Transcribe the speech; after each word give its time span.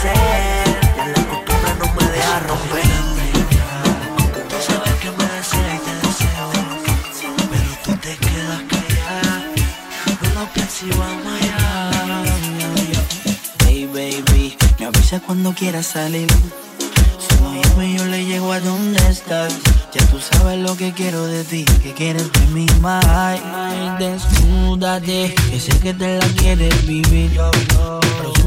hacer. 0.00 0.80
Ya 0.96 1.06
la 1.06 1.22
costumbre 1.28 1.72
no 1.78 1.86
me 1.94 2.04
deja 2.10 2.40
romper. 2.40 2.82
Tú 4.48 4.56
sabes 4.66 4.94
que 5.02 5.10
me 5.10 5.24
deseas 5.24 5.74
y 5.74 5.80
te 5.86 5.92
deseo. 6.06 6.48
Pero 7.50 7.72
tú 7.84 7.92
te 7.96 8.16
quedas 8.16 8.62
callada. 8.70 9.44
No 10.22 10.40
lo 10.40 10.46
pienses 10.52 10.82
y 10.82 10.90
vamos 10.90 11.32
allá. 11.42 11.90
Hey 13.66 13.86
baby, 13.86 14.56
me 14.78 14.86
avisa 14.86 15.20
cuando 15.20 15.52
quieras 15.52 15.86
salir. 15.86 16.28
Si 17.18 17.42
no 17.42 17.62
llame, 17.62 17.94
yo 17.98 18.04
le 18.06 18.24
llego 18.24 18.52
a 18.52 18.60
donde 18.60 18.98
estás. 19.08 19.54
Ya 19.92 20.06
tú 20.06 20.20
sabes 20.20 20.58
lo 20.58 20.76
que 20.76 20.92
quiero 20.92 21.26
de 21.26 21.44
ti, 21.44 21.64
que 21.82 21.92
quieres 21.92 22.32
de 22.32 22.46
mí 22.48 22.66
más. 22.80 23.04
Desnúdate, 23.98 25.34
que 25.50 25.60
sé 25.60 25.78
que 25.80 25.92
te 25.92 26.18
la 26.18 26.26
quieres 26.38 26.86
vivir. 26.86 27.32
Yo, 27.32 27.50
yo 27.74 27.99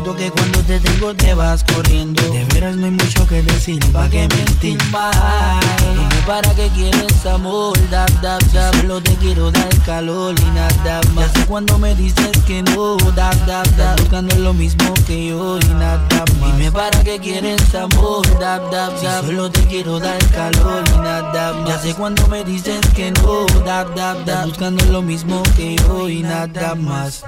siento 0.03 0.15
que 0.15 0.31
cuando 0.31 0.59
te 0.59 0.79
tengo 0.79 1.13
te 1.13 1.33
vas 1.33 1.63
corriendo. 1.63 2.21
De 2.31 2.43
veras 2.45 2.75
no 2.75 2.85
hay 2.85 2.91
mucho 2.91 3.27
que 3.27 3.41
decir, 3.41 3.79
pa' 3.91 4.09
que 4.09 4.27
mentir. 4.27 4.77
Dime 4.77 6.21
para 6.25 6.53
qué 6.55 6.69
quieres 6.75 7.25
amor, 7.25 7.77
dab, 7.89 8.09
dab, 8.21 8.41
dab. 8.51 8.75
Solo 8.81 9.01
te 9.01 9.15
quiero 9.15 9.51
dar 9.51 9.69
calor 9.85 10.35
y 10.39 10.45
nada 10.55 11.01
más. 11.13 11.27
Ya 11.27 11.39
sé 11.39 11.45
cuando 11.47 11.77
me 11.77 11.95
dices 11.95 12.31
que 12.45 12.63
no, 12.63 12.97
dab, 13.15 13.45
dab, 13.45 13.65
dab. 13.75 13.97
Buscando 13.99 14.35
lo 14.37 14.53
mismo 14.53 14.93
que 15.07 15.27
yo 15.29 15.59
y 15.59 15.73
nada 15.73 16.25
más. 16.39 16.57
Dime 16.57 16.71
para 16.71 17.03
qué 17.03 17.19
quieres 17.19 17.73
amor, 17.75 18.27
dab, 18.39 18.69
dab, 18.71 19.01
dab. 19.01 19.25
Solo 19.25 19.51
te 19.51 19.61
quiero 19.67 19.99
dar 19.99 20.23
calor 20.29 20.83
y 20.87 20.97
nada 20.97 21.53
más. 21.53 21.67
Ya 21.67 21.79
sé 21.79 21.93
cuando 21.93 22.27
me 22.27 22.43
dices 22.43 22.81
que 22.95 23.11
no, 23.11 23.45
dab, 23.65 23.93
dab, 23.95 24.25
dab. 24.25 24.47
Buscando 24.47 24.83
lo 24.85 25.01
mismo 25.01 25.43
que 25.55 25.75
yo 25.75 26.09
y 26.09 26.23
nada 26.23 26.75
más. 26.75 27.23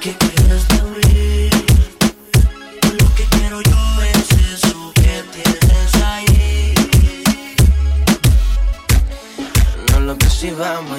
Que 0.00 0.16
vamos. 10.62 10.91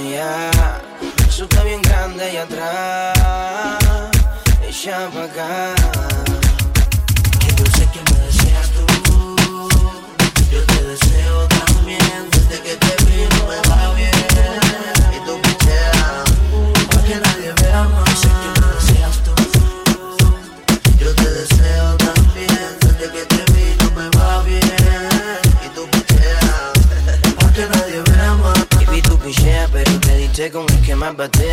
but 31.16 31.32
then 31.34 31.53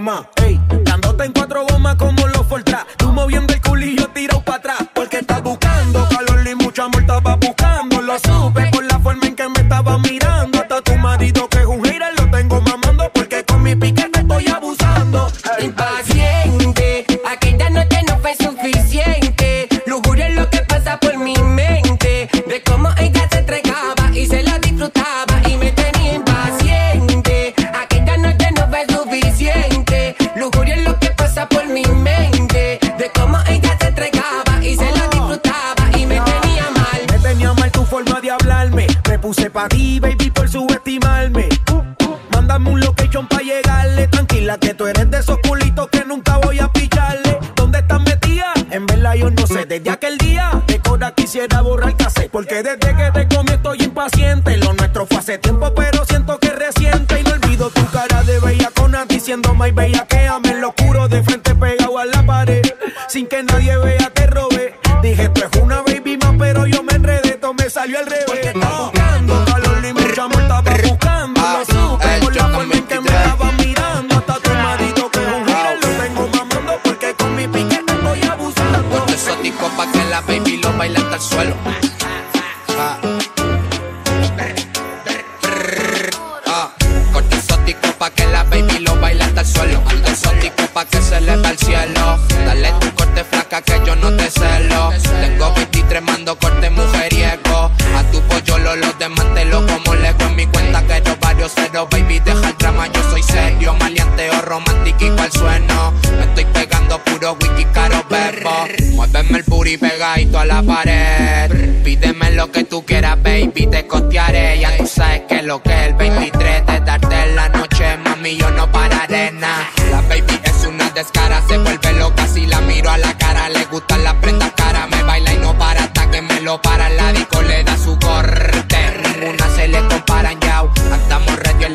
mama. 0.00 0.37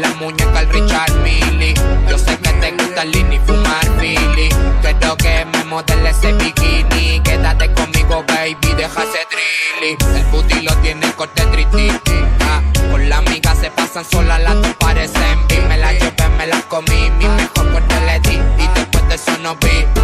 La 0.04 0.14
muñeca 0.16 0.60
el 0.60 0.70
Richard 0.70 1.14
Milly. 1.24 1.74
Yo 2.10 2.18
sé 2.18 2.38
que 2.38 2.52
te 2.62 2.72
gusta 2.72 3.04
el 3.04 3.16
y 3.16 3.40
fumar 3.46 3.86
Philly. 4.00 4.50
Quiero 4.82 5.16
que 5.18 5.46
me 5.46 5.64
modele 5.66 6.10
ese 6.10 6.34
bikini. 6.34 7.22
Quédate 7.22 7.72
conmigo, 7.74 8.24
baby, 8.28 8.70
deja 8.78 9.04
ese 9.04 9.22
trilly. 9.32 9.98
El 10.18 10.26
booty 10.26 10.62
lo 10.62 10.76
tiene 10.78 11.12
corte 11.14 11.44
trititi. 11.46 12.18
Ah, 12.42 12.62
con 12.92 13.10
la 13.10 13.18
amiga 13.18 13.56
se 13.56 13.72
pasan 13.72 14.06
solas, 14.06 14.42
las 14.42 14.56
dos 14.56 14.76
parecen 14.80 15.48
bi. 15.48 15.58
Me 15.70 15.78
la 15.78 15.94
llevé, 15.94 16.30
me 16.38 16.48
la 16.48 16.62
comí, 16.64 17.10
mi 17.18 17.28
mejor 17.28 17.72
corte 17.72 17.96
le 18.06 18.20
di. 18.20 18.36
Y 18.64 18.68
después 18.76 19.08
de 19.08 19.16
eso 19.16 19.38
nos 19.42 19.58
vimos. 19.60 20.03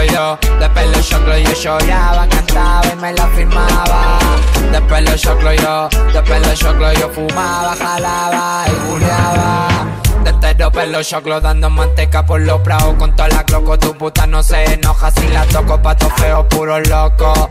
choclo 0.00 0.04
yo, 0.06 0.38
de 0.58 0.70
pelo 0.70 1.02
choclo 1.02 1.38
yo 1.38 1.52
lloraba, 1.52 2.26
cantaba 2.28 2.86
y 2.92 2.96
me 2.96 3.12
la 3.12 3.26
firmaba. 3.28 4.18
De 4.72 4.80
pelo 4.82 5.16
choclo 5.16 5.52
yo, 5.52 5.88
de 6.12 6.22
pelo 6.22 6.54
choclo 6.54 6.92
yo 6.94 7.08
fumaba, 7.10 7.76
jalaba 7.76 8.64
y 8.66 8.88
buleaba. 8.88 9.68
De 10.24 10.32
tero 10.34 10.70
pelo 10.70 11.02
choclo 11.02 11.40
dando 11.40 11.68
manteca 11.70 12.24
por 12.24 12.40
los 12.40 12.60
prados 12.60 12.94
con 12.94 13.14
toda 13.14 13.28
la 13.28 13.44
cloco. 13.44 13.78
Tu 13.78 13.94
puta 13.96 14.26
no 14.26 14.42
se 14.42 14.74
enoja 14.74 15.10
si 15.10 15.28
la 15.28 15.44
toco, 15.46 15.80
pato 15.82 16.08
feo, 16.10 16.48
puro 16.48 16.78
loco. 16.80 17.48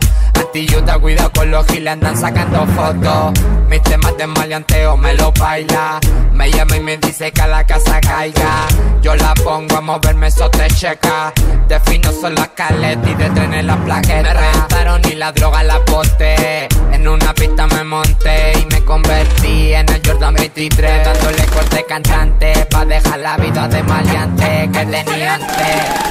Antiyuta, 0.52 0.98
cuidado 0.98 1.30
con 1.30 1.48
los 1.48 1.64
giles, 1.68 1.92
andan 1.92 2.16
sacando 2.16 2.66
fotos. 2.74 3.38
Mis 3.68 3.80
temas 3.84 4.16
de 4.16 4.26
maleanteo 4.26 4.96
me 4.96 5.14
lo 5.14 5.30
baila. 5.30 6.00
Me 6.32 6.50
llama 6.50 6.76
y 6.76 6.80
me 6.80 6.96
dice 6.96 7.30
que 7.30 7.40
a 7.40 7.46
la 7.46 7.64
casa 7.64 8.00
caiga. 8.00 8.66
Yo 9.00 9.14
la 9.14 9.32
pongo 9.34 9.76
a 9.76 9.80
moverme, 9.80 10.26
eso 10.26 10.50
te 10.50 10.66
checa. 10.66 11.32
De 11.68 11.78
fino 11.78 12.10
son 12.10 12.34
las 12.34 12.48
caletas 12.48 13.08
y 13.08 13.14
de 13.14 13.30
tren 13.30 13.54
en 13.54 13.68
la 13.68 13.76
plaqueta. 13.76 14.22
Me 14.22 14.34
reventaron 14.34 15.02
y 15.04 15.14
la 15.14 15.30
droga 15.30 15.62
la 15.62 15.78
boté. 15.86 16.66
En 16.90 17.06
una 17.06 17.32
pista 17.32 17.68
me 17.68 17.84
monté 17.84 18.58
y 18.58 18.66
me 18.74 18.84
convertí 18.84 19.72
en 19.72 19.88
el 19.88 20.02
Jordan 20.04 20.34
23. 20.34 21.04
Dándole 21.04 21.46
corte 21.46 21.84
cantante 21.88 22.66
pa' 22.68 22.84
dejar 22.86 23.20
la 23.20 23.36
vida 23.36 23.68
de 23.68 23.84
maleante 23.84 24.68
que 24.72 24.84
tenía 24.84 25.34
antes. 25.34 26.10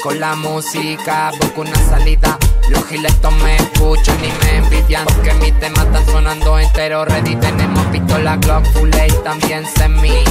Con 0.00 0.20
la 0.20 0.36
música 0.36 1.32
busco 1.40 1.62
una 1.62 1.74
salida 1.88 2.38
Los 2.68 2.84
giletos 2.86 3.32
me 3.34 3.56
escuchan 3.56 4.16
y 4.24 4.44
me 4.44 4.56
envidian. 4.56 5.04
Porque 5.06 5.32
mis 5.34 5.58
temas 5.60 5.84
están 5.86 6.06
sonando 6.06 6.58
entero 6.58 7.04
ready. 7.04 7.36
Tenemos 7.36 7.84
pistola 7.86 8.36
Glock 8.36 8.64
Full 8.72 8.90
también 9.22 9.64
semi. 9.76 10.24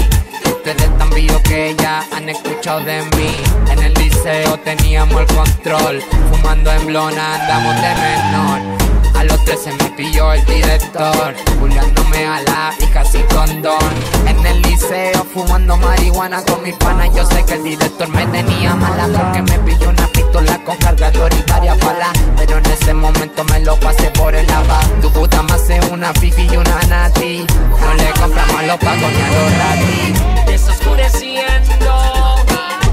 Ustedes 0.46 0.98
tan 0.98 1.10
vivos 1.12 1.42
que 1.44 1.76
ya 1.78 2.04
han 2.12 2.28
escuchado 2.28 2.82
de 2.82 3.04
mí. 3.18 3.36
En 3.72 3.80
el 3.80 3.94
liceo 3.94 4.58
teníamos 4.60 5.22
el 5.22 5.28
control. 5.28 6.02
Fumando 6.32 6.72
en 6.72 6.86
blona 6.88 7.36
andamos 7.36 7.76
de 7.76 7.96
menor. 7.96 8.86
A 9.16 9.24
los 9.24 9.44
13 9.46 9.72
me 9.72 9.90
pilló 9.92 10.34
el 10.34 10.44
director, 10.46 11.34
burlándome 11.60 12.26
a 12.26 12.42
la 12.42 12.74
y 12.80 12.86
casi 12.88 13.20
condón. 13.34 13.80
En 14.28 14.46
el 14.46 14.62
liceo 14.62 15.26
fumando 15.34 15.78
marihuana 15.78 16.44
con 16.44 16.62
mis 16.64 16.76
panas, 16.76 17.16
yo 17.16 17.26
sé 17.26 17.46
que 17.46 17.54
el 17.54 17.64
director 17.64 18.10
me 18.10 18.26
tenía 18.28 18.76
mala 18.76 19.08
porque 19.08 19.42
me 19.42 19.60
pilló 19.60 19.90
una 19.90 20.05
pistola 20.36 20.64
con 20.64 20.76
cargador 20.78 21.34
y 21.34 21.50
varias 21.50 21.80
balas. 21.80 22.12
Pero 22.38 22.58
en 22.58 22.66
ese 22.66 22.94
momento 22.94 23.44
me 23.46 23.60
lo 23.62 23.80
pasé 23.80 24.10
por 24.12 24.36
el 24.36 24.46
lava. 24.48 24.80
Tu 25.02 25.12
puta 25.12 25.42
más 25.44 25.62
hace 25.62 25.80
una 25.92 26.14
fifi 26.14 26.48
y 26.52 26.58
una 26.58 26.82
nati. 26.88 27.46
No 27.80 27.94
le 27.94 28.10
compramos 28.12 28.64
los 28.68 28.78
pagos 28.78 29.12
ni 29.12 29.22
a 29.22 29.30
los 29.32 29.58
ratis. 29.58 30.54
Está 30.54 30.72
oscureciendo 30.72 32.46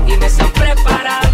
y 0.06 0.16
me 0.16 0.26
están 0.26 0.50
preparando. 0.52 1.31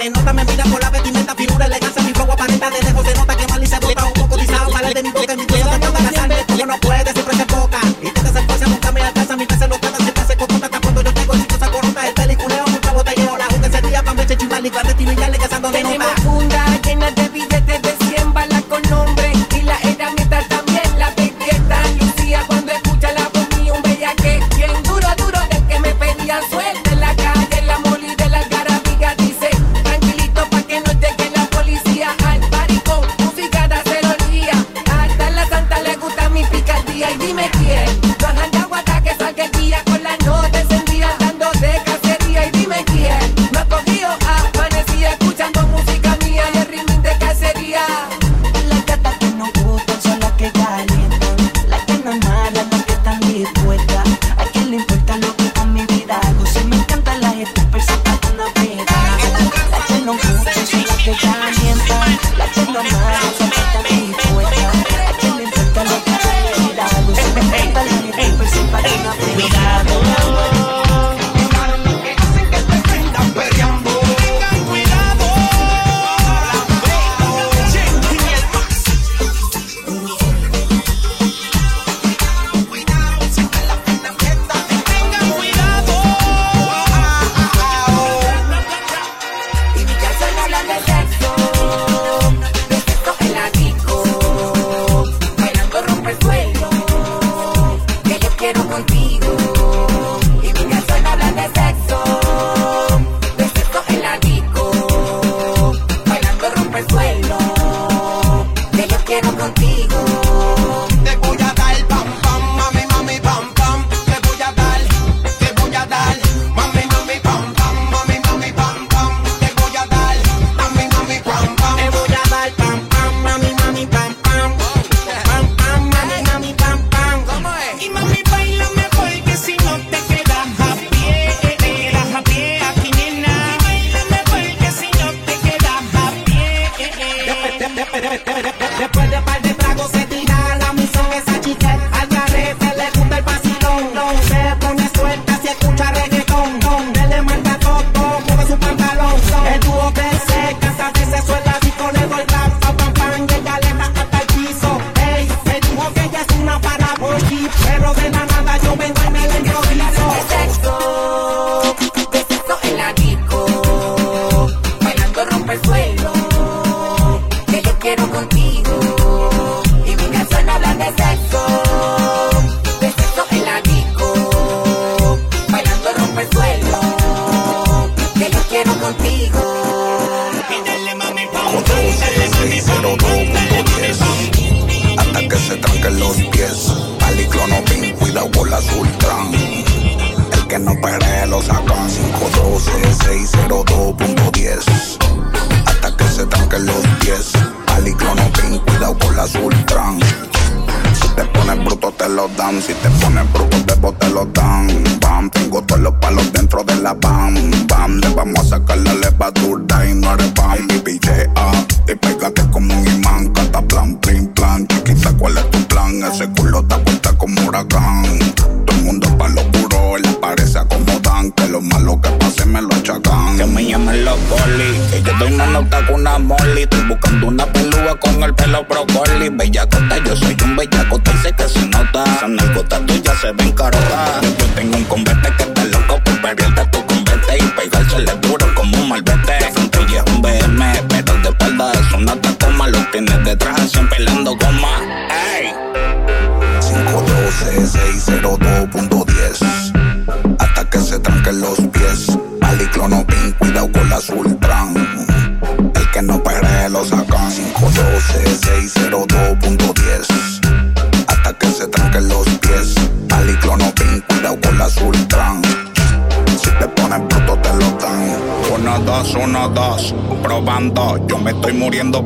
le 0.00 0.10
nota, 0.10 0.32
me 0.32 0.44
mira 0.44 0.64
por 0.64 0.80
la 0.80 0.90
vestimenta, 0.90 1.34
figura, 1.34 1.66
elegancia, 1.66 2.02
mi 2.02 2.12
fuego 2.12 2.32
aparenta 2.32 2.70
de 2.70 2.82
lejos. 2.82 2.99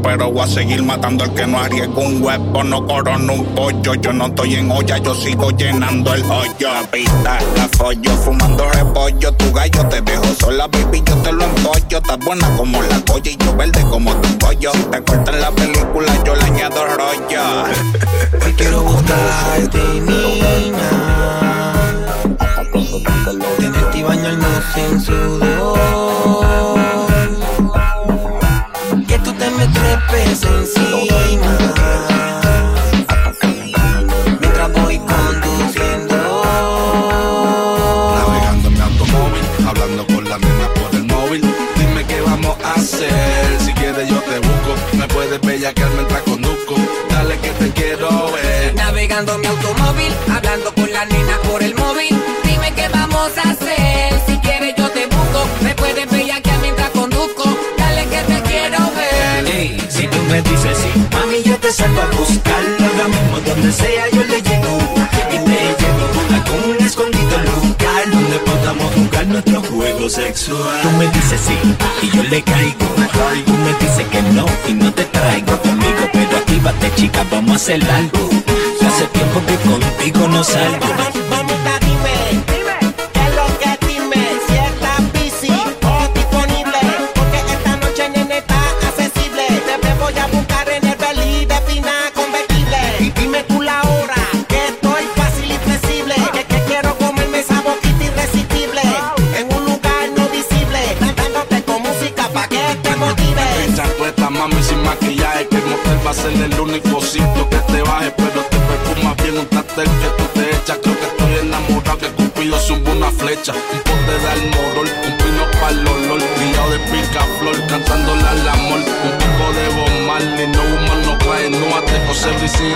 Pero 0.05 0.31
voy 0.31 0.45
a 0.45 0.47
seguir 0.47 0.83
matando. 0.83 1.25
El 1.25 1.33
que 1.33 1.47
no 1.47 1.59
arriesga 1.59 1.99
un 1.99 2.23
huevo, 2.23 2.63
no 2.63 2.87
corona 2.87 3.33
un 3.33 3.45
pollo. 3.55 3.95
Yo 3.95 4.13
no 4.13 4.27
estoy 4.27 4.57
en 4.57 4.71
olla, 4.71 4.99
yo 4.99 5.15
sigo 5.15 5.51
llenando 5.51 6.13
el 6.13 6.23
hoyo. 6.25 6.69
Pista, 6.93 7.39
la 7.57 7.69
follo, 7.77 8.11
fumando 8.19 8.69
repollo. 8.71 9.33
Tu 9.33 9.53
gallo 9.53 9.89
te 9.89 10.01
dejo 10.03 10.25
sola, 10.39 10.69
baby, 10.69 11.03
yo 11.07 11.17
te 11.17 11.33
lo 11.33 11.45
empollo. 11.45 11.99
Estás 11.99 12.19
buena 12.19 12.55
como 12.57 12.83
la 12.83 13.01
colla 13.01 13.31
y 13.31 13.37
yo 13.37 13.57
verde 13.57 13.83
como 13.91 14.15
tu 14.17 14.39
pollo. 14.39 14.73
Si 14.73 14.83
te 14.85 15.03
cortan 15.03 15.41
la 15.41 15.51
película, 15.51 16.23
yo 16.25 16.37
le 16.37 16.45
añado 16.45 16.85
rollo. 16.85 17.65
Hoy 18.45 18.53
quiero 18.53 18.83
buscarte, 18.83 19.79
niña. 20.01 20.91
Tenerte 23.59 23.99
y 23.99 24.03
bañarnos 24.03 24.77
en 24.77 25.01
sudor. 25.01 26.54
Ver. 49.23 49.39
Mi 49.39 49.47
automóvil, 49.47 50.13
hablando 50.35 50.75
con 50.75 50.93
la 50.93 51.05
nena 51.05 51.39
por 51.49 51.63
el 51.63 51.75
móvil. 51.75 52.21
Dime 52.45 52.73
qué 52.75 52.89
vamos 52.89 53.31
a 53.39 53.51
hacer. 53.51 54.21
Si 54.27 54.37
quieres 54.39 54.75
yo 54.77 54.89
te 54.91 55.07
busco. 55.07 55.47
Me 55.63 55.75
puedes 55.75 56.11
bellaquear 56.11 56.59
mientras 56.61 56.91
conduzco. 56.91 57.45
Dale 57.79 58.07
que 58.07 58.21
te 58.23 58.43
quiero 58.43 58.79
ver. 58.97 59.91
Si 59.91 60.09
tú 60.09 60.19
me 60.31 60.43
dices 60.43 60.77
sí, 60.79 61.07
mami, 61.13 61.43
yo 61.45 61.57
te 61.59 61.71
salgo 61.71 62.01
a 62.01 62.07
buscarlo. 62.07 62.87
Ahora 62.87 63.09
mismo, 63.09 63.41
donde 63.47 63.73
sea, 63.73 64.11
yo 64.13 64.25
le 64.25 64.43
llego. 64.43 64.79
Y 65.31 65.39
te 65.39 65.59
llevo 65.81 66.05
a 66.35 66.69
un 66.69 66.85
escondido 66.85 67.39
lugar 67.39 68.11
donde 68.11 68.39
podamos 68.39 68.95
jugar 68.95 69.27
nuestro 69.27 69.63
juego 69.63 70.09
sexual. 70.09 70.81
Tú 70.83 70.91
me 70.99 71.07
dices 71.09 71.41
sí 71.47 71.57
y 72.03 72.17
yo 72.17 72.23
le 72.25 72.43
caigo. 72.43 72.87
Tú 73.47 73.53
me 73.53 73.73
dices 73.79 74.07
que 74.11 74.23
no 74.23 74.47
y 74.69 74.73
no 74.75 74.93
te 74.93 75.05
traigo 75.05 75.57
conmigo. 75.63 76.03
Pero 76.13 76.37
actívate, 76.37 76.93
chica, 76.97 77.25
vamos 77.31 77.53
a 77.53 77.57
hacer 77.57 77.91
algo. 77.91 78.44
Hace 78.95 79.09
tiempo 79.09 79.41
que 79.45 79.57
contigo 79.57 80.29
no 80.29 80.45
salgo. 80.45 81.44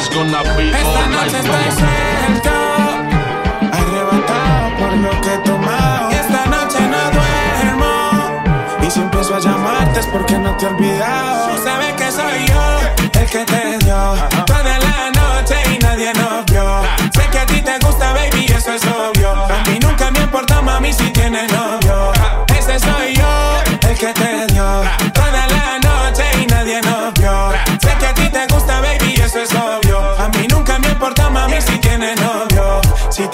Gonna 0.06 0.42
be 0.56 0.70
Esta 0.70 0.78
alright. 0.78 1.10
noche 1.10 1.38
estoy 1.38 1.64
suelto, 1.72 2.50
arrebatado 3.72 4.76
por 4.78 4.92
lo 4.96 5.20
que 5.20 5.34
he 5.34 5.38
tomado. 5.38 6.10
Esta 6.10 6.46
noche 6.46 6.80
no 6.88 7.10
duermo. 7.10 8.86
Y 8.86 8.90
si 8.90 9.00
empiezo 9.00 9.34
a 9.34 9.40
llamarte 9.40 10.00
es 10.00 10.06
porque 10.06 10.38
no 10.38 10.56
te 10.56 10.66
he 10.66 10.68
olvidado. 10.68 11.56
Tú 11.56 11.62
sabes 11.64 11.92
que 11.94 12.12
soy 12.12 12.46
yo 12.46 13.20
el 13.20 13.30
que 13.30 13.44
te 13.44 13.78
dio 13.84 14.14
toda 14.46 14.78
la 14.78 15.10
noche 15.10 15.56
y 15.74 15.78
nadie 15.78 16.12
nos 16.14 16.44
vio. 16.46 16.82
Sé 17.12 17.28
que 17.30 17.38
a 17.38 17.46
ti 17.46 17.60
te 17.60 17.78
gusta, 17.84 18.12
baby, 18.12 18.46
eso 18.46 18.72
es 18.72 18.82
obvio. 18.84 19.32
A 19.32 19.62
mí 19.68 19.78
nunca 19.80 20.10
me 20.12 20.20
importa, 20.20 20.62
mami, 20.62 20.92
si 20.92 21.10
tienes 21.10 21.50
novio. 21.52 22.12
Ese 22.56 22.78
soy 22.78 23.14
yo 23.16 23.88
el 23.88 23.98
que 23.98 24.12
te 24.12 24.34
dio 24.36 24.47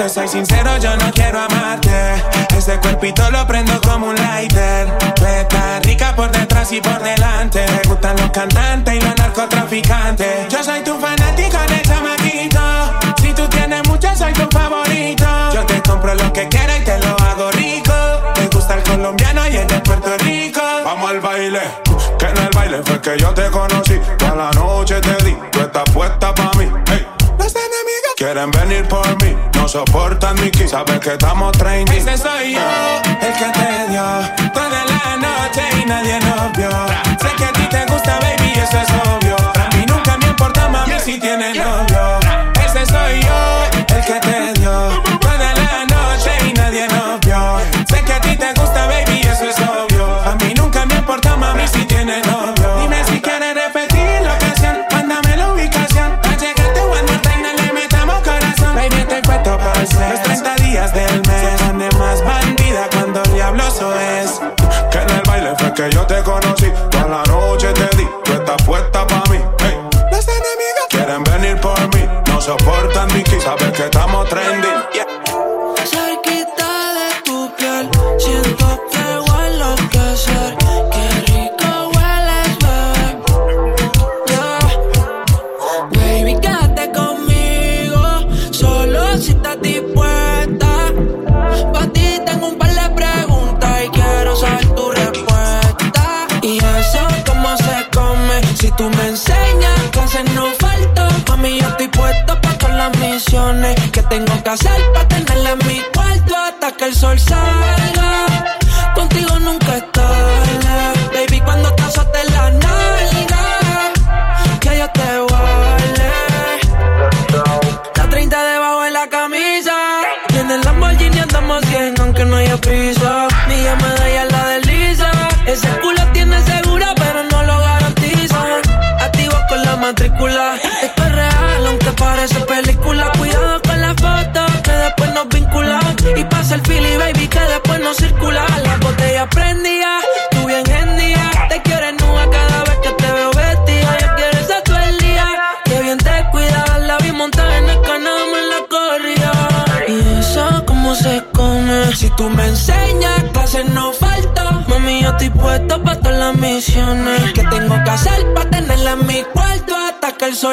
te 0.05 0.11
soy 0.11 0.29
sincero, 0.29 0.77
yo 0.79 0.95
no 0.97 1.11
quiero 1.13 1.41
amarte. 1.41 2.23
Ese 2.57 2.79
cuerpito 2.79 3.31
lo 3.31 3.47
prendo 3.47 3.81
como 3.81 4.09
un 4.09 4.15
lighter. 4.15 4.99
Tú 5.15 5.25
estás 5.25 5.83
rica 5.85 6.15
por 6.15 6.31
detrás 6.31 6.71
y 6.73 6.81
por 6.81 7.03
delante. 7.03 7.65
Me 7.67 7.89
gustan 7.89 8.17
los 8.19 8.31
cantantes 8.31 8.95
y 8.95 9.01
los 9.01 9.17
narcotraficantes. 9.17 10.49
Yo 10.51 10.63
soy 10.63 10.83
tu 10.83 10.99
fanático 10.99 11.59
de 11.69 11.83
chamaquito. 11.83 12.61
Si 13.23 13.33
tú 13.33 13.49
tienes 13.49 13.87
mucho, 13.89 14.15
soy 14.15 14.33
tu 14.35 14.47
favorito. 14.51 15.27
Yo 15.55 15.65
te 15.65 15.81
compro 15.81 16.15
lo 16.15 16.33
que 16.33 16.49
quieras 16.49 16.81
y 16.81 16.85
te 16.85 16.99
lo 16.99 17.17
hago 17.21 17.51
rico. 17.53 17.95
Me 18.37 18.47
gusta 18.49 18.75
el 18.75 18.83
colombiano 18.83 19.49
y 19.49 19.57
el 19.57 19.67
de 19.67 19.81
Puerto 19.81 20.19
Rico. 20.19 20.61
Vamos 20.85 21.11
al 21.11 21.21
baile, 21.21 21.63
que 22.19 22.27
en 22.27 22.37
el 22.37 22.51
baile 22.51 22.83
fue 22.85 23.01
que 23.01 23.17
yo 23.19 23.33
te 23.33 23.51
conocí. 23.51 23.99
Toda 24.19 24.35
la 24.35 24.51
noche 24.51 25.01
te 25.01 25.25
di, 25.25 25.37
tú 25.51 25.61
estás 25.61 25.85
puesta 25.93 26.35
pa' 26.35 26.51
mí. 26.59 26.84
Quieren 28.35 28.51
venir 28.51 28.85
por 28.89 29.07
mí, 29.23 29.33
no 29.55 29.69
soportan 29.69 30.35
mi 30.41 30.51
ki. 30.51 30.67
Sabes 30.67 30.99
que 30.99 31.11
estamos 31.11 31.53
training. 31.53 31.93
Ese 31.93 32.19
soy 32.19 32.55
yo, 32.55 32.61
el 33.21 33.33
que 33.33 33.45
te 33.61 33.93
dio 33.93 34.03
toda 34.53 34.85
la 34.87 35.17
noche 35.19 35.63
y 35.81 35.87
nadie 35.87 36.19
nos 36.19 36.53
vio. 36.57 37.64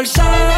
El 0.01 0.07
sol 0.07 0.50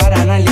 para 0.00 0.22
analizando 0.22 0.49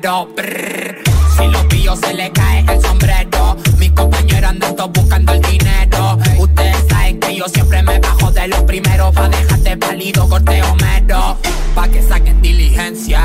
corte. 0.00 0.98
Si 1.36 1.46
los 1.46 1.64
pillos 1.66 1.98
se 2.00 2.14
le 2.14 2.30
cae 2.32 2.64
el 2.68 2.82
sombrero 2.82 3.56
Mis 3.78 3.92
compañeros 3.92 4.50
andan 4.50 4.76
todos 4.76 4.92
buscando 4.92 5.32
el 5.32 5.40
dinero 5.42 6.18
Ustedes 6.38 6.76
saben 6.88 7.20
que 7.20 7.36
yo 7.36 7.48
siempre 7.48 7.82
me 7.82 7.98
bajo 7.98 8.30
de 8.32 8.48
los 8.48 8.62
primeros 8.62 9.14
Pa' 9.14 9.28
dejarte 9.28 9.76
pálido, 9.76 10.28
corteo 10.28 10.74
mero 10.76 11.36
Pa' 11.74 11.88
que 11.88 12.02
saquen 12.02 12.42
diligencia 12.42 13.20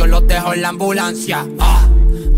yo 0.00 0.06
los 0.06 0.26
dejo 0.26 0.54
en 0.54 0.62
la 0.62 0.70
ambulancia. 0.70 1.46
ah. 1.58 1.86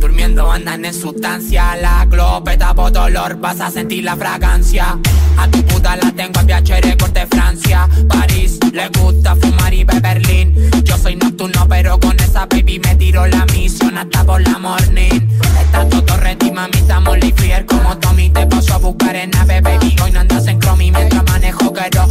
Durmiendo 0.01 0.51
andan 0.51 0.85
en 0.85 0.93
sustancia. 0.93 1.77
La 1.77 2.05
glopeta 2.07 2.75
por 2.75 2.91
dolor, 2.91 3.37
vas 3.39 3.61
a 3.61 3.71
sentir 3.71 4.03
la 4.03 4.17
fragancia. 4.17 4.99
A 5.37 5.49
tu 5.49 5.63
puta 5.67 5.97
la 5.97 6.11
tengo 6.11 6.41
en 6.41 6.47
VHR 6.49 6.97
corte 6.97 7.25
Francia. 7.31 7.89
París, 8.09 8.59
le 8.73 8.89
gusta 8.89 9.37
fumar 9.37 9.73
y 9.75 9.85
beber 9.85 10.03
Berlín. 10.03 10.55
Yo 10.85 10.97
soy 10.97 11.17
nocturno, 11.17 11.67
pero 11.69 11.99
con 12.01 12.19
esa 12.21 12.47
baby 12.47 12.81
me 12.81 12.97
tiro 12.97 13.27
la 13.27 13.45
misión 13.47 13.97
hasta 13.99 14.25
por 14.25 14.41
la 14.41 14.59
morning. 14.59 15.29
Está 15.61 15.89
todo 15.89 16.17
ready, 16.17 16.51
mami, 16.51 16.79
estamos 16.79 17.19
lifier 17.19 17.67
como 17.67 17.97
Tommy. 17.99 18.31
Te 18.31 18.47
paso 18.47 18.75
a 18.75 18.79
buscar 18.79 19.15
en 19.15 19.31
nave, 19.31 19.61
baby. 19.61 19.95
Hoy 20.03 20.13
no 20.13 20.21
andas 20.21 20.47
en 20.47 20.59
chromie 20.59 20.91
mientras 20.91 21.25
manejo 21.25 21.73
quiero 21.73 22.07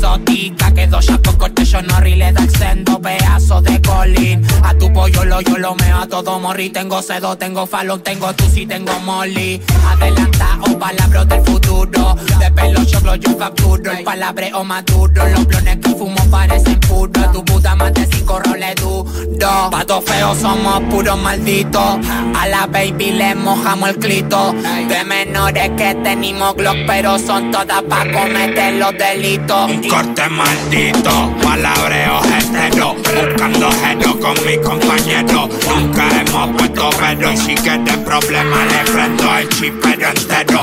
exótica, 0.00 0.72
que 0.72 0.86
dos 0.86 1.06
con 1.24 1.36
corte 1.36 1.64
yo 1.64 1.82
no 1.82 2.00
le 2.00 2.32
da 2.32 2.46
sendo, 2.58 3.00
pedazo 3.00 3.60
de 3.60 3.80
colín. 3.82 4.42
A 4.62 4.74
tu 4.74 4.92
pollo 4.92 5.24
lo 5.24 5.40
yo 5.42 5.58
lo 5.58 5.74
meo 5.74 5.98
a 5.98 6.06
todo 6.06 6.38
morri. 6.40 6.70
Tengo 6.70 7.02
sedo, 7.02 7.36
tengo 7.36 7.66
falón, 7.66 8.00
tengo 8.02 8.32
tu 8.32 8.44
si 8.48 8.66
tengo 8.66 8.98
molly. 9.00 9.60
Adelantado, 9.90 10.78
palabras 10.78 11.28
del 11.28 11.44
futuro. 11.44 12.16
De 12.38 12.50
pelo 12.50 12.84
choclo 12.84 13.14
yo 13.16 13.36
facturo. 13.36 13.92
El 13.92 14.04
palabreo 14.04 14.64
maduro. 14.64 15.28
Los 15.28 15.46
blones 15.46 15.76
que 15.78 15.90
fumo 15.90 16.24
parecen 16.30 16.80
puros. 16.80 17.32
Tu 17.32 17.44
puta 17.44 17.74
madre 17.76 18.08
cinco 18.10 18.40
roles 18.40 18.74
duro. 18.76 19.70
Patos 19.70 20.04
feos 20.04 20.38
somos 20.38 20.80
puros 20.90 21.18
malditos. 21.18 21.98
A 22.38 22.46
la 22.48 22.66
baby 22.66 23.12
le 23.12 23.34
mojamos 23.34 23.90
el 23.90 23.96
clito. 23.98 24.54
De 24.88 25.04
menores 25.04 25.70
que 25.76 25.94
tenemos 26.02 26.54
Glock, 26.54 26.76
pero 26.86 27.18
son 27.18 27.50
todas 27.50 27.82
pa' 27.82 28.04
cometer 28.12 28.74
los 28.74 28.92
delitos. 28.92 29.70
Corte 29.90 30.28
maldito, 30.28 31.34
palabreo 31.42 32.20
hetero 32.22 32.94
Buscando 32.94 33.70
gero 33.72 34.20
con 34.20 34.34
mis 34.46 34.58
compañeros 34.58 35.50
Nunca 35.68 36.08
hemos 36.20 36.56
puesto 36.56 36.90
pero 37.00 37.32
Y 37.32 37.36
si 37.36 37.54
quieres 37.56 37.96
problema 37.98 38.64
le 38.66 38.90
prendo 38.92 39.36
el 39.36 39.48
chipero 39.48 40.08
entero. 40.08 40.60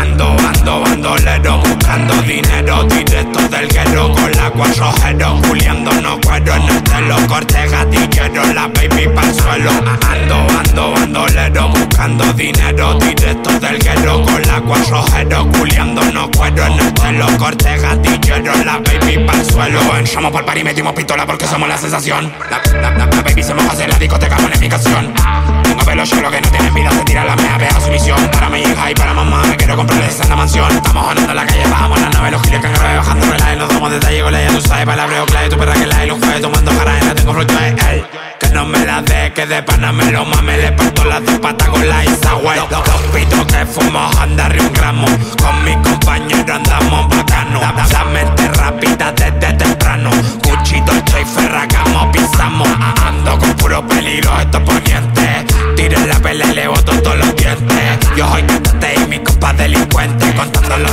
Ando, 0.00 0.36
ando, 0.48 0.84
bandolero 1.06 1.58
Buscando 1.58 2.14
dinero 2.22 2.82
directo 2.84 3.48
del 3.48 3.68
guerro 3.68 4.12
Con 4.12 4.30
la 4.32 4.50
cuatro 4.50 4.88
ojero 4.88 5.40
Juliando 5.46 5.92
no 6.00 6.20
cuero 6.20 6.54
en 6.54 6.62
el 6.68 6.82
telo 6.82 7.16
Corte 7.28 7.68
gatillero 7.68 8.52
La 8.54 8.68
baby 8.68 9.08
pa'l 9.14 9.34
suelo. 9.34 9.70
Ando, 9.70 10.46
ando, 10.58 10.92
bandolero 10.92 11.68
Buscando 11.68 12.32
dinero 12.32 12.94
directo 12.94 13.50
del 13.60 13.78
guerro 13.78 14.22
Con 14.22 14.42
la 14.42 14.60
cuatro 14.60 15.00
ojero 15.00 15.48
Juliando 15.56 16.02
no 16.12 16.30
cuero 16.30 16.66
en 16.66 16.72
el 16.80 16.94
telo 16.94 17.26
Corte 17.38 17.76
gatillero 17.78 18.52
La 18.64 18.78
baby 18.78 19.24
pa'l 19.26 19.44
suelo. 19.44 19.80
Entramos 19.96 20.32
por 20.32 20.44
par 20.44 20.58
y 20.58 20.64
metimos 20.64 20.92
pistola 20.94 21.26
porque 21.26 21.46
somos 21.46 21.68
la 21.68 21.78
sensación. 21.78 22.32
La, 22.50 22.60
la, 22.80 22.90
la, 22.90 23.06
la 23.06 23.22
baby 23.22 23.42
se 23.42 23.54
moja 23.54 23.72
hacia 23.72 23.88
la 23.88 23.98
discoteca 23.98 24.36
bonificación 24.36 25.12
Tengo 25.62 25.65
pelo 25.86 26.02
lo 26.04 26.30
que 26.30 26.40
no 26.40 26.50
tienen 26.50 26.74
vida 26.74 26.90
Se 26.90 27.04
tira 27.04 27.24
la 27.24 27.36
mea, 27.36 27.56
vea 27.58 27.80
su 27.80 27.90
misión 27.90 28.18
Para 28.32 28.50
mi 28.50 28.60
hija 28.60 28.90
y 28.90 28.94
para 28.94 29.14
mamá 29.14 29.42
Me 29.48 29.56
quiero 29.56 29.76
comprarle 29.76 30.06
esa 30.06 30.34
mansión. 30.34 30.70
Estamos 30.70 31.08
ganando 31.08 31.30
en 31.30 31.36
la 31.36 31.46
calle, 31.46 31.62
bajamos 31.70 32.00
la 32.00 32.10
nave 32.10 32.30
Los 32.32 32.42
giles 32.42 32.64
han 32.64 32.96
bajando 32.96 33.26
relaje 33.26 33.56
Nos 33.56 33.68
damos 33.68 33.90
detalles 33.92 34.22
con 34.22 34.32
la 34.32 34.42
ya 34.42 34.48
tú 34.48 34.60
sabes 34.60 34.84
Palabreo 34.84 35.26
clave, 35.26 35.48
tu 35.48 35.56
perra 35.56 35.72
que 35.74 35.86
la 35.86 36.04
y 36.04 36.08
los 36.08 36.18
jueves 36.18 36.42
Tomando 36.42 36.72
jarabe, 36.72 37.04
la 37.04 37.14
tengo 37.14 37.32
flocho 37.32 37.56
de 37.56 37.68
él 37.68 38.06
Que 38.40 38.48
no 38.48 38.64
me 38.66 38.84
la 38.84 39.02
dé, 39.02 39.32
que 39.32 39.46
de 39.46 39.62
pana 39.62 39.92
me 39.92 40.10
lo 40.10 40.24
mame 40.24 40.58
Le 40.58 40.72
parto 40.72 41.04
las 41.04 41.24
dos 41.24 41.38
patas 41.38 41.68
con 41.68 41.88
la 41.88 42.04
Isaway 42.04 42.58
Los 42.58 42.68
dos 42.68 43.02
pitos 43.14 43.46
que 43.46 43.64
fumo 43.66 44.10
anda 44.20 44.48
un 44.58 44.72
gramo. 44.72 45.06
Con 45.40 45.64
mi 45.64 45.74
compañero 45.76 46.54
andamos 46.54 47.08
bacano. 47.08 47.60
La 47.90 48.04
mente 48.04 48.48
rápida 48.48 49.12
desde 49.12 49.52
temprano. 49.54 50.10
Cuchito, 50.42 50.92
y 50.94 51.24
Ferragamo 51.24 52.10
pisamos. 52.12 52.68
Ando 53.04 53.38
con 53.38 53.52
puro 53.54 53.86
peligro, 53.86 54.40
esto 54.40 54.62
poniente 54.64 55.15
la 56.16 56.22
pelea, 56.22 56.52
le 56.52 56.68
boto 56.68 56.92
todos 57.02 57.16
los 57.18 57.36
dientes. 57.36 57.98
Yo 58.16 58.28
soy 58.28 58.42
cantante 58.42 58.94
y 58.94 59.06
mi 59.08 59.18
compa 59.18 59.52
delincuente 59.52 60.34
Contando 60.34 60.78
los 60.78 60.92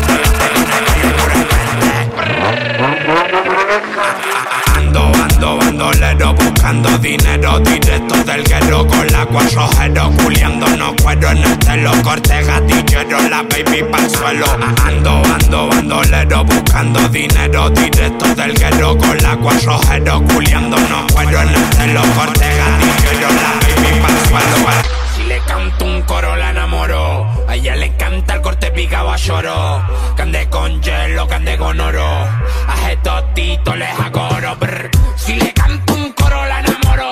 Ando, 4.75 5.11
ando, 5.23 5.57
bandolero 5.57 6.33
Buscando 6.33 6.97
dinero 6.97 7.59
directo 7.59 8.15
del 8.23 8.43
guerro 8.43 8.85
Con 8.87 9.07
la 9.07 9.25
cuatro 9.25 9.65
ojero 9.65 10.11
Culiando 10.21 10.67
no 10.75 10.95
cuero 11.01 11.31
en 11.31 11.37
el 11.37 11.57
telo 11.59 11.91
Corte 12.03 12.43
gatillero 12.43 13.29
La 13.29 13.43
baby 13.43 13.83
pa'l 13.83 14.09
suelo. 14.09 14.45
Ando, 14.85 15.21
ando, 15.33 15.67
bandolero 15.69 16.43
Buscando 16.43 17.07
dinero 17.09 17.69
directo 17.69 18.35
del 18.35 18.53
guerro 18.53 18.97
Con 18.97 19.17
la 19.19 19.37
cuatro 19.37 19.75
ojero 19.75 20.21
Culiando 20.23 20.77
no 20.77 21.07
cuero 21.13 21.41
en 21.41 21.49
el 21.49 21.69
telo 21.69 22.01
Corte 22.15 22.45
gatillero 22.45 23.29
La 23.29 23.53
baby 23.61 24.01
pa'l 24.01 24.27
suelo 24.27 25.02
canto 25.45 25.85
un 25.85 26.01
coro 26.03 26.35
la 26.35 26.49
enamoro 26.51 27.27
A 27.47 27.55
ella 27.55 27.75
le 27.75 27.95
canta 27.95 28.35
el 28.35 28.41
corte 28.41 28.71
picado 28.71 29.11
a 29.11 29.17
lloro 29.17 29.83
Que 30.15 30.21
ande 30.21 30.49
con 30.49 30.81
hielo, 30.81 31.27
que 31.27 31.35
ande 31.35 31.57
con 31.57 31.79
oro. 31.79 32.05
A 32.05 32.91
estos 32.91 33.33
titos 33.33 33.77
les 33.77 33.99
agoro 33.99 34.55
brr. 34.57 34.89
Si 35.15 35.35
le 35.35 35.53
canto 35.53 35.93
un 35.93 36.11
coro 36.13 36.45
la 36.45 36.59
enamoro 36.59 37.11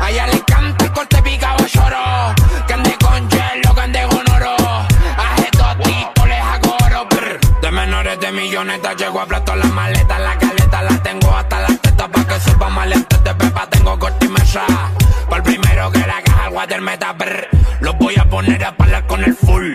A 0.00 0.10
ella 0.10 0.26
le 0.26 0.40
canta 0.44 0.84
el 0.84 0.92
corte 0.92 1.22
picado 1.22 1.64
a 1.64 1.66
lloro 1.66 2.34
Que 2.66 2.74
ande 2.74 2.96
con 2.98 3.28
hielo, 3.28 3.74
que 3.74 3.80
ande 3.80 4.02
con 4.08 4.32
oro. 4.32 4.56
A 4.58 5.36
estos 5.38 5.78
titos 5.78 6.28
les 6.28 6.40
agoro 6.40 7.06
brr. 7.06 7.60
De 7.60 7.70
menores 7.70 8.20
de 8.20 8.32
millonetas 8.32 8.96
llego 8.96 9.20
a 9.20 9.26
plato 9.26 9.54
las 9.56 9.70
maletas 9.70 10.20
La 10.20 10.38
caleta 10.38 10.82
la 10.82 11.02
tengo 11.02 11.36
hasta 11.36 11.60
las 11.60 11.80
tetas 11.80 12.08
Pa' 12.08 12.24
que 12.24 12.40
sepa 12.40 12.68
maletas 12.68 13.24
de 13.24 13.34
pepa 13.34 13.66
tengo 13.68 13.98
corte 13.98 14.26
y 14.26 14.28
mesa 14.28 14.62
Por 15.28 15.42
primero 15.42 15.90
que 15.90 16.00
la 16.00 16.22
caja 16.22 16.48
el 16.48 16.54
water 16.54 16.80
meta 16.80 17.12
brr. 17.12 17.51
Voy 18.12 18.20
a 18.20 18.28
poner 18.28 18.62
a 18.62 18.76
palar 18.76 19.06
con 19.06 19.24
el 19.24 19.34
full. 19.34 19.72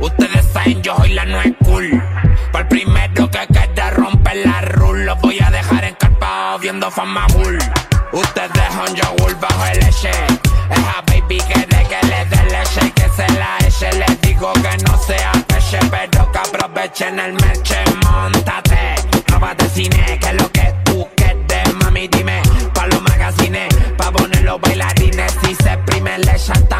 Ustedes 0.00 0.44
saben 0.52 0.82
yo 0.82 0.96
soy 0.96 1.12
la 1.12 1.24
no 1.24 1.40
es 1.40 1.52
cool. 1.64 2.02
Para 2.50 2.62
el 2.62 2.68
primero 2.68 3.30
que 3.30 3.46
quede 3.46 3.90
romper 3.90 4.36
la 4.44 4.62
rule 4.62 5.04
Los 5.04 5.20
voy 5.20 5.38
a 5.38 5.48
dejar 5.48 5.84
encarpados 5.84 6.60
viendo 6.60 6.90
fama 6.90 7.24
bull 7.34 7.56
Ustedes 8.10 8.52
dejan 8.52 8.96
yogur 8.96 9.38
bajo 9.38 9.66
el 9.66 9.78
leche. 9.78 10.10
Esa 10.70 11.02
baby 11.06 11.38
quiere 11.38 11.86
que 11.86 12.06
le 12.08 12.24
dé 12.24 12.44
leche 12.50 12.90
que 12.96 13.08
se 13.10 13.32
la 13.38 13.56
eche. 13.64 13.92
Les 13.96 14.20
digo 14.22 14.52
que 14.54 14.76
no 14.84 14.98
sea 14.98 15.30
peche 15.46 15.78
pero 15.88 16.32
que 16.32 16.38
aprovechen 16.38 17.20
el 17.20 17.32
merche 17.34 17.76
Montate, 18.10 18.96
róbate 19.28 19.68
cine 19.68 20.18
que 20.20 20.32
lo 20.32 20.50
que 20.50 20.74
tú 20.84 21.06
quieres 21.14 21.74
Mami 21.84 22.08
dime, 22.08 22.42
pa' 22.74 22.88
los 22.88 23.02
magazines 23.02 23.72
Pa' 23.96 24.10
poner 24.10 24.42
los 24.42 24.60
bailarines 24.60 25.32
Si 25.44 25.54
se 25.54 25.74
exprime 25.74 26.18
le 26.18 26.34
chantamos 26.36 26.77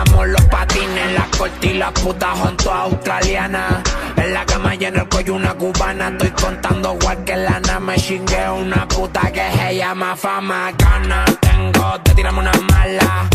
y 1.62 1.74
la 1.74 1.92
puta 1.92 2.30
junto 2.30 2.72
a 2.72 2.82
australiana. 2.82 3.82
En 4.16 4.34
la 4.34 4.44
cama 4.44 4.74
y 4.74 4.84
el 4.84 5.08
cuello 5.08 5.34
una 5.34 5.54
cubana. 5.54 6.08
Estoy 6.08 6.30
contando 6.30 6.96
igual 7.00 7.24
que 7.24 7.36
lana 7.36 7.80
Me 7.80 7.96
chingue 7.96 8.50
una 8.50 8.86
puta 8.88 9.30
que 9.32 9.50
se 9.52 9.76
llama 9.76 10.16
fama 10.16 10.72
Gana 10.76 11.24
tengo 11.40 11.98
de 12.04 12.14
tirarme 12.14 12.40
una 12.40 12.52
mala. 12.72 13.28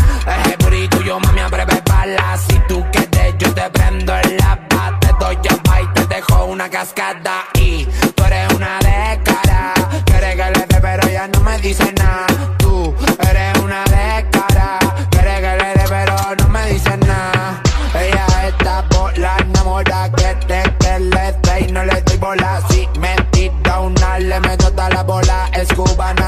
Tuyo 0.89 1.19
mami 1.19 1.39
abre 1.39 1.65
bala. 1.85 2.37
Si 2.37 2.59
tú 2.67 2.83
quieres 2.91 3.35
yo 3.37 3.53
te 3.53 3.69
prendo 3.69 4.13
en 4.17 4.37
la 4.37 4.59
bata 4.69 4.99
Te 4.99 5.13
doy 5.19 5.35
el 5.35 5.57
bite, 5.57 6.05
te 6.05 6.15
dejo 6.15 6.45
una 6.45 6.69
cascada. 6.69 7.45
Y 7.55 7.85
tú 8.15 8.23
eres 8.23 8.53
una 8.53 8.79
descara 8.79 9.73
Quiere 10.05 10.35
que 10.35 10.59
le 10.59 10.65
dé 10.67 10.81
pero 10.81 11.07
ella 11.07 11.27
no 11.27 11.39
me 11.41 11.57
dice 11.59 11.93
nada 11.93 12.32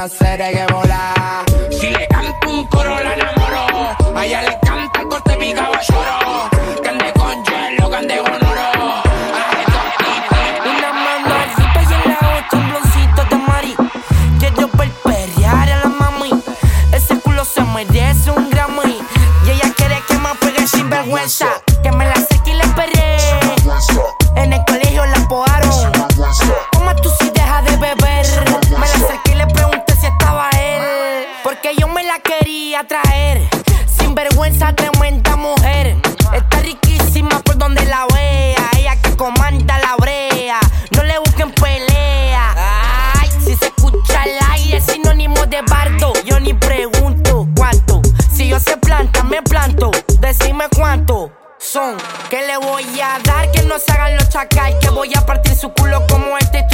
seré 0.09 0.51
que 0.51 0.73
volá. 0.73 1.43
Si 1.71 1.89
le 1.89 2.07
canto 2.07 2.49
un 2.49 2.67
coro, 2.67 2.95
la 3.03 3.13
enamoro. 3.13 4.17
A 4.17 4.25
ella 4.25 4.41
le 4.43 4.59
canta 4.61 5.01
el 5.01 5.07
corte 5.07 5.37
mi 5.37 5.53
caballero. 5.53 6.49
Que 6.81 6.89
ande 6.89 7.13
con 7.13 7.43
hielo, 7.43 7.89
que 7.89 7.95
ande 7.95 8.17
con 8.17 8.33
oro. 8.33 9.03
Una 10.65 10.93
mano 10.93 11.35
al 11.35 11.49
zipa 11.55 11.81
y 11.81 11.93
en 11.93 12.11
la 12.11 12.37
otra 12.37 12.59
un 12.59 12.69
bloncito 12.69 13.25
de 13.29 13.35
mari. 13.47 13.75
Quiero 14.39 14.69
ver 14.73 14.91
perrear 15.03 15.69
a 15.69 15.77
la 15.77 15.87
mami. 15.87 16.31
Ese 16.91 17.19
culo 17.19 17.43
se 17.45 17.61
merece 17.61 18.31
un 18.31 18.49
Grammy. 18.49 18.99
Y 19.45 19.49
ella 19.49 19.73
quiere 19.75 20.01
que 20.07 20.17
me 20.17 20.35
pegue 20.35 20.67
sin 20.67 20.89
vergüenza. 20.89 21.64
Vergüenza, 34.55 34.73
tremenda 34.73 35.35
mujer. 35.35 35.97
Está 36.33 36.59
riquísima 36.59 37.39
por 37.41 37.57
donde 37.57 37.85
la 37.85 38.05
vea. 38.13 38.69
Ella 38.77 38.95
que 39.01 39.15
comanda 39.15 39.77
la 39.79 39.95
brea. 39.97 40.59
No 40.95 41.03
le 41.03 41.19
busquen 41.19 41.51
pelea. 41.51 42.53
Ay, 43.19 43.29
si 43.43 43.55
se 43.55 43.65
escucha 43.65 44.23
el 44.23 44.37
aire, 44.51 44.79
sinónimo 44.79 45.45
de 45.47 45.61
bardo. 45.63 46.13
Yo 46.23 46.39
ni 46.39 46.53
pregunto 46.53 47.47
cuánto. 47.55 48.01
Si 48.33 48.47
yo 48.47 48.59
se 48.59 48.77
planta, 48.77 49.23
me 49.23 49.41
planto. 49.41 49.91
Decime 50.19 50.65
cuánto 50.73 51.31
son. 51.59 51.97
Que 52.29 52.47
le 52.47 52.57
voy 52.57 52.85
a 53.01 53.19
dar 53.23 53.51
que 53.51 53.61
no 53.63 53.77
se 53.77 53.91
hagan 53.91 54.15
los 54.15 54.29
chacal. 54.29 54.77
Que 54.79 54.89
voy 54.89 55.11
a 55.15 55.25
partir 55.25 55.55
su 55.55 55.73
culo 55.73 56.05
como 56.07 56.37
este 56.37 56.64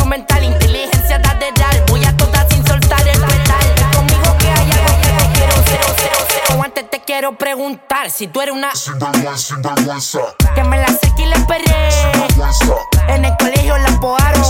quiero 7.31 7.37
preguntar 7.37 8.09
si 8.09 8.27
tú 8.27 8.41
eres 8.41 8.55
una. 8.55 8.71
Que 10.55 10.63
me 10.63 10.77
la 10.77 10.87
seque 10.87 11.23
y 11.23 11.25
la 11.25 11.35
esperé. 11.35 11.89
En 13.07 13.25
el 13.25 13.35
colegio 13.37 13.77
la 13.77 13.99
podaron. 13.99 14.43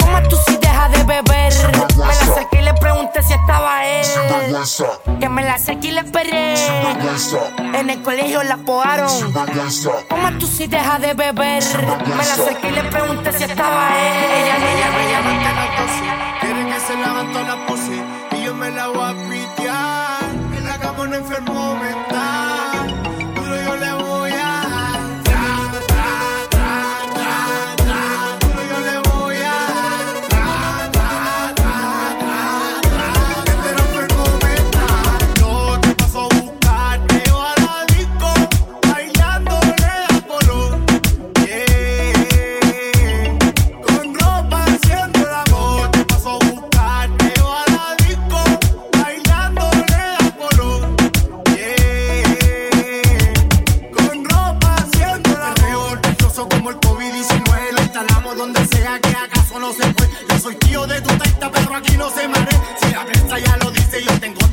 ¿Cómo 0.00 0.22
tú 0.28 0.36
si 0.46 0.56
dejas 0.56 0.92
de 0.92 1.04
beber? 1.04 1.52
Me 1.96 2.06
la 2.06 2.34
seque 2.34 2.58
y 2.58 2.62
le 2.62 2.74
pregunté 2.74 3.22
si 3.22 3.32
estaba 3.32 3.86
él. 3.86 4.06
Que 5.20 5.28
me 5.28 5.42
la 5.42 5.58
seque 5.58 5.88
y 5.88 5.90
la 5.92 6.00
esperé. 6.02 6.54
En 7.74 7.90
el 7.90 8.02
colegio 8.02 8.42
la 8.42 8.56
podaron. 8.58 9.10
¿Cómo 10.08 10.38
tú 10.38 10.46
si 10.46 10.66
dejas 10.66 11.00
de 11.00 11.14
beber? 11.14 11.62
Me 12.06 12.24
la 12.24 12.32
acerqué 12.34 12.68
y 12.68 12.72
le 12.72 12.84
pregunté 12.84 13.32
si 13.32 13.44
estaba 13.44 13.88
él. 13.98 14.24
Ella, 14.24 14.56
ella, 14.56 14.86
ella. 15.08 15.16
En 21.36 21.44
la 21.44 21.52
cama 21.52 21.95
lo 64.06 64.20
tengo 64.20 64.45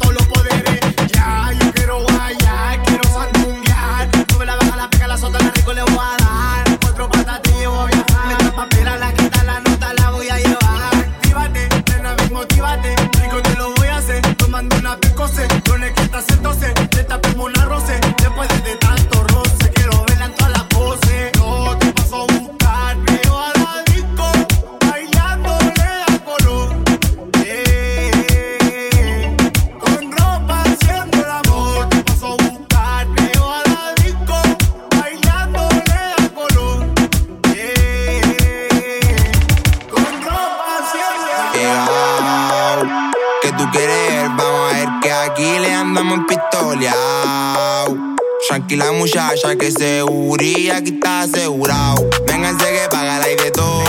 pistoleao. 48.68 48.74
Tranquila 48.74 48.92
muchacha 48.92 49.56
que 49.56 49.72
seguri 49.72 50.70
aquí 50.70 50.92
está 50.92 51.22
asegurado. 51.22 52.10
Vénganse 52.28 52.66
que 52.66 52.88
paga 52.90 53.20
la 53.20 53.32
y 53.32 53.36
de 53.36 53.52
todo. 53.52 53.84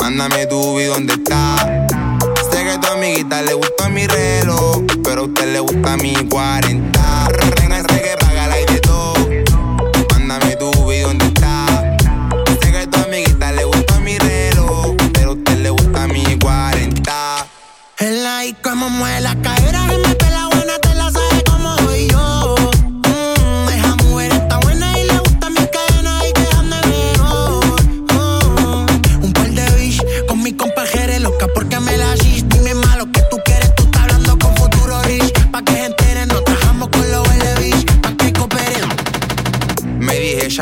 Mándame 0.00 0.46
tu 0.46 0.80
y 0.80 0.84
dónde 0.84 1.14
está. 1.14 1.86
Sé 2.50 2.64
que 2.64 2.70
a 2.70 2.80
tu 2.80 2.88
amiguita 2.88 3.42
le 3.42 3.54
gusta 3.54 3.88
mi 3.88 4.06
reloj, 4.06 4.82
pero 5.04 5.22
a 5.22 5.24
usted 5.24 5.52
le 5.52 5.60
gusta 5.60 5.96
mi 5.96 6.14
40. 6.28 7.28
Vénganse 7.60 7.91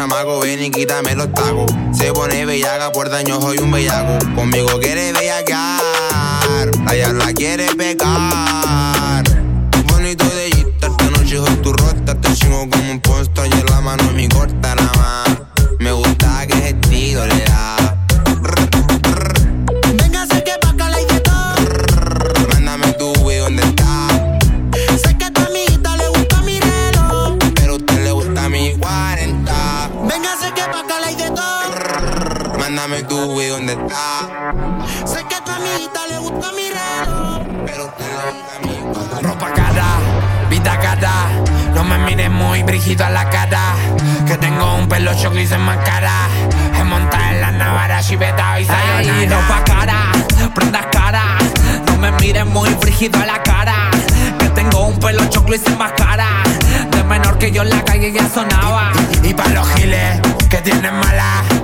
chamaco, 0.01 0.41
ven 0.41 0.63
y 0.65 0.71
quítame 0.71 1.15
los 1.15 1.31
tacos. 1.35 1.71
Se 1.93 2.11
pone 2.13 2.47
bellaca, 2.47 2.91
por 2.91 3.11
daño 3.11 3.39
soy 3.39 3.59
un 3.59 3.71
bellaco. 3.71 4.17
Conmigo 4.35 4.81
quiere 4.81 5.13
bellaquear, 5.13 6.71
allá 6.87 7.13
la 7.13 7.33
quiere 7.35 7.67
pecar. 7.75 9.25
Bonito 9.89 10.25
de 10.25 10.49
esta 10.49 10.89
noche 10.89 11.37
soy 11.37 11.57
tu 11.57 11.73
rota. 11.75 12.19
Te 12.19 12.33
chingo 12.33 12.67
como 12.71 12.91
un 12.91 13.01
posto 13.01 13.45
y 13.45 13.53
en 13.53 13.67
la 13.67 13.81
mano 13.83 14.05
mi 14.13 14.27
corta 14.27 14.75
nada 14.75 15.00
todo. 32.99 33.21
Mándame 33.21 33.35
tu 33.35 33.41
y 33.41 33.47
dónde 33.47 33.73
está. 33.73 34.53
Sé 35.07 35.25
que 35.29 35.35
a 35.35 35.45
tu 35.45 35.51
amiguita 35.51 36.07
le 36.09 36.19
gusta 36.19 36.53
mi 36.53 36.69
reloj. 36.69 37.43
Pero 37.67 37.85
usted 37.87 38.05
le 38.05 38.31
gusta 38.33 38.59
mi 38.63 38.93
40. 38.93 39.21
Ropa 39.21 39.53
cara, 39.53 39.87
vida 40.49 40.79
cara. 40.79 41.13
No 41.75 41.85
me 41.85 41.99
mires 41.99 42.31
muy 42.31 42.63
brígido 42.63 43.05
a 43.05 43.11
la 43.11 43.29
cara. 43.31 43.75
Que 44.27 44.37
tengo 44.37 44.75
un 44.75 44.89
pelo 44.89 45.15
choclo 45.15 45.41
y 45.41 45.47
se 45.47 45.59
más 45.59 45.79
cara. 45.79 46.29
Es 46.77 46.85
montar 46.85 47.35
en 47.35 47.41
la 47.41 47.53
navara, 47.53 48.03
chiveta 48.03 48.61
y 48.61 48.65
sayonara. 48.65 49.21
Ey, 49.21 49.29
ropa 49.29 49.65
cara, 49.65 50.13
prendas 50.55 50.87
cara. 50.91 51.39
No 51.87 51.97
me 51.99 52.13
mires 52.13 52.47
muy 52.47 52.71
frígido 52.81 53.21
a 53.21 53.27
la 53.27 53.43
cara. 53.43 53.91
Que 54.39 54.49
tengo 54.51 54.87
un 54.87 54.99
pelo 54.99 55.25
choclo 55.27 55.55
y 55.55 55.59
sin 55.59 55.79
máscara. 55.79 56.43
De 56.91 57.05
menor 57.05 57.39
que 57.39 57.53
yo 57.53 57.63
en 57.63 57.71
la 57.71 57.85
calle 57.85 58.13
ya 58.13 58.29
sonaba. 58.29 58.93
Y 59.23 59.35
pa' 59.35 59.49
los 59.49 59.69
giles 59.75 60.21
que 60.49 60.59
tienen 60.59 60.95
mala, 60.99 61.45
me 61.53 61.60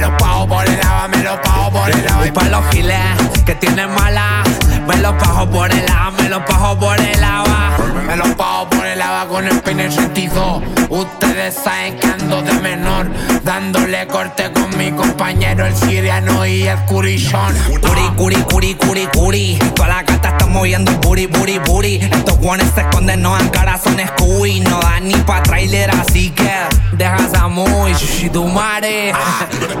los 0.00 0.10
pago 0.12 0.46
por 0.48 0.68
el 0.68 0.80
agua, 0.80 1.08
me 1.08 1.22
los 1.22 1.38
pago 1.40 1.70
por 1.70 1.90
el 1.90 2.08
agua. 2.08 2.26
Y 2.26 2.30
pa' 2.32 2.44
los 2.44 2.64
giles 2.70 2.96
que 3.44 3.54
tienen 3.54 3.94
mala. 3.94 4.42
Me 4.90 4.96
los 4.96 5.12
pago 5.22 5.48
por 5.48 5.70
el 5.70 5.88
agua, 5.88 6.10
me 6.20 6.28
los 6.28 6.42
pago 6.42 6.76
por 6.80 7.00
el 7.00 7.22
agua. 7.22 7.76
Me 8.08 8.16
los 8.16 8.28
pago 8.30 8.68
por 8.70 8.84
el 8.84 9.00
agua 9.00 9.28
con 9.28 9.46
el 9.46 9.60
peine 9.60 9.88
sentido. 9.88 10.60
Ustedes 10.88 11.54
saben 11.54 11.96
que 11.96 12.08
ando 12.08 12.42
de 12.42 12.52
menor, 12.54 13.06
dándole 13.44 14.08
corte 14.08 14.50
con 14.52 14.76
mi 14.76 14.90
compañero 14.90 15.64
el 15.64 15.76
siriano 15.76 16.44
y 16.44 16.66
el 16.66 16.76
curillón. 16.86 17.54
Curi, 17.80 18.08
curi, 18.16 18.36
curi, 18.50 18.74
curi, 18.74 19.06
curi. 19.06 19.58
Toda 19.76 19.88
la 19.88 20.02
gata 20.02 20.30
está 20.30 20.46
moviendo 20.46 20.90
booty, 21.02 21.26
booty, 21.26 21.58
booty. 21.58 21.96
Estos 21.96 22.38
guanes 22.38 22.66
se 22.74 22.80
esconden, 22.80 23.22
no 23.22 23.36
dan 23.36 23.48
cara, 23.50 23.78
son 23.78 23.96
Scooby. 23.96 24.58
No 24.58 24.80
dan 24.80 25.06
ni 25.06 25.14
pa' 25.14 25.40
trailer, 25.44 25.88
así 25.92 26.30
que 26.30 26.50
deja 26.96 27.16
esa 27.16 27.46
muy 27.46 27.94
tu 28.32 28.44
madre. 28.48 29.12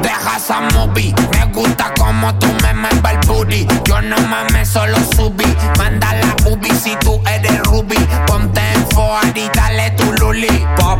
Deja 0.02 0.36
esa 0.36 0.60
movie, 0.60 1.14
me 1.32 1.44
gusta 1.52 1.92
como 1.98 2.32
tú 2.36 2.46
me 2.62 2.74
mueves 2.74 3.00
el 3.10 3.28
booty. 3.28 3.66
Yo 3.84 4.00
no 4.02 4.16
mames, 4.28 4.68
solo 4.68 4.96
subí. 5.16 5.44
Manda 5.78 6.12
la 6.14 6.50
ubi 6.50 6.70
si 6.70 6.96
tú 6.96 7.20
eres 7.32 7.62
Ruby. 7.64 7.96
Ponte 8.26 8.60
en 8.60 8.80
y 9.36 9.48
dale 9.54 9.90
tu 9.92 10.12
luli. 10.14 10.64
Pop, 10.76 10.98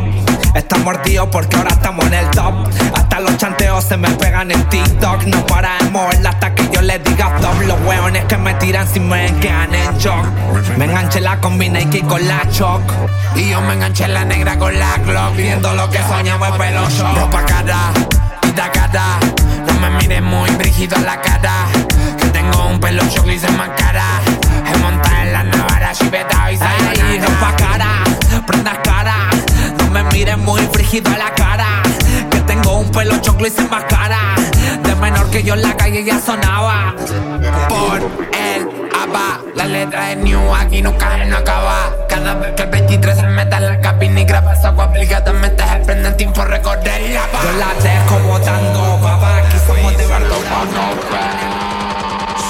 estamos 0.55 0.84
mordidos 0.84 1.28
porque 1.30 1.57
ahora 1.57 1.70
estamos 1.70 2.07
en 2.07 2.14
el 2.14 2.30
top. 2.30 2.55
Hasta 2.94 3.20
los 3.20 3.36
chanteos 3.36 3.84
se 3.84 3.96
me 3.96 4.09
pegan 4.11 4.51
en 4.51 4.62
TikTok. 4.68 5.24
No 5.24 5.44
para 5.46 5.78
de 5.78 5.90
moverla 5.90 6.30
hasta 6.30 6.55
que 6.55 6.68
yo 6.72 6.80
les 6.82 7.03
diga 7.05 7.36
stop. 7.36 7.61
Los 7.66 7.80
weones 7.82 8.24
que 8.24 8.36
me 8.36 8.55
tiran 8.55 8.86
si 8.88 9.01
me 9.01 9.32
quedan 9.40 9.74
en 9.74 9.98
shock. 9.98 10.24
Me 10.76 10.84
enganché 10.86 11.20
la 11.20 11.40
combina 11.40 11.80
y 11.80 12.03
con 12.03 12.26
la 12.26 12.48
choc. 12.51 12.82
Y 13.34 13.51
yo 13.51 13.61
me 13.61 13.74
enganché 13.74 14.09
la 14.09 14.24
negra 14.24 14.59
con 14.59 14.78
la 14.78 14.94
clock. 15.05 15.36
Viendo 15.36 15.74
lo 15.74 15.90
que 15.90 15.98
soñamos 16.03 16.48
es 16.48 16.55
pelo 16.55 16.90
show. 16.90 17.14
Ropa 17.14 17.44
cara, 17.44 17.92
quita 18.42 18.70
cara. 18.72 19.18
No 19.66 19.74
me 19.80 19.90
mires 19.90 20.22
muy 20.22 20.51
brígido 20.51 20.96
a 20.96 21.01
la 21.01 21.20
cara. 21.20 21.66
Tengo 22.51 22.66
un 22.66 22.80
pelo 22.80 23.03
y 23.05 23.38
se 23.38 23.46
cara. 23.76 24.05
Es 24.66 24.80
montar 24.80 25.26
en 25.26 25.32
la 25.32 25.44
navara, 25.44 25.92
chiveta 25.92 26.51
y 26.51 26.55
Ey, 26.57 27.20
ropa 27.20 27.55
cara, 27.57 28.05
prendas 28.44 28.78
cara. 28.82 29.14
No 29.78 29.90
me 29.90 30.03
mires 30.05 30.36
muy 30.36 30.61
frígido 30.72 31.12
a 31.14 31.18
la 31.18 31.34
cara. 31.34 31.82
Que 32.28 32.40
tengo 32.40 32.78
un 32.78 32.90
pelo 32.90 33.16
choclo 33.18 33.46
y 33.46 33.51
sin 33.51 33.70
máscara. 33.70 34.34
De 34.82 34.94
menor 34.96 35.30
que 35.30 35.44
yo 35.44 35.55
en 35.55 35.62
la 35.62 35.76
calle 35.76 36.03
ya 36.05 36.18
sonaba. 36.18 36.94
Por 37.68 37.98
el 38.32 38.66
ABA, 39.01 39.40
la 39.55 39.66
letra 39.66 40.07
de 40.07 40.16
New 40.16 40.53
aquí 40.53 40.82
nunca 40.82 41.24
no 41.24 41.36
acaba. 41.36 41.94
Cada 42.09 42.34
vez 42.34 42.53
que 42.57 42.62
el 42.62 42.70
23 42.70 43.16
se 43.16 43.26
meta 43.28 43.59
en 43.59 43.66
la 43.66 43.80
cabina 43.80 44.20
y 44.20 44.24
graba 44.24 44.55
esa 44.55 44.68
agua 44.68 44.86
obligadamente 44.86 45.62
se 45.62 45.76
prende 45.84 46.09
el 46.09 46.16
tiempo 46.16 46.44
recorrer 46.44 47.11
la 47.12 47.26
paz. 47.28 47.44
Yo 47.44 47.53
la 47.53 47.74
dejo 47.80 48.18
botando, 48.26 48.98
papá. 49.01 49.36
Aquí 49.36 49.57
somos 49.66 49.96
de 49.96 50.07
verdad. 50.07 51.70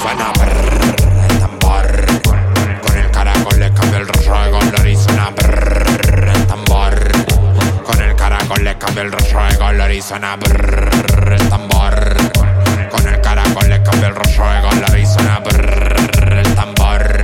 Suena 0.01 0.31
brrr, 0.31 1.29
el 1.29 1.39
tambor. 1.39 1.87
Con 2.81 2.97
el 2.97 3.11
caracol 3.11 3.59
le 3.59 3.71
cambio 3.71 3.97
el 3.99 4.07
rostro 4.07 4.41
de 4.43 4.49
color 4.49 4.87
y 4.87 4.95
suena 4.95 5.29
brrr, 5.29 6.27
el 6.27 6.47
tambor. 6.47 7.11
Con 7.85 8.01
el 8.01 8.15
caracol 8.15 8.63
le 8.63 8.77
cambio 8.79 9.03
el 9.03 9.11
rostro 9.11 9.45
de 9.45 9.57
color 9.59 9.91
y 9.91 10.01
suena 10.01 10.35
brrr, 10.37 11.33
el 11.33 11.49
tambor. 11.49 12.15
Con 12.89 13.07
el 13.07 13.21
caracol 13.21 13.69
le 13.69 13.83
cambio 13.83 14.07
el 14.07 14.15
rostro 14.15 14.49
de 14.49 14.61
color 14.61 14.99
y 14.99 15.05
suena 15.05 15.39
brrr, 15.39 16.33
el 16.33 16.55
tambor. 16.55 17.21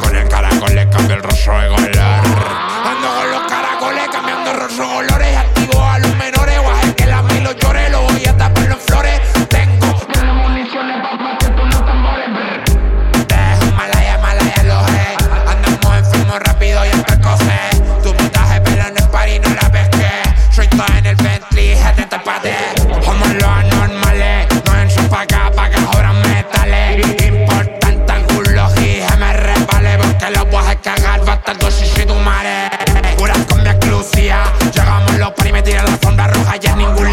Con 0.00 0.16
el 0.16 0.28
caracol 0.28 0.74
le 0.74 0.88
cambio 0.88 1.16
el 1.16 1.22
rostro 1.22 1.60
de 1.60 1.68
color. 1.68 2.01
Alfombra 36.62 36.62
roja. 36.62 36.62
Ya 36.62 36.72
en 36.72 36.78
ningún 36.78 37.11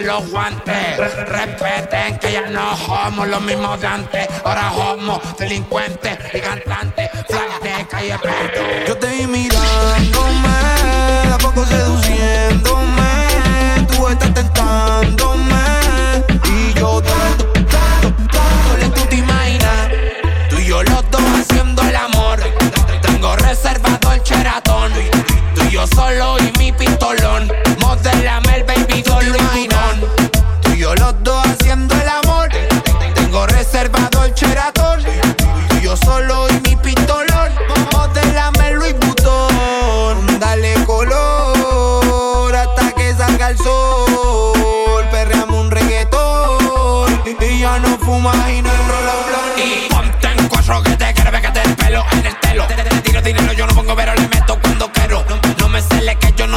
Los 0.00 0.30
guantes. 0.30 0.98
Respeten 1.28 2.18
que 2.18 2.32
ya 2.32 2.46
no 2.50 2.76
somos 2.76 3.28
los 3.28 3.40
mismos 3.40 3.80
de 3.80 3.86
antes. 3.86 4.28
Ahora 4.44 4.72
somos 4.74 5.38
delincuentes 5.38 6.18
y 6.32 6.40
cantantes. 6.40 7.10
Flash 7.28 7.60
de 7.62 7.86
calle 7.86 8.18
Pedro. 8.20 8.86
Yo 8.88 8.98
te 8.98 9.06
vi 9.06 9.26
mirándome, 9.26 10.48
a 11.32 11.38
poco 11.40 11.64
seduciéndome. 11.64 13.02
Tú 13.88 14.08
estás 14.08 14.34
tentándome 14.34 15.54
y 16.44 16.74
yo 16.78 17.00
tanto, 17.00 17.52
tanto, 17.52 18.12
tanto. 18.32 18.94
tú 18.94 19.06
te 19.08 19.16
imaginas 19.16 19.88
Tú 20.50 20.58
y 20.58 20.66
yo 20.66 20.82
los 20.82 21.10
dos 21.10 21.22
haciendo 21.38 21.82
el 21.82 21.96
amor 21.96 22.40
Tengo 23.00 23.36
reservado 23.36 24.12
el 24.12 24.22
cheratón 24.22 24.92
Tú 25.54 25.62
y 25.64 25.70
yo 25.70 25.86
solo 25.86 26.36
y 26.40 26.58
mi 26.58 26.72
pistolón 26.72 27.23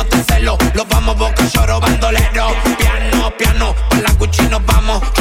te 0.08 0.24
celo. 0.24 0.58
Los 0.74 0.88
vamos 0.88 1.18
boca 1.18 1.45
lloro 1.45 1.80
bandolero. 1.80 2.47
Piano, 2.78 3.32
piano, 3.38 3.76
con 3.89 4.03
la 4.03 4.12
Gucci 4.14 4.43
nos 4.47 4.66
vamos. 4.66 5.16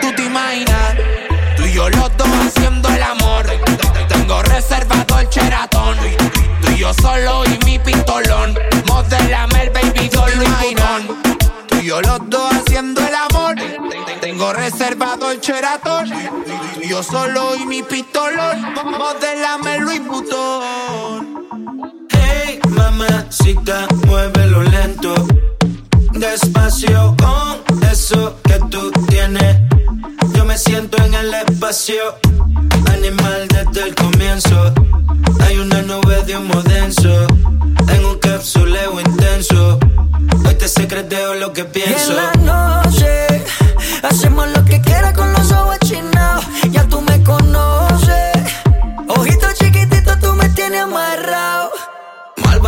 ¿Tú 0.00 0.12
te 0.16 0.24
imaginas? 0.24 0.94
Tú 1.56 1.64
y 1.64 1.72
yo 1.72 1.88
los 1.90 2.16
dos 2.16 2.28
haciendo 2.28 2.88
el 2.88 3.02
amor. 3.02 3.46
Tengo 4.08 4.42
reservado 4.42 5.20
el 5.20 5.28
cheratón. 5.28 5.96
Tú 6.60 6.72
y 6.72 6.78
yo 6.78 6.92
solo 6.94 7.44
y 7.44 7.64
mi 7.64 7.78
pistolón. 7.78 8.58
Modelame 8.86 9.62
el 9.62 9.70
baby 9.70 10.08
doll 10.08 10.32
Vuitton. 10.36 11.22
Tú 11.68 11.76
y 11.76 11.86
yo 11.86 12.00
los 12.00 12.18
dos 12.28 12.52
haciendo 12.52 13.00
el 13.00 13.14
amor. 13.14 13.54
Tengo 14.20 14.52
reservado 14.52 15.30
el 15.30 15.40
cheratón. 15.40 16.10
Tú 16.74 16.80
y 16.82 16.88
yo 16.88 17.02
solo 17.04 17.54
y 17.54 17.64
mi 17.64 17.84
pistolón. 17.84 18.74
Modelame 18.98 19.76
el 19.76 19.82
Louis 19.82 20.04
Vuitton. 20.04 21.46
Hey, 22.10 22.60
mamacita, 22.70 23.86
muévelo 24.06 24.64
lento. 24.64 25.14
Despacio 26.20 27.16
con 27.18 27.82
eso 27.90 28.36
que 28.44 28.58
tú 28.70 28.92
tienes. 29.08 29.56
Yo 30.34 30.44
me 30.44 30.58
siento 30.58 31.02
en 31.02 31.14
el 31.14 31.32
espacio, 31.32 32.18
animal 32.92 33.48
desde 33.48 33.88
el 33.88 33.94
comienzo. 33.94 34.74
Hay 35.40 35.58
una 35.58 35.80
nube 35.80 36.22
de 36.24 36.36
humo 36.36 36.60
denso, 36.62 37.26
en 37.88 38.04
un 38.04 38.18
capsuleo 38.18 39.00
intenso. 39.00 39.78
Hoy 40.46 40.54
te 40.56 40.68
secreteo 40.68 41.34
lo 41.36 41.54
que 41.54 41.62
Y 41.62 41.64
pienso. 41.64 42.10
en 42.10 42.16
la 42.16 42.82
noche 42.82 43.44
hacemos 44.02 44.46
lo 44.50 44.62
que 44.66 44.78
quiera 44.82 45.14
con 45.14 45.32
los 45.32 45.50
ojos 45.52 45.78
chinados. 45.86 46.44
Ya 46.70 46.84
tú 46.86 47.00
me 47.00 47.22
conoces. 47.24 48.36
Ojito 49.08 49.46
chiquitito, 49.58 50.18
tú 50.20 50.34
me 50.34 50.50
tienes 50.50 50.82
amarrado 50.82 51.70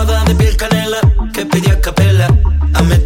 de 0.04 0.34
piel 0.34 0.56
canela 0.56 0.98
que 1.32 1.46
pedí 1.46 1.70
a 1.70 1.80
capela. 1.80 2.26
Ame 2.74 2.98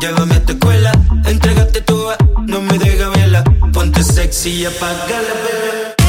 llévame 0.00 0.34
a 0.34 0.44
tu 0.44 0.52
escuela. 0.52 0.92
Entrégate 1.24 1.80
tú, 1.80 2.06
no 2.46 2.60
me 2.62 2.78
dejes 2.78 3.10
vela. 3.16 3.42
Ponte 3.72 4.02
sexy 4.02 4.50
y 4.50 4.66
apaga 4.66 5.06
la 5.08 5.34
vela. 5.44 6.03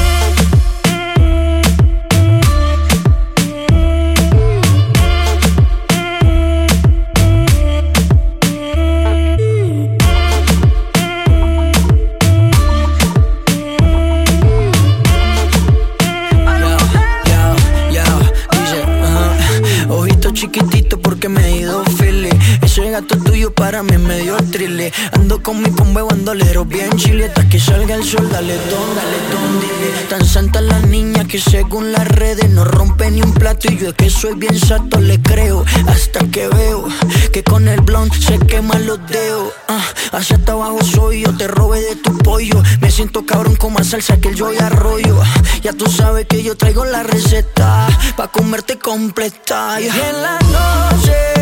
Para 23.55 23.81
mí 23.83 23.97
me 23.97 24.19
dio 24.19 24.37
trile. 24.51 24.91
Ando 25.13 25.41
con 25.41 25.61
mi 25.61 25.69
combo 25.71 26.05
bandolero 26.05 26.65
bien 26.65 26.91
chile. 26.97 27.25
Hasta 27.25 27.47
que 27.49 27.59
salga 27.59 27.95
el 27.95 28.03
sol, 28.03 28.29
dale 28.29 28.55
don, 28.55 28.95
dale 28.95 29.17
don, 29.31 29.59
dile. 29.59 30.05
Tan 30.09 30.25
santa 30.25 30.61
la 30.61 30.79
niña 30.79 31.25
que 31.25 31.39
según 31.39 31.91
las 31.91 32.07
redes 32.07 32.49
no 32.49 32.63
rompe 32.63 33.09
ni 33.11 33.21
un 33.21 33.33
plato. 33.33 33.71
Y 33.71 33.77
yo 33.77 33.89
es 33.89 33.95
que 33.95 34.09
soy 34.09 34.35
bien 34.35 34.59
sato, 34.59 34.99
le 34.99 35.21
creo. 35.21 35.65
Hasta 35.87 36.19
que 36.29 36.47
veo 36.47 36.87
que 37.31 37.43
con 37.43 37.67
el 37.67 37.81
blond 37.81 38.13
se 38.13 38.37
queman 38.39 38.85
los 38.85 38.99
dedos. 39.07 39.53
Ah, 39.67 39.85
hacia 40.11 40.35
hasta 40.35 40.51
abajo 40.51 40.83
soy 40.83 41.21
yo, 41.21 41.35
te 41.35 41.47
robé 41.47 41.81
de 41.81 41.95
tu 41.95 42.17
pollo. 42.19 42.61
Me 42.81 42.91
siento 42.91 43.25
cabrón 43.25 43.55
con 43.55 43.73
más 43.73 43.87
salsa 43.87 44.17
que 44.17 44.29
el 44.29 44.35
yo 44.35 44.53
y 44.53 44.57
arroyo. 44.57 45.19
Ya 45.63 45.73
tú 45.73 45.87
sabes 45.87 46.27
que 46.27 46.43
yo 46.43 46.55
traigo 46.55 46.85
la 46.85 47.03
receta 47.03 47.87
pa' 48.15 48.27
comerte 48.27 48.77
completa. 48.77 49.79
Y 49.81 49.87
en 49.87 50.21
la 50.21 50.39
noche 50.39 51.34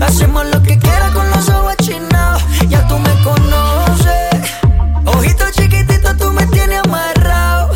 hacemos 0.00 0.46
lo 0.46 0.62
que 0.62 0.78
quiera 0.78 1.12
con 1.12 1.28
los 1.30 1.48
ojos 1.48 1.74
achinados. 1.78 2.42
Ya 2.68 2.86
tú 2.88 2.98
me 2.98 3.22
conoces. 3.22 4.50
Ojito 5.06 5.44
chiquitito, 5.52 6.16
tú 6.16 6.32
me 6.32 6.46
tienes 6.48 6.80
amarrado. 6.84 7.72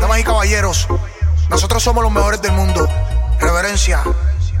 Damas 0.00 0.18
y 0.18 0.24
caballeros, 0.24 0.88
nosotros 1.50 1.82
somos 1.82 2.02
los 2.02 2.12
mejores 2.12 2.40
del 2.42 2.52
mundo. 2.52 2.88
Reverencia, 3.40 4.02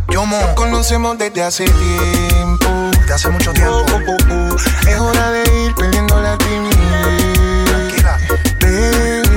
Yomo. 0.08 0.40
Nos 0.40 0.54
conocemos 0.54 1.16
desde 1.18 1.42
hace 1.42 1.64
tiempo. 1.64 2.81
Desde 3.12 3.26
hace 3.26 3.28
mucho 3.28 3.52
tiempo. 3.52 3.84
Oh, 3.92 4.00
oh, 4.08 4.16
oh. 4.30 4.88
Es 4.88 4.98
hora 4.98 5.30
de 5.32 5.42
ir 5.66 5.74
perdiendo 5.74 6.18
la 6.22 6.38
timidez. 6.38 7.64
Tranquila. 7.66 8.18
Baby, 8.58 9.28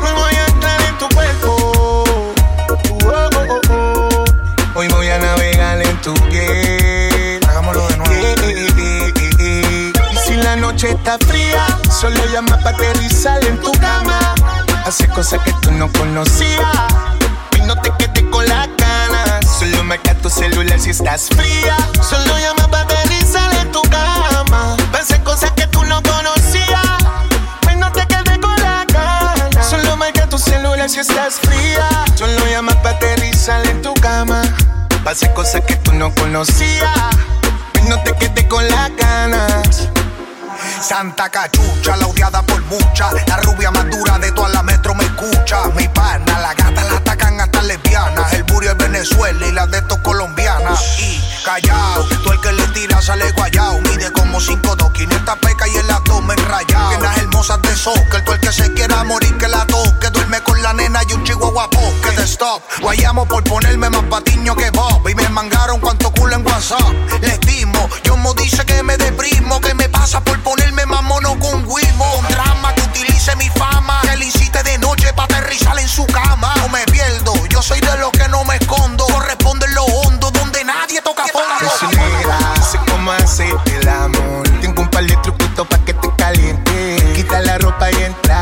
me 0.00 0.12
voy 0.12 0.32
a 0.32 0.46
entrar 0.46 0.80
en 0.82 0.96
tu 0.96 1.08
cuerpo. 1.08 2.14
Hoy 4.76 4.86
voy 4.86 5.08
a 5.08 5.18
navegar 5.18 5.82
en 5.82 6.00
tu 6.02 6.14
piel. 6.14 7.40
Hagámoslo 7.48 7.88
de 7.88 7.96
nuevo. 7.96 8.14
Eh, 8.14 8.34
eh, 8.44 9.12
eh. 9.40 9.92
Y 10.12 10.16
si 10.18 10.36
la 10.36 10.54
noche 10.54 10.90
está 10.90 11.18
fría, 11.18 11.66
solo 11.90 12.24
llama 12.26 12.58
para 12.58 12.76
aterrizar 12.76 13.44
en 13.44 13.60
tu 13.60 13.72
cama. 13.72 14.36
Hace 14.84 15.08
cosas 15.08 15.40
que 15.42 15.52
tú 15.62 15.72
no 15.72 15.90
conocías. 15.90 16.62
Y 17.56 17.62
no 17.62 17.74
te 17.82 17.90
quedes 17.98 18.15
marca 19.86 20.14
tu 20.14 20.28
celular 20.28 20.78
si 20.80 20.90
estás 20.90 21.28
fría. 21.28 21.76
Solo 22.02 22.38
llama 22.38 22.68
para 22.68 22.82
aterrizar 22.82 23.54
en 23.54 23.70
tu 23.70 23.80
cama. 23.82 24.76
Hace 24.92 25.22
cosas 25.22 25.52
que 25.52 25.66
tú 25.68 25.84
no 25.84 26.02
conocías. 26.02 26.82
Y 27.72 27.76
no 27.76 27.90
te 27.92 28.04
quedes 28.06 28.38
con 28.38 28.56
la 28.56 28.84
ganas. 28.92 29.70
Solo 29.70 29.96
marca 29.96 30.28
tu 30.28 30.38
celular 30.38 30.90
si 30.90 31.00
estás 31.00 31.34
fría. 31.40 31.88
Solo 32.16 32.46
llama 32.48 32.72
para 32.82 32.96
aterrizar 32.96 33.64
en 33.68 33.80
tu 33.80 33.94
cama. 33.94 34.42
Hace 35.06 35.32
cosas 35.32 35.62
que 35.62 35.76
tú 35.76 35.92
no 35.92 36.12
conocías. 36.14 36.90
Y 37.80 37.88
no 37.88 38.02
te 38.02 38.12
quedes 38.16 38.44
con 38.46 38.68
las 38.68 38.90
ganas. 38.96 39.88
Santa 40.80 41.28
cachucha, 41.28 41.96
la 41.96 42.06
odiada 42.06 42.42
por 42.42 42.60
mucha. 42.64 43.12
La 43.28 43.36
rubia 43.38 43.70
más 43.70 43.88
dura 43.88 44.18
de 44.18 44.32
toda 44.32 44.48
la 44.48 44.62
metro 44.64 44.94
me 44.94 45.04
escucha. 45.04 45.68
Mi 45.76 45.86
pana, 45.88 46.40
la 46.40 46.54
gata 46.54 46.84
la 46.84 47.05
atacan 47.16 47.40
hasta 47.40 47.62
lesbianas. 47.62 48.32
El 48.32 48.42
burio 48.44 48.72
es 48.72 48.78
Venezuela 48.78 49.46
y 49.46 49.52
la 49.52 49.66
de 49.66 49.78
estos 49.78 49.98
colombianas. 49.98 50.98
Y 50.98 51.20
callao, 51.44 52.04
tú 52.22 52.32
el 52.32 52.40
que 52.40 52.52
le 52.52 52.66
tira 52.68 53.00
sale 53.00 53.30
guayao. 53.32 53.80
Mide 53.80 54.12
como 54.12 54.40
5 54.40 54.76
dos, 54.76 54.90
500 54.92 55.38
peca 55.38 55.68
y 55.68 55.76
el 55.76 55.90
abdomen 55.90 56.38
rayado. 56.48 56.88
Piernas 56.90 57.18
hermosas 57.18 57.62
de 57.62 57.76
soccer, 57.76 58.24
tú 58.24 58.32
el 58.32 58.40
que 58.40 58.52
se 58.52 58.72
quiera 58.74 59.02
morir 59.04 59.36
que 59.38 59.48
la 59.48 59.66
toque. 59.66 60.10
Duerme 60.10 60.40
con 60.42 60.62
la 60.62 60.72
nena 60.72 61.00
y 61.08 61.12
un 61.14 61.24
chihuahua 61.24 61.68
que 62.02 62.10
de 62.16 62.24
stop. 62.24 62.62
Guayamos 62.80 63.26
por 63.28 63.42
ponerme 63.44 63.90
más 63.90 64.04
patiño 64.04 64.54
que 64.54 64.70
Bob. 64.70 65.08
Y 65.08 65.14
me 65.14 65.28
mangaron 65.30 65.80
cuanto 65.80 66.10
culo 66.12 66.36
en 66.36 66.46
WhatsApp. 66.46 66.92
Les 67.22 67.40
dimos, 67.40 67.90
yo 68.04 68.16
me 68.16 68.32
dice 68.34 68.64
que 68.64 68.82
me 68.82 68.96
deprimo. 68.96 69.60
Que 69.60 69.74
me 69.74 69.88
pasa 69.88 70.20
por 70.20 70.38
ponerme 70.42 70.84
más 70.86 71.02
mono 71.02 71.38
con 71.38 71.64
Wimo. 71.66 72.16
Un 72.18 72.28
drama 72.28 72.74
que 72.74 72.82
utilice 72.82 73.34
mi 73.36 73.48
fama. 73.50 74.00
Que 74.02 74.16
le 74.16 74.26
incite 74.26 74.62
de 74.62 74.78
noche 74.78 75.12
para 75.14 75.36
aterrizar 75.36 75.78
en 75.78 75.88
su 75.88 76.06
cama. 76.06 76.55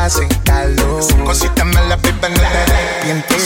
Y 0.05 0.07
entras 0.07 0.17
en 0.19 0.27
calor. 0.43 1.25
Cositas 1.25 1.65
malas, 1.65 2.01
beba, 2.01 2.29
no 2.29 2.35
te 2.35 2.45
arrepientes. 2.45 3.41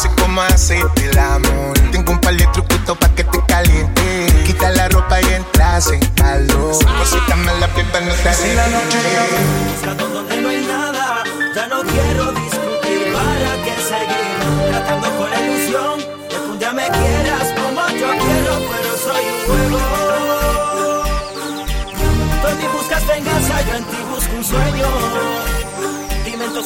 Sé 0.00 0.10
cómo 0.20 0.40
hacer 0.42 0.84
el 1.02 1.18
amor. 1.18 1.78
Tengo 1.90 2.12
un 2.12 2.20
par 2.20 2.36
de 2.36 2.46
truquitos 2.48 2.96
pa' 2.98 3.08
que 3.10 3.24
te 3.24 3.44
caliente. 3.46 4.42
Quita 4.44 4.70
la 4.70 4.88
ropa 4.88 5.20
y 5.20 5.34
entras 5.34 5.88
en 5.88 6.00
calor. 6.14 6.72
Cositas 6.98 7.38
malas, 7.38 7.74
beba, 7.74 8.00
no 8.00 8.14
te 8.14 8.34
Si 8.34 8.54
la 8.54 8.68
noche 8.68 10.05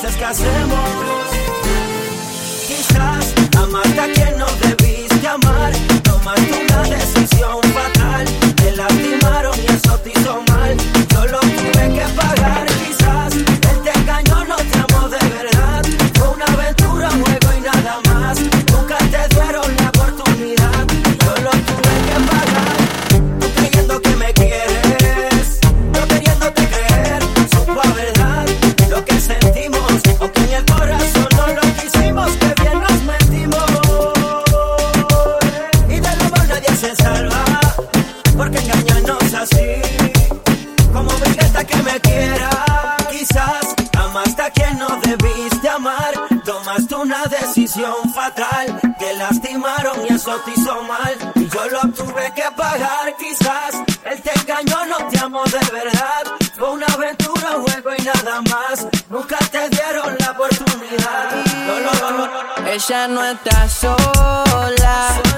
Entonces 0.03 0.19
qué 0.19 0.25
hacemos. 0.25 0.81
Quizás 2.67 3.35
amarte 3.55 4.01
a 4.01 4.11
quien 4.11 4.39
no 4.39 4.47
debiste 4.63 5.29
amar, 5.29 5.73
tomaste 6.03 6.67
una 6.71 6.83
decisión 6.85 7.61
fatal, 7.75 8.27
decisión 47.71 48.13
fatal, 48.13 48.81
te 48.99 49.15
lastimaron 49.15 50.05
y 50.05 50.13
eso 50.13 50.37
te 50.45 50.51
hizo 50.53 50.83
mal. 50.83 51.15
Y 51.37 51.49
yo 51.49 51.69
lo 51.69 51.81
tuve 51.93 52.33
que 52.35 52.45
pagar, 52.57 53.15
quizás 53.17 53.75
él 54.05 54.21
te 54.23 54.33
engañó, 54.41 54.87
no 54.87 55.09
te 55.09 55.19
amó 55.21 55.45
de 55.45 55.61
verdad. 55.73 56.25
Fue 56.59 56.71
una 56.71 56.87
aventura, 56.87 57.57
un 57.57 57.63
juego 57.63 57.91
y 57.97 58.03
nada 58.03 58.41
más. 58.43 58.87
Nunca 59.09 59.39
te 59.53 59.69
dieron 59.69 60.17
la 60.19 60.31
oportunidad. 60.33 61.31
No, 61.67 61.81
no, 61.81 62.27
no. 62.27 62.67
Ella 62.67 63.09
no 63.09 63.25
está 63.25 63.69
sola. 63.69 65.30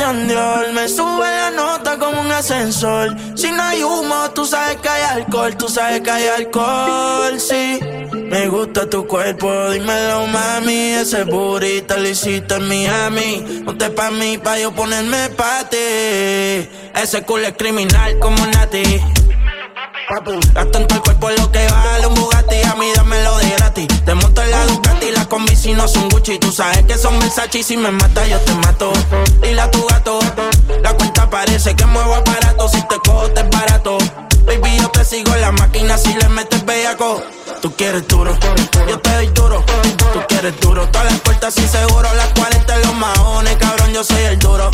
Me 0.00 0.88
sube 0.88 1.26
la 1.26 1.50
nota 1.50 1.98
como 1.98 2.22
un 2.22 2.32
ascensor. 2.32 3.14
Si 3.36 3.50
no 3.52 3.62
hay 3.62 3.82
humo, 3.82 4.30
tú 4.34 4.46
sabes 4.46 4.78
que 4.78 4.88
hay 4.88 5.02
alcohol, 5.02 5.54
tú 5.58 5.68
sabes 5.68 6.00
que 6.00 6.10
hay 6.10 6.26
alcohol, 6.26 7.38
sí. 7.38 7.78
Me 8.12 8.48
gusta 8.48 8.88
tu 8.88 9.06
cuerpo, 9.06 9.70
dímelo 9.70 10.26
mami, 10.28 10.94
ese 10.94 11.24
burrito 11.24 11.98
lo 11.98 12.08
hiciste 12.08 12.54
en 12.54 12.66
Miami. 12.66 13.62
Ponte 13.62 13.90
pa' 13.90 14.10
mí, 14.10 14.38
pa' 14.38 14.58
yo 14.58 14.72
ponerme 14.72 15.28
pa' 15.36 15.68
ti. 15.68 15.76
Ese 16.94 17.22
culo 17.26 17.48
es 17.48 17.56
criminal 17.58 18.18
como 18.20 18.46
Nati 18.46 19.19
papi. 20.10 20.32
Gasto 20.52 20.78
en 20.78 20.86
todo 20.86 21.02
cuerpo 21.02 21.30
lo 21.30 21.50
que 21.52 21.66
vale 21.68 22.06
un 22.06 22.14
Bugatti, 22.14 22.62
a 22.62 22.74
mí 22.74 22.86
dámelo 22.94 23.38
de 23.38 23.50
gratis. 23.50 23.88
Te 24.04 24.14
monto 24.14 24.42
en 24.42 24.50
la 24.50 24.66
Ducati, 24.66 25.10
la 25.12 25.24
combi 25.26 25.56
si 25.56 25.72
no 25.72 25.86
son 25.88 26.08
Gucci. 26.08 26.38
Tú 26.38 26.52
sabes 26.52 26.84
que 26.84 26.98
son 26.98 27.18
Versace 27.20 27.58
y 27.58 27.62
si 27.62 27.76
me 27.76 27.90
mata 27.90 28.26
yo 28.26 28.38
te 28.40 28.54
mato. 28.54 28.92
Dile 29.40 29.60
a 29.60 29.70
tu 29.70 29.86
gato, 29.86 30.18
la 30.82 30.92
cuenta 30.94 31.30
parece 31.30 31.74
que 31.74 31.86
muevo 31.86 32.14
aparato. 32.14 32.68
Si 32.68 32.82
te 32.88 32.96
cojo 33.04 33.30
te 33.30 33.40
es 33.40 33.50
barato. 33.50 33.98
Baby, 34.46 34.78
yo 34.78 34.88
te 34.88 35.04
sigo 35.04 35.32
en 35.34 35.42
la 35.42 35.52
máquina 35.52 35.96
si 35.96 36.12
le 36.14 36.28
metes 36.28 36.64
bellaco. 36.64 37.22
Tú 37.62 37.74
quieres 37.76 38.08
duro, 38.08 38.36
yo 38.88 38.98
te 38.98 39.14
doy 39.14 39.26
duro. 39.28 39.64
Tú 40.12 40.20
quieres 40.28 40.58
duro, 40.60 40.88
todas 40.88 41.12
las 41.12 41.20
puertas 41.20 41.56
y 41.58 41.68
seguro. 41.68 42.08
Las 42.14 42.28
40 42.28 42.78
los 42.78 42.94
mahones, 42.94 43.56
cabrón, 43.56 43.92
yo 43.92 44.02
soy 44.02 44.22
el 44.22 44.38
duro 44.38 44.70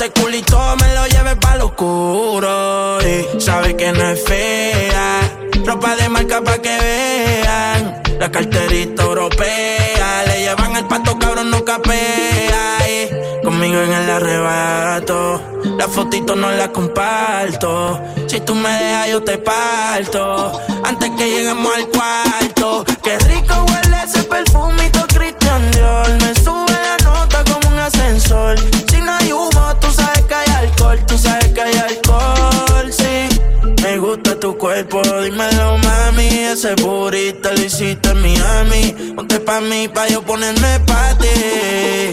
ese 0.00 0.12
culito 0.12 0.58
me 0.80 0.94
lo 0.94 1.06
lleve 1.08 1.36
para 1.36 1.56
lo 1.56 1.66
oscuro. 1.66 2.98
Y 3.02 3.38
sabe 3.38 3.76
que 3.76 3.92
no 3.92 4.02
es 4.08 4.24
fea. 4.24 5.20
Ropa 5.66 5.94
de 5.94 6.08
marca 6.08 6.40
pa' 6.40 6.56
que 6.56 6.74
vean. 6.80 8.02
La 8.18 8.30
carterita 8.30 9.02
europea. 9.02 10.24
Le 10.26 10.40
llevan 10.40 10.76
el 10.76 10.86
pato, 10.86 11.18
cabrón, 11.18 11.50
no 11.50 11.62
capea. 11.66 12.88
Y 12.88 13.44
conmigo 13.44 13.78
en 13.78 13.92
el 13.92 14.08
arrebato. 14.08 15.42
La 15.76 15.86
fotito 15.86 16.34
no 16.34 16.50
la 16.50 16.72
comparto. 16.72 18.00
Si 18.26 18.40
tú 18.40 18.54
me 18.54 18.70
dejas, 18.70 19.10
yo 19.10 19.22
te 19.22 19.36
parto. 19.36 20.62
Antes 20.82 21.10
que 21.10 21.28
lleguemos 21.28 21.76
al 21.76 21.88
cuarto. 21.88 22.84
Qué 23.02 23.18
rico 23.18 23.54
huele 23.68 24.02
ese 24.04 24.22
perfumito 24.22 25.06
Christian 25.08 25.70
Dior. 25.72 26.39
ese 36.60 36.74
booty 36.82 37.32
lo 37.42 37.64
hiciste 37.64 38.10
en 38.10 38.20
Miami. 38.20 39.14
Ponte 39.16 39.40
pa' 39.40 39.62
mí, 39.62 39.88
pa' 39.88 40.08
yo 40.08 40.20
ponerme 40.22 40.78
pa' 40.80 41.16
ti. 41.18 42.10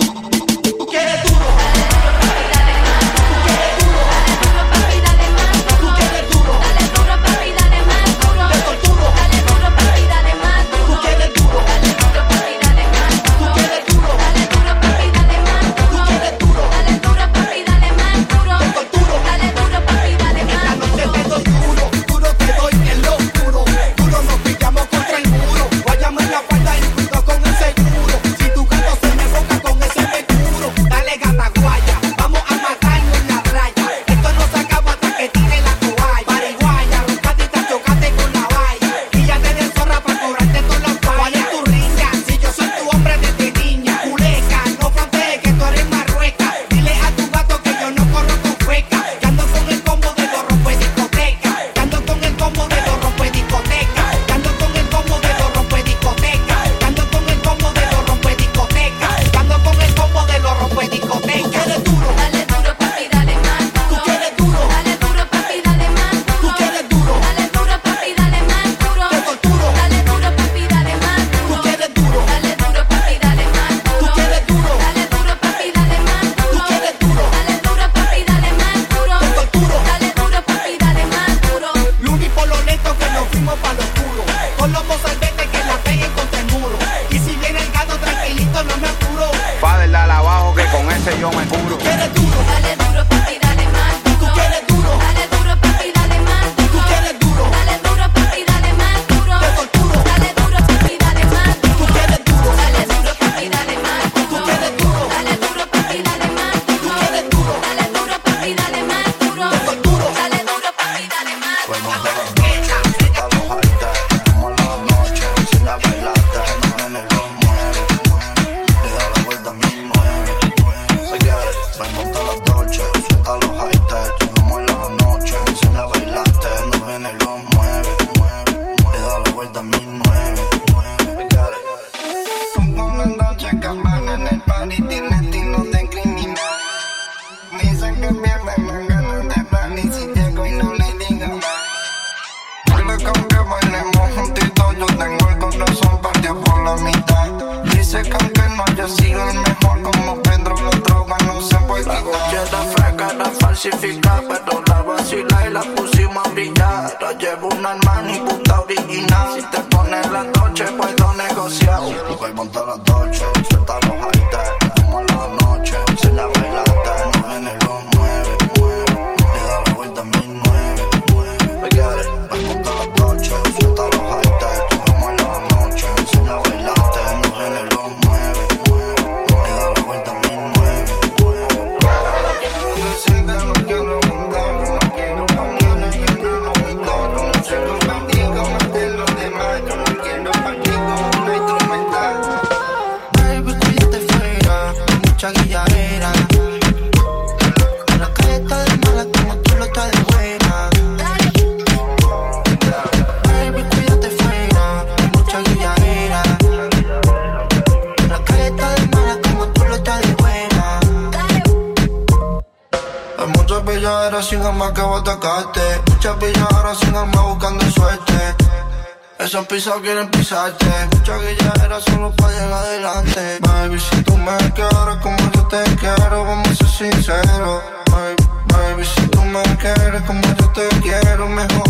me 229.45 230.01
como 230.05 230.21
yo 230.21 230.49
te 230.51 230.67
quiero 230.81 231.27
mejor. 231.27 231.69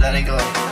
Let 0.00 0.18
it. 0.18 0.69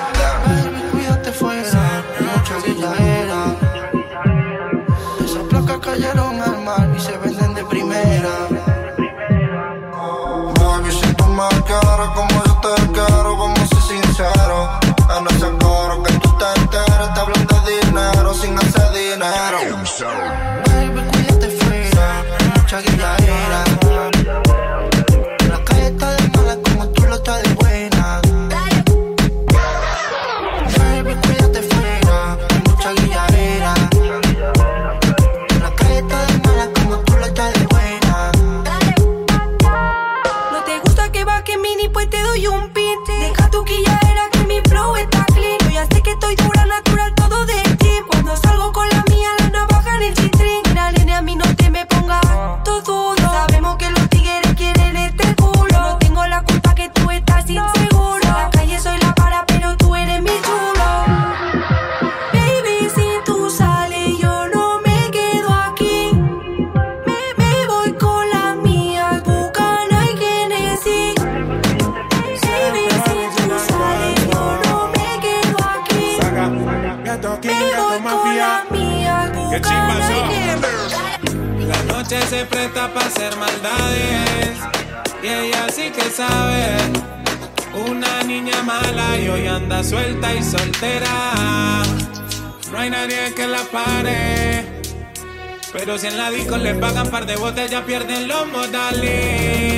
Pero 95.89 95.97
si 95.97 96.06
en 96.06 96.19
la 96.19 96.31
disco 96.31 96.59
les 96.59 96.77
pagan 96.77 97.10
par 97.10 97.24
de 97.24 97.36
botellas, 97.36 97.82
pierden 97.85 98.28
los 98.28 98.47
modales. 98.48 99.78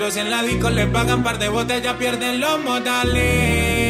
Pero 0.00 0.10
si 0.10 0.20
en 0.20 0.30
la 0.30 0.42
disco 0.42 0.70
le 0.70 0.86
pagan 0.86 1.22
par 1.22 1.38
de 1.38 1.50
ya 1.82 1.98
pierden 1.98 2.40
los 2.40 2.58
modales. 2.64 3.89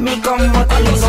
Mi 0.00 0.18
combo 0.22 0.64
te 0.66 0.99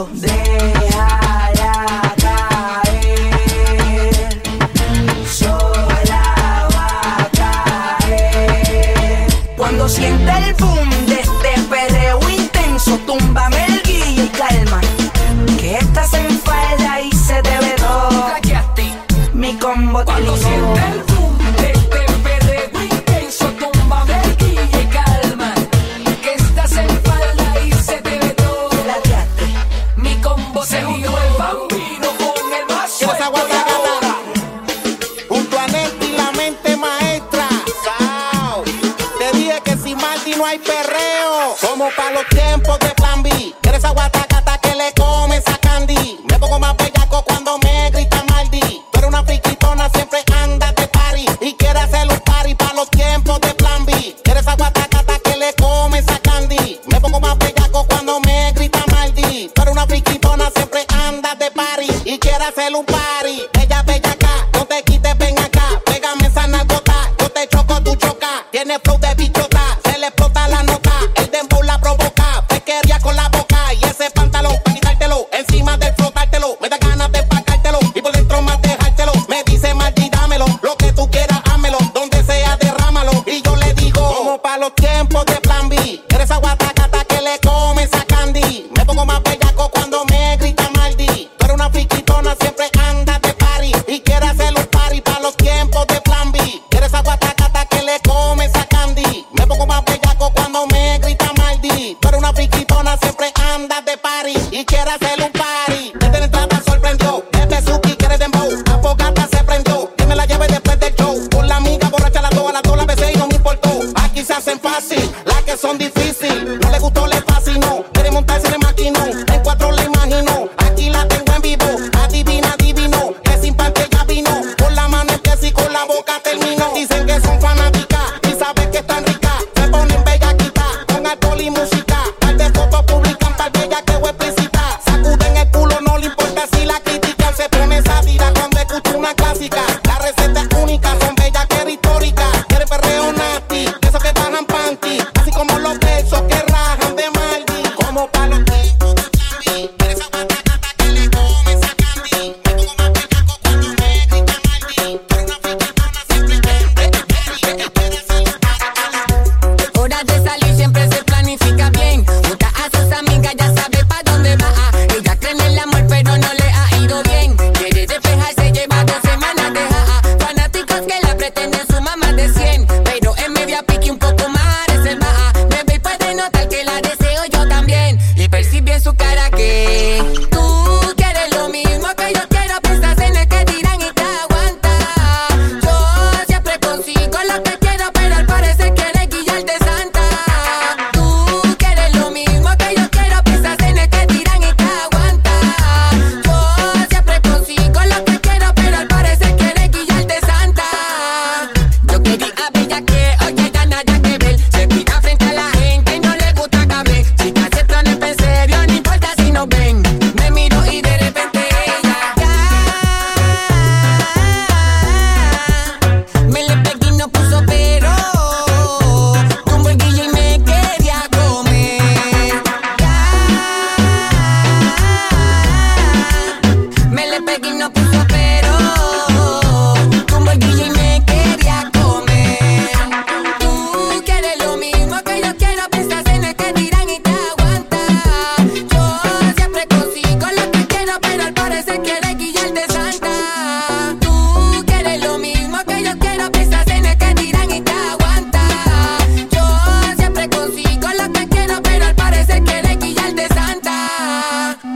un 0.00 0.29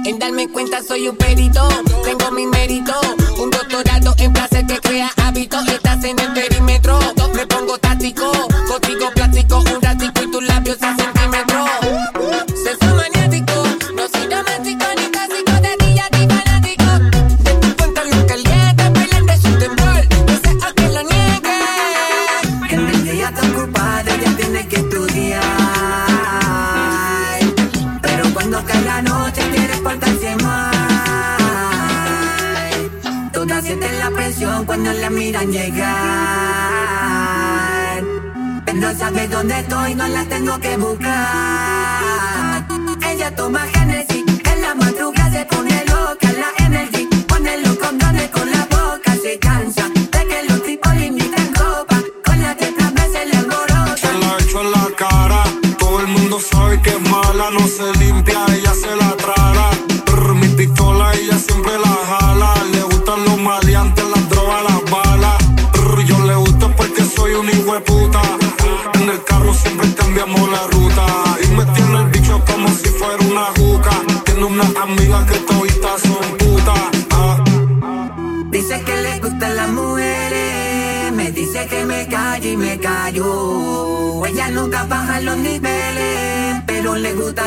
En 0.05 0.19
darme 0.19 0.49
cuenta 0.49 0.83
soy 0.83 1.09
un 1.09 1.17
perito, 1.17 1.67
tengo 2.05 2.31
mi 2.33 2.47
mérito. 2.47 2.93
Un 3.39 3.51
doctorado 3.51 4.15
en 4.19 4.35
placer 4.35 4.67
que 4.67 4.79
crea 4.79 5.11
hábitos, 5.17 5.67
estás 5.67 6.05
en 6.05 6.19
el 6.19 6.33
perímetro. 6.35 6.99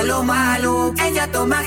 Lo 0.04 0.24
malo. 0.24 0.94
Ella 1.04 1.28
toma 1.28 1.62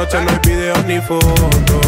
noche 0.00 0.18
no 0.22 0.30
hay 0.30 0.38
video 0.42 0.74
ni 0.86 0.98
foto. 1.00 1.79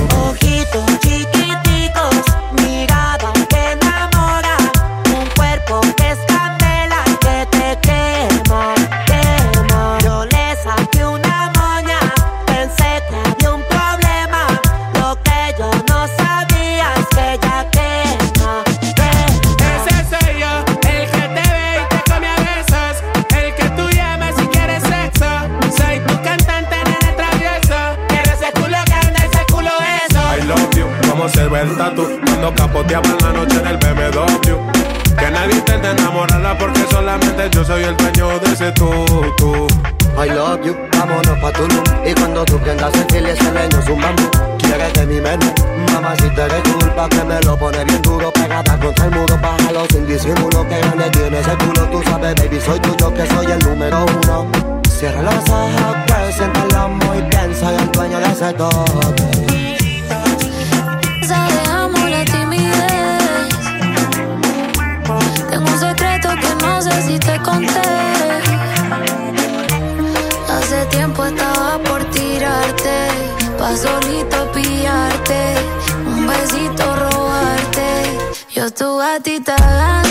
a 79.12 79.20
ti 79.20 79.38
te 79.40 79.56
dan 79.56 80.01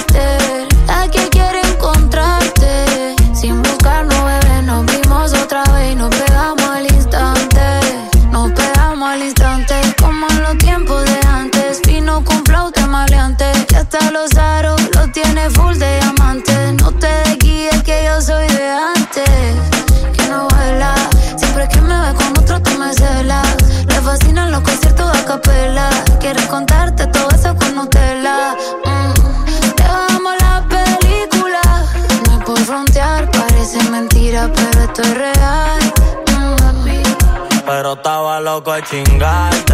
loco 38.61 38.73
de 38.75 38.81
chingarte 38.83 39.70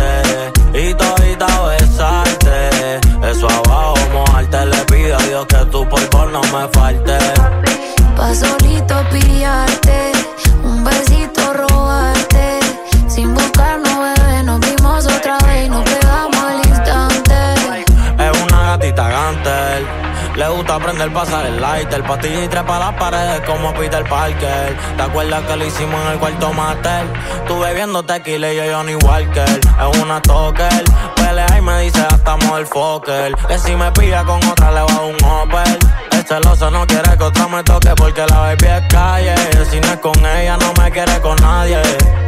aprender 21.08 21.14
pasar 21.14 21.46
el 21.46 21.62
lighter. 21.62 22.04
Patilla 22.04 22.44
y 22.44 22.48
trepa 22.48 22.80
las 22.80 22.94
paredes 22.94 23.42
como 23.42 23.74
Peter 23.74 24.04
Parker. 24.08 24.78
¿Te 24.96 25.04
acuerdas 25.04 25.44
que 25.44 25.56
lo 25.56 25.66
hicimos 25.66 26.02
en 26.06 26.12
el 26.14 26.20
cuarto 26.20 26.54
master? 26.54 27.06
Tú 27.48 27.60
bebiendo 27.60 28.04
tequila 28.04 28.52
y 28.52 28.58
yo 28.58 28.64
Johnny 28.76 28.96
Walker. 28.96 29.60
Es 29.60 30.02
una 30.02 30.22
toker. 30.22 30.84
Pelea 31.16 31.58
y 31.58 31.62
me 31.62 31.82
dice 31.82 32.02
hasta 32.02 32.38
el 32.58 32.66
Fokker. 32.66 33.36
Que 33.36 33.58
si 33.58 33.76
me 33.76 33.92
pilla 33.92 34.24
con 34.24 34.44
otra 34.46 34.72
le 34.72 34.82
va 34.82 34.94
a 34.94 35.02
un 35.02 35.16
Opel. 35.24 35.80
El 36.12 36.26
celoso 36.26 36.72
no 36.72 36.86
quiere 36.88 37.18
que 37.18 37.24
otra 37.24 37.48
me 37.48 37.64
toque 37.64 37.94
porque 37.96 38.26
la 38.26 38.40
baby 38.40 38.66
es 38.66 38.88
calle. 38.90 39.36
Si 39.70 39.80
no 39.80 39.94
es 39.94 40.00
con 40.00 40.26
ella 40.26 40.58
no 40.58 40.74
me 40.82 40.92
quiere 40.92 41.20
con 41.22 41.36
nadie. 41.38 41.82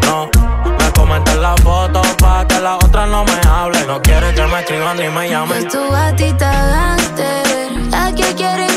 No. 0.06 0.30
Me 0.77 0.91
comentan 0.91 1.41
la 1.41 1.56
foto 1.57 2.01
pa' 2.19 2.45
que 2.47 2.60
la 2.60 2.76
otra 2.76 3.06
no 3.06 3.23
me 3.23 3.39
hable. 3.49 3.85
No 3.85 4.01
quiere 4.01 4.34
que 4.34 4.45
me 4.45 4.60
escriban 4.60 4.97
ni 4.97 5.10
me 5.10 5.30
llamen. 5.30 5.57
Es 5.57 5.73
tu 5.73 5.89
gatita 5.89 6.51
gánster, 6.68 7.72
la 7.89 8.11
que 8.14 8.35
quiere 8.35 8.69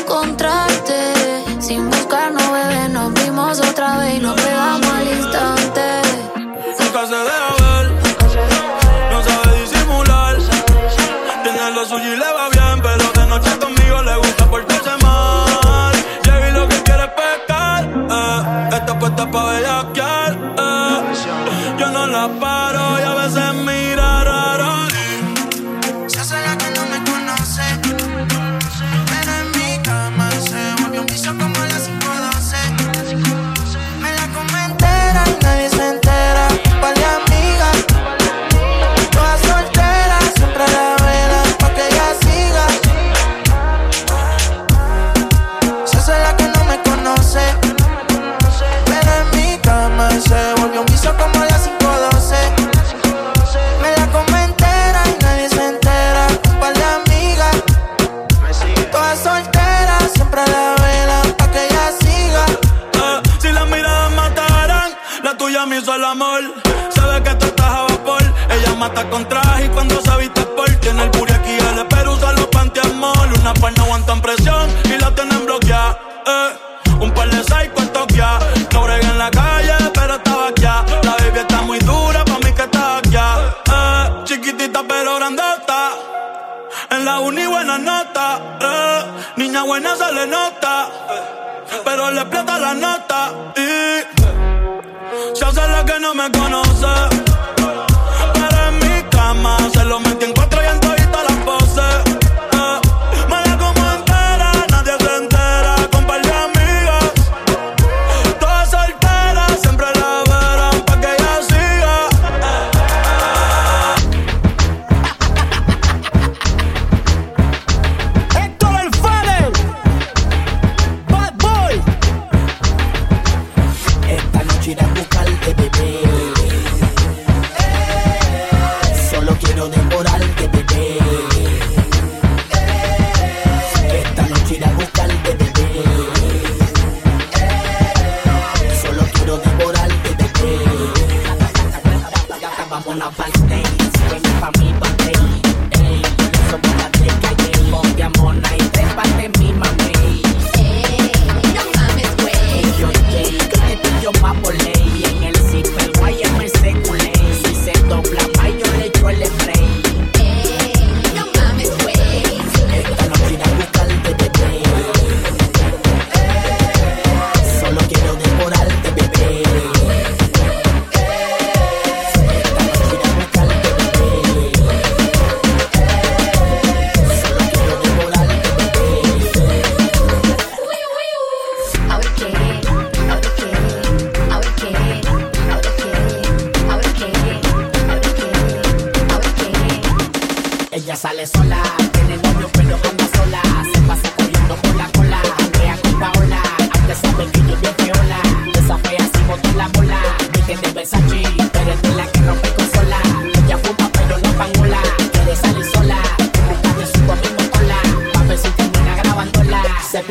Sin 1.60 1.88
buscarnos, 1.88 2.42
bebé, 2.52 2.88
nos 2.90 3.12
vimos 3.14 3.60
otra 3.60 3.98
vez 3.98 4.16
y 4.16 4.20
nos 4.20 4.34
pegamos 4.40 4.86
al 4.86 5.08
instante. 5.08 6.02
Nunca 6.78 7.06
se 7.06 7.14
deja 7.14 7.50
ver, 7.62 7.86
no 9.10 9.22
sabe 9.22 9.60
disimular. 9.60 10.36
Tiene 11.42 11.70
lo 11.72 11.84
suyo 11.86 12.12
y 12.14 12.16
le 12.16 12.32
va 12.32 12.48
bien, 12.50 12.82
pero 12.82 13.12
de 13.12 13.26
noche 13.26 13.58
conmigo 13.58 14.02
le 14.02 14.16
gusta 14.16 14.44
portarse 14.50 14.96
mal. 15.02 15.92
Llegué 16.24 16.48
y 16.48 16.52
lo 16.52 16.68
que 16.68 16.82
quiere 16.82 17.04
es 17.04 17.10
pescar, 17.10 17.84
eh. 17.84 18.76
Esta 18.76 18.98
puesta 18.98 19.30
pa' 19.30 19.44
bellaquear, 19.44 20.11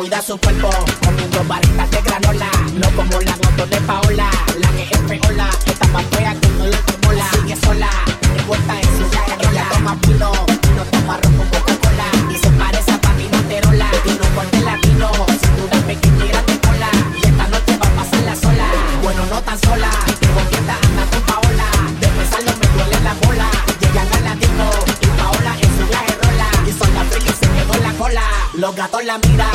cuida 0.01 0.19
su 0.19 0.35
cuerpo 0.39 0.67
comiendo 1.05 1.43
barritas 1.43 1.91
de 1.91 2.01
granola. 2.01 2.49
No 2.73 2.89
como 2.95 3.21
la 3.21 3.35
moto 3.37 3.67
de 3.67 3.79
Paola, 3.81 4.31
la 4.57 4.69
que 4.69 4.83
es 4.83 4.97
peola, 4.97 5.47
que 5.63 5.71
está 5.73 5.87
más 5.89 6.03
fea 6.11 6.33
que 6.41 6.47
no 6.57 6.65
le 6.65 6.77
mola. 7.05 7.25
Sigue 7.33 7.55
sola, 7.57 7.89
envuelta 8.35 8.79
en 8.81 8.97
su 8.97 9.05
Ella 9.47 9.63
toma 9.71 9.95
vino, 10.07 10.31
no 10.75 10.83
toma 10.85 11.19
con 11.21 11.47
Coca-Cola. 11.53 12.07
Y 12.33 12.35
se 12.35 12.49
parece 12.49 12.91
a 12.91 12.97
Pati 12.99 13.29
Monterola, 13.31 13.91
vino 14.03 14.25
corte 14.33 14.59
latino, 14.61 15.11
sin 15.39 15.55
duda 15.57 15.77
pequeña 15.85 16.25
y 16.25 16.29
grande 16.29 16.59
cola. 16.65 16.89
Y 17.21 17.27
esta 17.27 17.47
noche 17.49 17.77
va 17.77 17.85
a 17.85 17.95
pasarla 18.01 18.35
sola, 18.35 18.67
bueno 19.03 19.23
no 19.29 19.39
tan 19.43 19.59
sola. 19.59 19.89
Tengo 20.19 20.41
tienda 20.49 20.77
anda 20.81 21.03
con 21.11 21.21
Paola, 21.29 21.67
de 22.01 22.07
pensarlo 22.07 22.51
me 22.59 22.67
duele 22.73 22.99
la 23.03 23.13
bola. 23.21 23.47
Llegan 23.79 24.07
a 24.15 24.19
latino 24.29 24.65
y 24.99 25.05
Paola 25.21 25.53
en 25.61 25.71
su 25.77 25.85
viaje 25.85 26.17
rola. 26.23 26.47
Y 26.67 26.71
son 26.71 26.91
las 26.95 27.05
y 27.17 27.33
se 27.39 27.47
quedó 27.53 27.75
la 27.83 27.93
cola, 27.93 28.23
los 28.55 28.75
gatos 28.75 29.05
la 29.05 29.19
miran. 29.19 29.50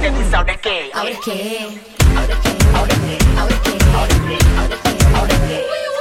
te 0.00 0.10
gusta 0.10 0.38
ahora 0.38 0.56
qué? 0.58 0.90
Ahora 0.94 1.10
qué? 1.24 1.66
Ahora 2.16 2.34
qué? 2.42 2.50
Ahora 2.76 2.94
qué? 2.94 3.18
Ahora 3.36 3.54
qué? 3.64 3.78
Ahora 3.94 4.14
qué? 4.28 4.38
Ahora 4.56 4.76
qué? 4.82 5.16
Ahora 5.16 5.34
qué? 5.48 5.97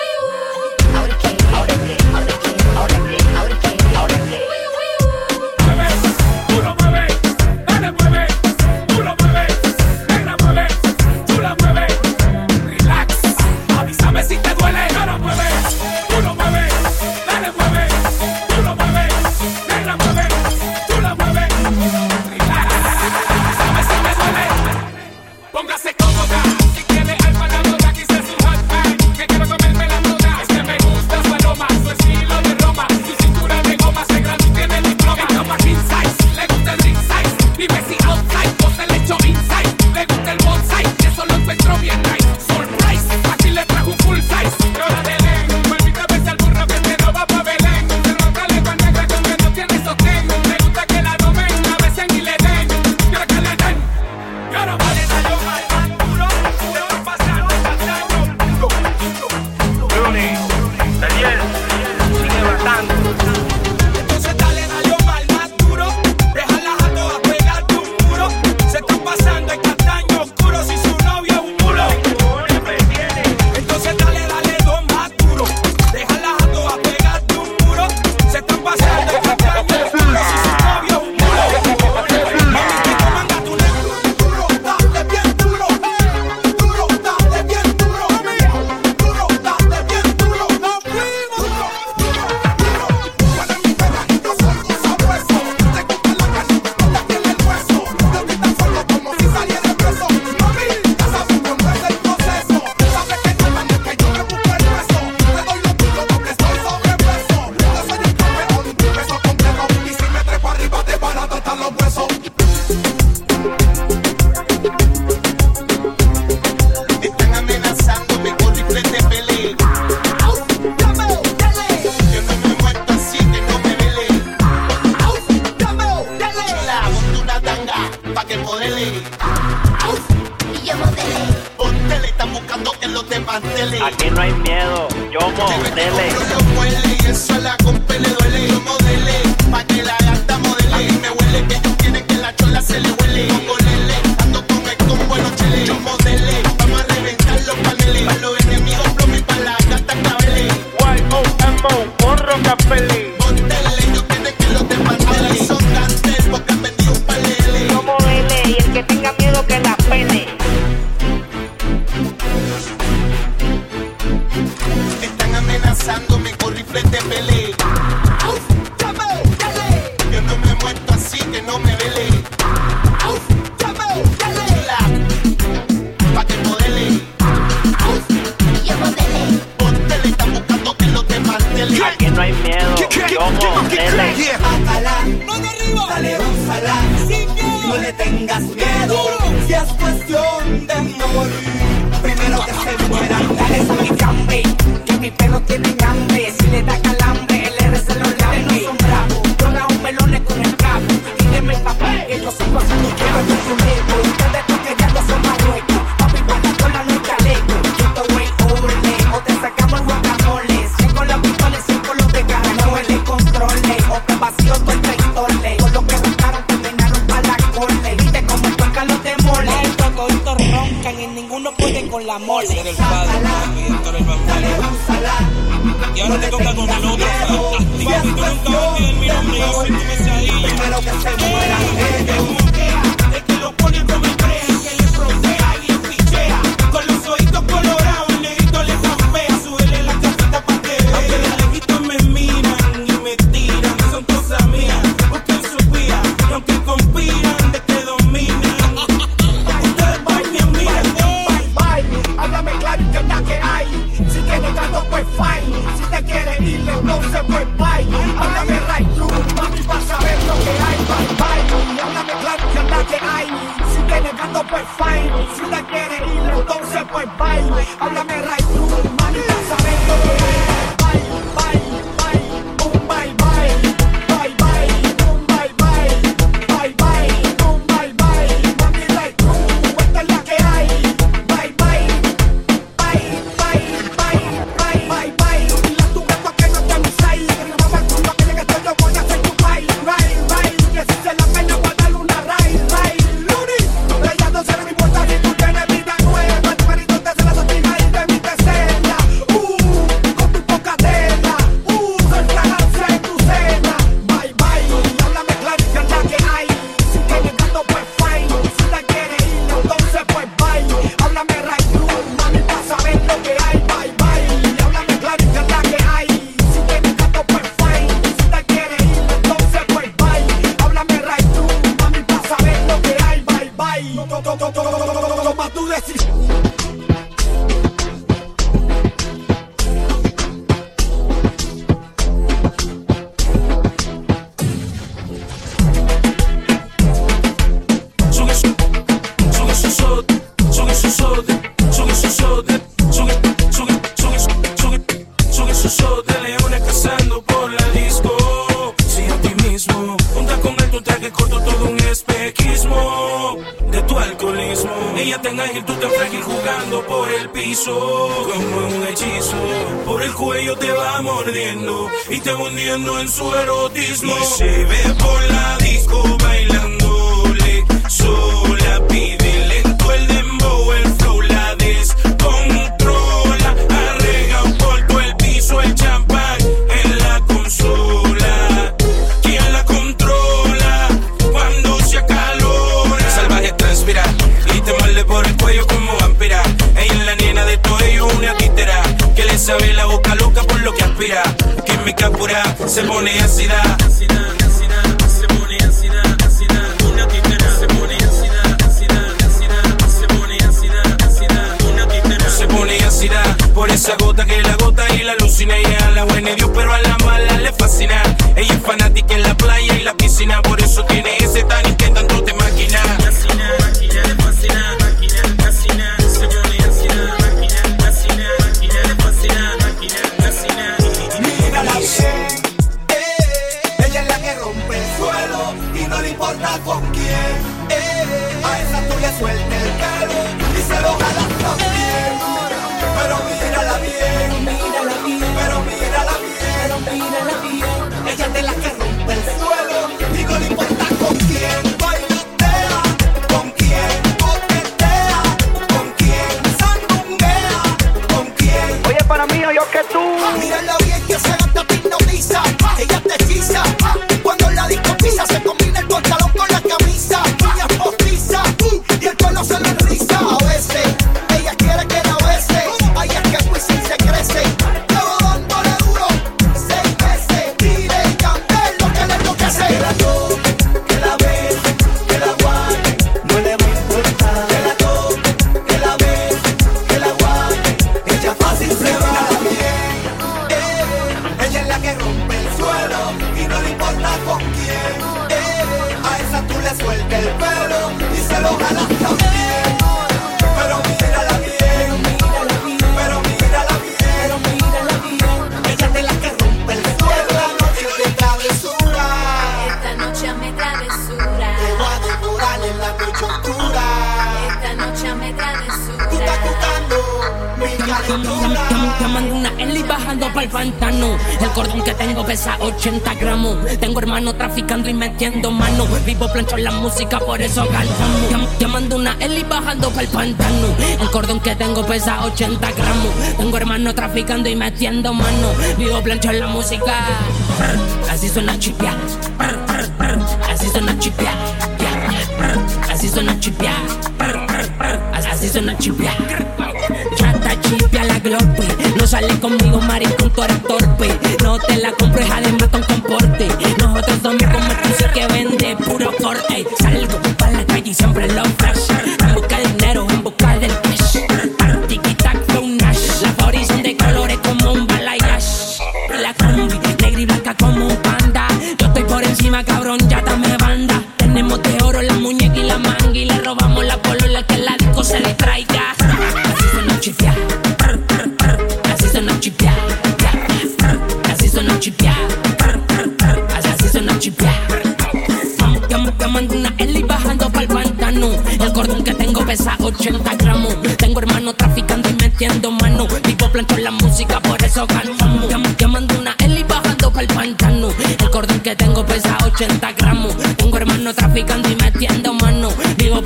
metiendo 524.77 525.11
mano. 525.11 525.55
Vivo 525.75 526.03
plancho 526.03 526.29
en 526.29 526.39
la 526.39 526.47
música 526.49 527.06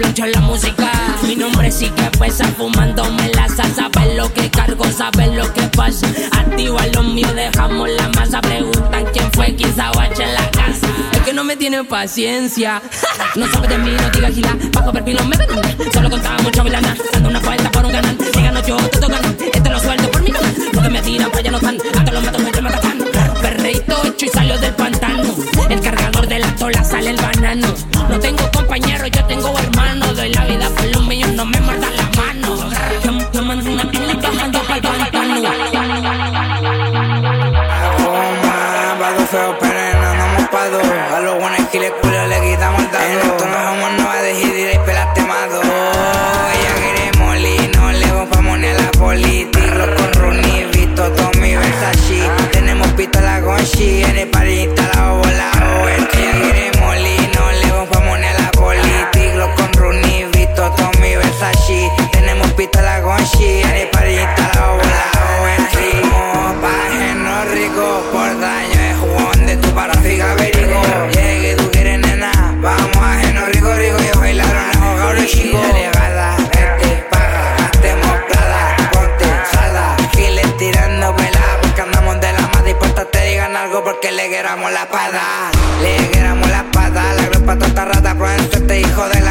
en 0.04 0.32
la 0.32 0.42
música. 0.42 0.92
Mi 1.28 1.36
nombre 1.36 1.72
sí 1.72 1.90
que 1.90 2.18
pesa, 2.18 2.46
fumándome 2.58 3.32
la 3.36 3.48
salsa. 3.48 3.90
Sabes 3.94 4.16
lo 4.16 4.34
que 4.34 4.50
cargo, 4.50 4.86
sabes 4.86 5.34
lo 5.34 5.52
que 5.54 5.62
pasa. 5.76 6.08
Activa 6.32 6.86
lo 6.88 7.04
mío, 7.04 7.28
dejamos 7.34 7.90
la 7.90 8.10
masa. 8.10 8.42
Preguntan 8.42 9.06
quién 9.14 9.32
fue, 9.32 9.56
quién 9.56 9.76
sabache 9.76 10.24
en 10.24 10.34
la 10.34 10.50
casa. 10.52 10.88
Es 11.14 11.20
que 11.20 11.34
no 11.34 11.44
me 11.44 11.56
tiene 11.56 11.84
paciencia. 11.84 12.82
No 13.34 13.48
sabes 13.50 13.70
de 13.70 13.78
mí, 13.78 13.92
no 13.92 14.10
diga 14.10 14.30
gila. 14.30 14.58
Bajo 14.74 14.92
perfil, 14.92 15.16
no 15.16 15.24
me 15.24 15.38
ven. 15.38 15.48
Solo 15.94 16.10
contaba 16.10 16.38
mucho 16.40 16.64
vilana. 16.66 16.94
Dando 17.14 17.30
una 17.30 17.40
vuelta 17.40 17.72
por 17.72 17.86
un 17.86 17.92
canal. 17.94 18.18
Me 18.36 18.42
gano 18.42 18.68
yo, 18.68 18.78
todo 18.90 19.08
gano. 19.08 19.34
Este 19.54 19.70
lo 19.70 19.80
suelto 19.80 20.12
por 20.12 20.22
mi 20.22 20.32
canal. 20.32 20.54
Lo 20.74 20.82
que 20.82 20.90
me 20.90 21.02
tiran, 21.02 21.32
para 21.32 21.32
pues 21.32 21.40
allá 21.40 21.52
no 21.52 21.58
están. 21.58 21.78
Hasta 21.98 22.12
los 22.12 22.24
matos 22.26 22.42
pues 22.42 22.56
me 22.56 22.70
matan. 22.70 22.98
Perreito 23.42 24.06
hecho 24.06 24.26
y 24.26 24.30
salió 24.30 24.58
del 24.60 24.74
pantano. 24.74 25.24
El 25.70 25.80
cargador 25.80 26.28
de 26.28 26.40
la 26.40 26.54
tola 26.56 26.84
sale 26.84 27.12
el 27.12 27.18
banano. 27.18 27.74
No 28.10 28.20
tengo 28.20 28.52
compañero, 28.52 29.08
yo 29.08 29.24
tengo 29.26 29.58
hermano 29.58 29.81
la 30.34 30.46
vida 30.46 30.70
por 30.70 30.98
un 30.98 31.08
millón, 31.08 31.36
no 31.36 31.46
me 31.46 31.60
muerdas 31.62 31.92
la 31.96 32.10
mano. 32.22 32.70
Yo, 33.04 33.12
yo 33.34 33.42
mando 33.44 33.72
una 33.72 33.90
pila 33.92 34.14
bajando 34.16 34.62
pa'l 34.64 34.82
pantano. 34.82 35.42
Toma, 37.98 38.98
pa' 39.00 39.12
dos 39.18 39.30
feos 39.30 39.56
penes, 39.60 39.96
no 39.96 40.08
andamos 40.08 40.50
pa' 40.50 40.70
dos. 40.70 40.84
A 41.16 41.20
los 41.22 41.40
buenos 41.40 41.60
esquiles 41.60 41.92
culo 42.02 42.28
le 42.28 42.42
quitamos 42.42 42.82
el 42.82 42.90
talo. 42.90 43.06
En 43.06 43.18
esto 43.20 43.46
nos 43.46 43.64
vamos, 43.64 43.92
no 43.98 44.06
va 44.06 44.14
a 44.14 44.22
decidir 44.22 44.70
y 44.74 44.78
pelarte 44.86 45.22
más. 45.24 45.48
Ella 46.56 46.72
quiere 46.80 47.12
molino, 47.20 47.92
le 47.92 48.12
vamos 48.12 48.60
ni 48.60 48.68
a 48.68 48.74
la 48.74 48.92
política. 48.92 49.60
Con 49.98 50.14
Rooney, 50.14 50.66
visto 50.74 51.12
Tommy 51.14 51.56
Versace. 51.56 52.30
Tenemos 52.52 52.88
pistola 52.90 53.42
con 53.42 53.58
She, 53.64 54.04
eres 54.04 54.28
parita. 54.28 54.81
she 63.38 63.62
had 63.62 63.78
it 63.78 63.92
la 63.94 64.68
volado 64.74 65.48
en 65.48 65.68
trigo 65.70 66.62
Paje 66.62 67.56
rico, 67.56 68.04
por 68.12 68.40
daño 68.40 68.80
es 68.90 68.98
jugón 68.98 69.46
de 69.46 69.58
tu 69.58 69.70
parafiga 69.74 70.34
verigo 70.36 70.82
Llegue 71.14 71.56
tú 71.56 71.70
quieres 71.72 72.00
nena, 72.00 72.32
vamos 72.62 72.98
a 72.98 73.20
Geno 73.20 73.46
Rico 73.48 73.74
Rico 73.74 73.98
Yo 74.00 74.20
bailaron 74.20 74.70
a 74.70 74.78
jugado 74.78 75.14
los 75.14 75.26
chicos 75.28 75.62
Delegada, 75.62 76.38
vete, 76.38 77.06
paga, 77.10 77.56
gastemos 77.58 78.18
plata, 78.28 78.90
ponte 78.92 79.26
jala 79.52 79.98
Giles 80.14 80.58
tirando 80.58 81.16
pelada, 81.16 81.58
porque 81.62 81.82
andamos 81.82 82.22
de 82.22 82.34
la 82.34 82.42
mata 82.42 82.70
Y 82.70 82.74
puesta 82.76 83.06
te 83.06 83.26
digan 83.26 83.56
algo 83.56 83.84
porque 83.84 84.12
le 84.12 84.30
queramos 84.30 84.72
la 84.72 84.84
espada 84.84 85.52
Le 85.82 86.10
queramos 86.10 86.50
la 86.50 86.60
espada, 86.60 87.14
la 87.14 87.26
grupa 87.28 87.58
toda 87.58 87.86
rata, 87.86 88.16
prueben 88.16 88.52
suerte 88.52 88.80
hijo 88.82 89.10
de 89.10 89.22
la 89.22 89.31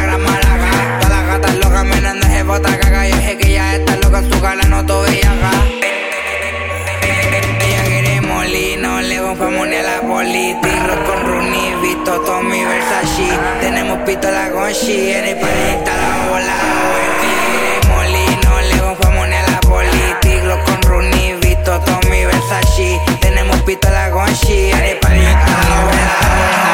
Visto 12.10 12.24
Tommy 12.24 12.64
Versace. 12.64 13.38
Tenemos 13.60 13.98
pistola 13.98 14.50
con 14.50 14.68
She, 14.72 15.16
en 15.16 15.26
el 15.26 15.36
panita 15.36 15.92
la 15.96 16.28
bola. 16.28 16.56
Quiere 17.20 17.80
molino, 17.86 18.60
le 18.62 18.80
vamos 18.80 19.28
ni 19.28 19.36
a 19.36 19.42
la 19.48 19.60
poli, 19.60 20.14
tiro 20.20 20.58
con 20.64 20.82
Rooney, 20.82 21.34
visto 21.40 21.78
Tommy 21.78 22.24
Versace. 22.24 23.00
Tenemos 23.20 23.60
pistola 23.62 24.10
con 24.10 24.26
She, 24.26 24.72
en 24.72 24.80
el 24.80 24.98
panita 24.98 25.46
la 25.46 25.80
bola. 25.84 26.06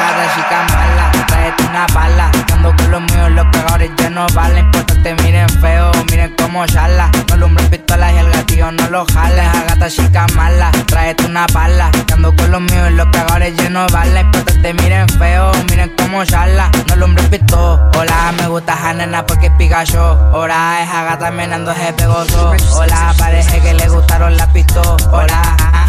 Esa 0.08 0.34
chica 0.36 0.58
mala, 0.72 1.26
tráete 1.26 1.62
una 1.64 1.86
bala. 1.92 2.30
Ando 2.54 2.74
con 2.74 2.90
los 2.92 3.00
míos, 3.02 3.30
los 3.32 3.46
cagadores 3.52 3.90
ya 3.98 4.08
no 4.08 4.26
valen. 4.32 4.64
Importante, 4.64 5.16
miren 5.22 5.50
feo, 5.60 5.92
miren 6.10 6.34
cómo 6.40 6.64
charla. 6.64 7.10
No 7.28 7.34
alumbren 7.34 7.68
pistolas 7.68 8.10
y 8.14 8.18
gatillo 8.56 8.72
no 8.72 8.90
lo 8.90 9.06
jala. 9.06 9.52
Esa 9.52 9.64
gata 9.64 9.88
chica 9.88 10.26
mala, 10.34 10.70
tráete 10.86 11.26
una 11.26 11.46
bala. 11.52 11.90
Ando 12.12 12.34
con 12.34 12.50
los 12.50 12.60
míos, 12.60 12.90
los 12.92 13.06
cagadores 13.12 13.54
ya 13.56 13.70
no 13.70 13.86
valen. 13.88 14.26
Importante, 14.26 14.74
miren 14.74 15.08
feo, 15.08 15.52
miren 15.68 15.92
cómo 15.96 16.24
charla. 16.24 16.70
No 16.88 16.94
alumbren 16.94 17.28
pistolas. 17.30 17.80
Hola, 17.96 18.32
me 18.38 18.48
gusta 18.48 18.74
esa 18.74 18.92
nena 18.94 19.26
porque 19.26 19.46
es 19.46 19.52
Pikachu. 19.52 19.98
Hola, 19.98 20.82
esa 20.82 21.04
gata 21.04 21.30
menando 21.30 21.70
es 21.72 21.92
pegoso. 21.92 22.54
Hola, 22.74 23.14
parece 23.18 23.60
que 23.60 23.74
le 23.74 23.88
gustaron 23.88 24.36
las 24.36 24.48
pistolas. 24.48 25.08
Hola, 25.12 25.85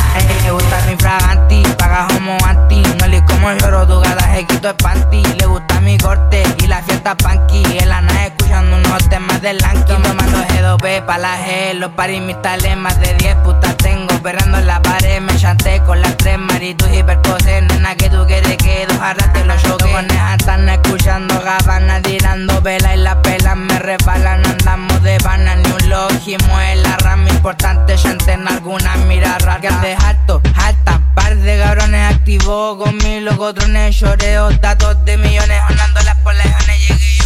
me 0.47 0.53
gusta 0.53 0.81
mi 0.87 0.95
fraganti, 0.95 1.63
paga 1.77 2.07
como 2.13 2.37
anti. 2.45 2.81
No 2.99 3.07
le 3.07 3.23
como 3.25 3.51
lloro, 3.51 3.85
tu 3.85 3.99
gata 3.99 4.33
se 4.33 4.45
quito 4.45 4.69
el 4.69 4.75
panty. 4.75 5.21
Le 5.23 5.45
gusta 5.45 5.81
mi 5.81 5.97
corte 5.97 6.43
y 6.63 6.67
la 6.67 6.81
fiesta 6.83 7.15
punky. 7.17 7.63
En 7.79 7.89
la 7.89 7.99
nave 7.99 8.27
escuchando 8.27 8.77
unos 8.77 9.09
temas 9.09 9.41
de 9.41 9.53
Lanky. 9.53 9.93
Tomando 9.93 10.37
G2B 10.47 11.05
pa' 11.05 11.17
la 11.17 11.37
G, 11.37 11.73
los 11.73 11.91
paris 11.91 12.21
mis 12.21 12.37
más 12.77 12.97
de 13.01 13.13
10 13.15 13.35
putas 13.37 13.75
tengo. 13.77 14.13
Perrando 14.21 14.57
en 14.59 14.67
la 14.67 14.81
pared, 14.81 15.19
me 15.19 15.35
chanté 15.37 15.81
con 15.83 16.01
las 16.01 16.15
tres 16.15 16.39
maritos 16.39 16.89
y 16.93 17.03
percoses. 17.03 17.63
Nena, 17.63 17.95
que 17.95 18.09
tú 18.09 18.25
quieres 18.25 18.57
que 18.57 18.85
dos 18.87 18.97
jarras 18.97 19.33
te 19.33 19.43
lo 19.43 19.57
choque. 19.57 19.85
Están 20.39 20.69
escuchando 20.69 21.41
gabanas, 21.41 22.01
tirando 22.03 22.61
vela 22.61 22.95
y 22.95 22.99
las 22.99 23.15
pelas 23.17 23.57
me 23.57 23.79
resbalan. 23.79 24.45
Andamos 24.45 25.03
de 25.03 25.17
ni 25.17 25.71
un 25.71 25.89
logimo 25.89 26.61
en 26.61 26.83
la 26.83 26.95
rama. 26.97 27.29
Importante, 27.29 27.97
gente 27.97 28.31
en 28.31 28.47
alguna 28.47 28.95
mira 29.07 29.37
rara. 29.39 29.57
De 29.97 30.05
alto, 30.05 30.41
par 31.15 31.35
de 31.35 31.59
cabrones 31.59 32.15
activos 32.15 32.77
con 32.77 32.97
mi 32.97 33.19
locotrones, 33.21 33.99
lloreos, 33.99 34.59
datos 34.61 35.03
de 35.05 35.17
millones, 35.17 35.59
andando 35.67 36.01
las 36.01 36.15
por 36.17 36.35
lejones, 36.35 36.87
llegué 36.87 37.17
yo. 37.17 37.25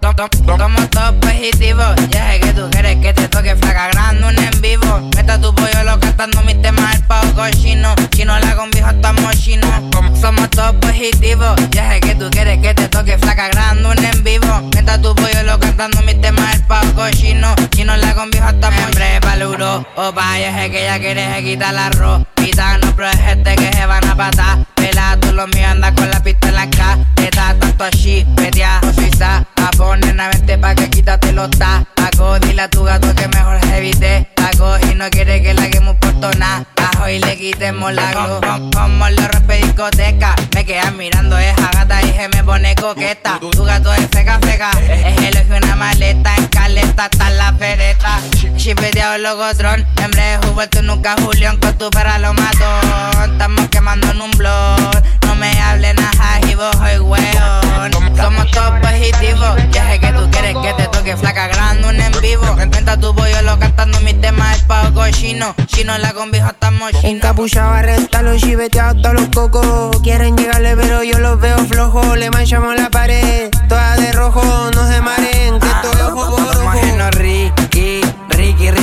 Somos 0.00 0.90
todos 0.90 1.12
positivos, 1.20 1.94
ya 2.08 2.32
sé 2.32 2.40
que 2.40 2.52
tú 2.54 2.70
quieres 2.70 2.96
que 2.96 3.12
te 3.12 3.28
toque 3.28 3.54
flaca 3.54 3.88
grande 3.88 4.28
un 4.28 4.38
en 4.38 4.62
vivo. 4.62 5.10
Meta 5.14 5.38
tu 5.38 5.54
pollo 5.54 5.84
lo 5.84 6.00
cantando 6.00 6.40
mis 6.40 6.60
temas 6.62 6.96
el 6.96 7.04
pavo 7.04 7.30
cochino. 7.34 7.94
Chino 8.10 8.38
la 8.38 8.56
con 8.56 8.70
viejo 8.70 8.88
estamos 8.88 9.38
chinos. 9.38 9.70
Somos 10.18 10.48
todos 10.50 10.72
positivos, 10.76 11.54
ya 11.70 11.90
sé 11.90 12.00
que 12.00 12.14
tú 12.14 12.30
quieres 12.30 12.58
que 12.60 12.72
te 12.72 12.88
toque 12.88 13.18
flaca 13.18 13.48
grande 13.48 13.88
un 13.90 14.02
en 14.02 14.24
vivo. 14.24 14.70
Meta 14.74 15.00
tu 15.00 15.14
pollo 15.14 15.42
lo 15.44 15.58
cantando 15.60 16.00
mis 16.00 16.18
temas 16.18 16.54
el 16.54 16.62
pavo 16.62 16.92
cochino. 16.94 17.54
Chino 17.68 17.94
la 17.94 18.14
con 18.14 18.30
viejo 18.30 18.48
estamos 18.48 18.80
Hombre, 18.86 19.20
paluro, 19.20 19.86
opa, 19.96 20.38
ya 20.38 20.56
sé 20.56 20.70
que 20.70 20.84
ya 20.84 20.98
quieres 20.98 21.36
que 21.36 21.44
quitar 21.44 21.74
la 21.74 21.86
arroz. 21.86 22.22
No 22.48 22.96
pero 22.96 23.08
hay 23.08 23.18
gente 23.18 23.54
que 23.56 23.72
se 23.72 23.86
van 23.86 24.04
a 24.08 24.16
patar. 24.16 24.58
Pela, 24.74 25.16
tú 25.20 25.32
lo 25.32 25.46
mío 25.48 25.66
anda 25.68 25.94
con 25.94 26.10
la 26.10 26.22
pistola 26.22 26.62
acá. 26.62 26.98
Está 27.16 27.54
tanto 27.58 27.84
así, 27.84 28.26
petea, 28.36 28.80
o 28.82 28.92
suiza. 28.92 29.44
A 29.56 29.70
poner 29.76 30.18
a 30.20 30.28
vente 30.28 30.56
pa' 30.58 30.74
que 30.74 30.88
quítate 30.88 31.32
los 31.32 31.50
tacos. 31.50 32.40
Dile 32.40 32.62
a 32.62 32.68
tu 32.70 32.82
gato 32.84 33.14
que 33.14 33.28
mejor 33.28 33.60
se 33.62 33.76
evite 33.78 34.28
tacos. 34.34 34.80
Y 34.90 34.94
no 34.94 35.08
quiere 35.10 35.42
que 35.42 35.54
la 35.54 35.68
quemos 35.68 35.96
por 35.96 36.12
tonar. 36.20 36.64
Ajo 36.94 37.08
y 37.08 37.18
le 37.18 37.36
quitemos 37.36 37.92
la 37.92 38.10
glow. 38.12 38.40
Com- 38.40 38.70
Como 38.70 39.08
lo 39.10 39.28
rompe 39.28 39.58
discoteca. 39.58 40.34
Me 40.54 40.64
quedan 40.64 40.96
mirando 40.96 41.38
esa 41.38 41.70
gata 41.72 42.02
y 42.02 42.12
se 42.12 42.28
me 42.28 42.42
pone 42.42 42.74
coqueta. 42.74 43.38
Tu 43.40 43.64
gato 43.64 43.92
es 43.94 44.08
feca 44.10 44.38
feca. 44.40 44.70
Es 44.88 45.22
elogio 45.22 45.56
una 45.56 45.76
maleta. 45.76 46.34
En 46.36 46.46
caleta 46.46 47.08
está 47.10 47.30
la 47.30 47.52
pereta. 47.52 48.18
Chipeteado 48.56 49.14
el 49.14 49.22
logotron. 49.22 49.86
Hembre 50.02 50.22
de 50.22 50.66
tú 50.68 50.82
nunca 50.82 51.16
Julián. 51.22 51.56
Con 51.58 51.76
tu 51.78 51.88
perra 51.90 52.18
lo 52.30 52.42
mato. 52.42 53.32
Estamos 53.32 53.68
quemando 53.68 54.10
en 54.10 54.20
un 54.20 54.30
blog. 54.32 54.90
No 55.26 55.34
me 55.36 55.50
hablen 55.60 55.96
nada 55.96 56.40
y 56.48 56.54
vos 56.54 56.74
soy 56.76 56.98
weón. 56.98 58.16
Somos 58.16 58.50
todos 58.50 58.80
positivos. 58.80 59.56
Ya 59.72 59.88
sé 59.88 59.98
que 59.98 60.12
tú 60.12 60.28
quieres 60.30 60.56
que 60.62 60.72
te 60.74 60.88
toque 60.88 61.16
flaca 61.16 61.48
grande 61.48 61.88
un 61.88 62.00
en 62.00 62.12
vivo. 62.20 62.44
Cuenta 62.54 62.96
tu 62.98 63.14
pollo 63.14 63.42
lo 63.42 63.58
cantando 63.58 64.00
mis 64.00 64.20
temas 64.20 64.58
el 64.58 64.66
pavo 64.66 64.94
cochino. 64.94 65.54
Chino 65.66 65.96
la 65.98 66.12
con 66.12 66.30
viejo 66.30 66.48
estamos 66.48 66.92
Encapuchado, 67.02 67.72
arresta 67.72 68.22
los 68.22 68.40
chiveteados, 68.40 69.02
todos 69.02 69.14
los 69.14 69.28
cocos. 69.28 70.00
Quieren 70.02 70.36
llegarle, 70.36 70.76
pero 70.76 71.02
yo 71.02 71.18
los 71.18 71.40
veo 71.40 71.58
flojos. 71.66 72.16
Le 72.16 72.30
manchamos 72.30 72.76
la 72.76 72.90
pared, 72.90 73.50
toda 73.68 73.96
de 73.96 74.12
rojo. 74.12 74.42
No 74.74 74.86
se 74.86 75.00
maren, 75.00 75.58
que 75.58 75.66
esto 75.66 75.92
es 75.92 75.98
por 75.98 76.30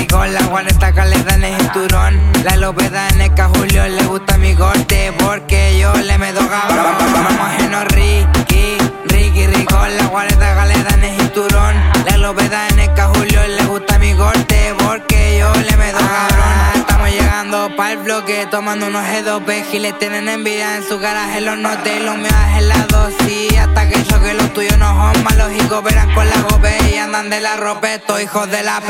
Ricón, 0.08 0.34
la 0.34 0.44
guareta 0.44 0.94
caleta 0.94 1.36
en 1.36 1.44
el 1.44 1.60
cinturón. 1.60 2.32
La 2.46 2.56
lopeta 2.56 3.10
en 3.10 3.20
el 3.20 3.32
Julio 3.32 3.86
le 3.90 4.04
gusta 4.04 4.38
mi 4.38 4.56
corte 4.56 5.12
porque 5.20 5.78
yo 5.78 5.94
le 5.96 6.18
meto 6.18 6.40
cabrón. 6.48 6.96
Imagino 7.30 7.84
Ricky, 7.84 8.78
Ricky 9.10 9.48
Ricón, 9.48 9.98
la 9.98 10.06
guareta 10.06 10.56
caleta 10.56 10.94
en 10.94 11.04
el 11.04 11.20
cinturón. 11.20 11.76
La 12.06 12.18
lopeta 12.18 12.70
en 12.70 12.80
el 12.80 12.90
Julio 12.90 13.48
le 13.50 13.66
gusta 13.66 13.77
corte 14.18 14.74
porque 14.84 15.38
yo 15.40 15.54
le 15.54 15.78
meto 15.78 16.00
cabrón. 16.00 16.48
Estamos 16.76 17.10
llegando 17.10 17.76
pa'l 17.76 17.98
bloque, 17.98 18.48
tomando 18.50 18.88
unos 18.88 19.06
G2B 19.06 19.64
Giles 19.72 19.98
tienen 20.00 20.28
envidia 20.28 20.78
en 20.78 20.84
su 20.84 21.00
garaje, 21.00 21.42
los 21.42 21.58
noté, 21.58 22.00
los 22.00 22.18
míos 22.18 22.34
es 22.50 22.58
helado, 22.58 23.10
sí 23.22 23.56
Hasta 23.56 23.88
que 23.88 24.04
choque 24.04 24.34
los 24.34 24.52
tuyos 24.54 24.78
no 24.78 24.88
son 24.88 25.24
malos 25.24 25.52
y 25.56 25.60
cooperan 25.68 26.12
con 26.14 26.28
la 26.28 26.42
gope 26.42 26.76
Y 26.92 26.98
andan 26.98 27.30
de 27.30 27.40
la 27.40 27.56
ropa, 27.58 27.94
estos 27.94 28.22
hijos 28.22 28.50
de 28.50 28.64
la 28.64 28.82
P 28.82 28.88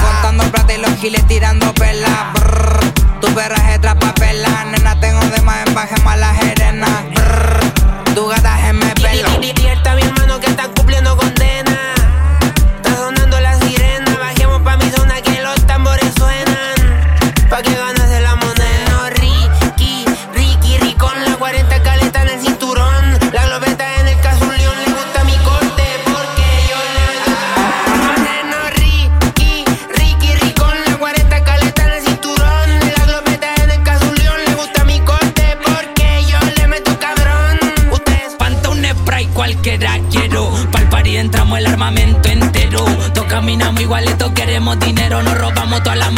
Contando 0.00 0.44
plata 0.50 0.72
y 0.72 0.78
los 0.78 0.94
giles 0.96 1.26
tirando 1.26 1.72
pelas 1.74 2.32
brrr. 2.34 2.80
Tu 3.20 3.28
perra 3.34 3.72
es 3.72 3.80
trapapela, 3.80 4.64
nena 4.70 4.98
tengo 5.00 5.20
de 5.20 5.40
más 5.42 5.64
en 5.66 6.20
la 6.20 6.34
jerena 6.34 7.04
brrr. 7.14 8.14
Tu 8.14 8.26
gata 8.26 8.58
se 8.58 8.72
me 8.72 8.86
Despierta 9.40 9.94
mi 9.94 10.02
hermano 10.02 10.40
que 10.40 10.46
está 10.46 10.68
cumpliendo 10.68 11.16
condena. 11.16 11.73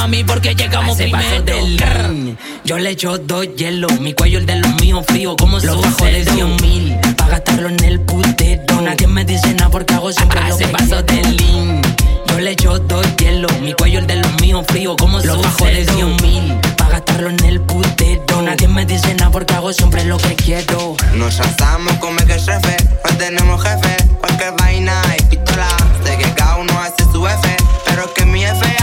Mami 0.06 0.22
porque 0.22 0.54
llegamos 0.54 0.96
primero. 0.96 1.42
del. 1.42 2.36
Yo 2.64 2.78
le 2.78 2.90
echo 2.90 3.18
dos 3.18 3.46
hielos 3.56 4.00
Mi 4.00 4.12
cuello 4.12 4.38
el 4.38 4.46
de 4.46 4.56
los 4.56 4.74
míos 4.80 5.04
frío 5.06 5.34
como 5.36 5.58
Los 5.58 5.82
bajos 5.82 6.06
de 6.06 6.24
100 6.24 6.56
mil 6.62 6.96
Pa' 7.16 7.28
gastarlo 7.28 7.68
en 7.68 7.84
el 7.84 8.00
putero. 8.00 8.80
Nadie 8.82 9.06
me 9.06 9.24
dice 9.24 9.54
nada 9.54 9.70
porque 9.70 9.94
hago 9.94 10.12
siempre 10.12 10.40
lo 10.48 10.56
que 10.56 10.68
paso 10.68 11.02
del 11.02 11.36
lean 11.36 11.82
Yo 12.28 12.38
le 12.38 12.52
echo 12.52 12.78
dos 12.78 13.04
hielos 13.16 13.52
Mi 13.60 13.72
cuello 13.74 13.98
el 13.98 14.06
de 14.06 14.16
los 14.16 14.40
míos 14.40 14.64
frío 14.68 14.96
como 14.96 15.18
Los 15.20 15.42
bajos 15.42 15.68
de 15.68 15.84
100 15.84 16.16
mil 16.22 16.54
Pa' 16.76 16.88
gastarlo 16.88 17.30
en 17.30 17.44
el 17.44 17.60
putero. 17.60 18.42
Nadie 18.42 18.68
me 18.68 18.84
dice 18.86 19.12
nada 19.14 19.30
porque 19.30 19.54
hago 19.54 19.72
siempre 19.72 20.04
lo 20.04 20.18
que 20.18 20.36
quiero. 20.36 20.96
Nos 21.14 21.40
asamos 21.40 21.94
como 21.94 22.18
que 22.18 22.34
jefe, 22.34 22.76
no 23.04 23.16
tenemos 23.16 23.62
jefe. 23.62 23.96
Cualquier 24.20 24.52
vaina 24.58 25.02
y 25.18 25.22
pistola. 25.24 25.68
Sé 26.04 26.16
que 26.16 26.30
cada 26.34 26.56
uno 26.56 26.72
hace 26.80 27.10
su 27.10 27.26
F, 27.26 27.56
pero 27.86 28.12
que 28.14 28.24
mi 28.24 28.44
F 28.44 28.75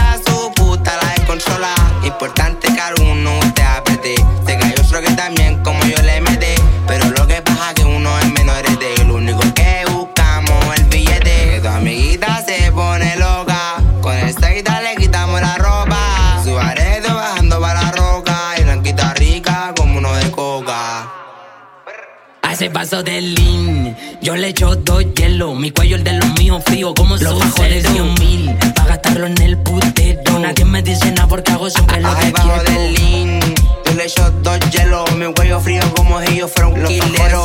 ese 22.54 22.68
vaso 22.68 23.02
de 23.02 23.20
lean. 23.20 23.96
Yo 24.22 24.36
le 24.36 24.48
echo 24.48 24.76
dos 24.76 25.04
hielo, 25.16 25.54
mi 25.56 25.72
cuello 25.72 25.96
el 25.96 26.04
de 26.04 26.12
los 26.12 26.38
míos 26.38 26.62
frío 26.64 26.94
como 26.94 27.16
los 27.16 27.38
bajos 27.40 27.68
de 27.68 27.82
100 27.82 28.14
mil. 28.14 28.56
Pa' 28.76 28.84
gastarlo 28.84 29.26
en 29.26 29.42
el 29.42 29.58
putero. 29.58 30.38
Nadie 30.38 30.64
me 30.64 30.80
dice 30.80 31.10
nada 31.10 31.26
porque 31.26 31.50
hago 31.50 31.68
siempre 31.68 32.00
lo 32.00 32.14
que 32.16 32.30
bajo 32.30 32.62
quiero. 32.62 32.80
del 32.80 32.94
lean. 32.94 33.40
Yo 33.86 33.92
le 33.94 34.04
echo 34.04 34.30
dos 34.30 34.58
hielos, 34.70 35.12
mi 35.16 35.32
cuello 35.34 35.60
frío 35.60 35.82
como 35.96 36.20
si 36.22 36.36
yo 36.36 36.46
fuera 36.46 36.68
un 36.68 36.84
quilero. 36.84 37.44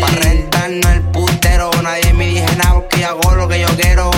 Pa' 0.00 0.06
rentarnos 0.22 0.90
el 0.90 1.02
putero, 1.02 1.70
nadie 1.82 2.14
me 2.14 2.26
dice 2.28 2.56
nada 2.56 2.74
porque 2.74 3.00
yo 3.00 3.08
hago 3.08 3.34
lo 3.34 3.46
que 3.46 3.60
yo 3.60 3.68
quiero. 3.76 4.10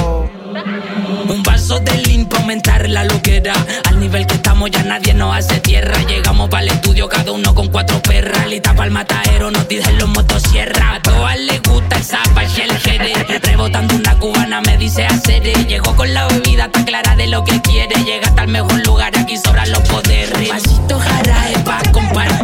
Un 0.54 1.42
vaso 1.42 1.78
de 1.80 1.96
lean 2.02 2.28
aumentar 2.36 2.86
la 2.88 3.04
loquera. 3.04 3.54
Al 3.88 3.98
nivel 3.98 4.26
que 4.26 4.34
estamos 4.34 4.70
ya 4.70 4.82
nadie 4.82 5.14
nos 5.14 5.34
hace 5.34 5.60
tierra. 5.60 5.96
Llegamos 6.02 6.50
para 6.50 6.64
el 6.64 6.68
estudio 6.72 7.08
cada 7.08 7.32
uno 7.32 7.54
con 7.54 7.68
cuatro 7.68 8.02
perras. 8.02 8.46
Lista 8.48 8.74
para 8.74 8.86
el 8.86 8.90
matadero, 8.90 9.50
nos 9.50 9.66
dicen 9.66 9.96
los 9.98 10.10
motosierra. 10.10 10.96
A 10.96 11.02
todas 11.02 11.38
les 11.40 11.62
gusta 11.62 11.96
el 11.96 12.04
zapa 12.04 12.44
y 12.44 12.60
el. 12.60 13.40
Rebotando 13.40 13.96
una 13.96 14.14
cubana 14.18 14.60
me 14.60 14.76
dice 14.76 15.06
hacer. 15.06 15.42
Llegó 15.42 15.96
con 15.96 16.12
la 16.12 16.26
bebida, 16.26 16.66
está 16.66 16.84
clara 16.84 17.16
de 17.16 17.28
lo 17.28 17.44
que 17.44 17.58
quiere. 17.62 17.94
Llega 18.04 18.28
hasta 18.28 18.42
el 18.42 18.48
mejor 18.48 18.86
lugar, 18.86 19.16
aquí 19.16 19.38
sobran 19.38 19.70
los 19.70 19.80
poderes. 19.88 20.48
Vasito 20.48 20.98
jaraje 20.98 21.58
pa' 21.60 21.80
compartir. 21.92 22.41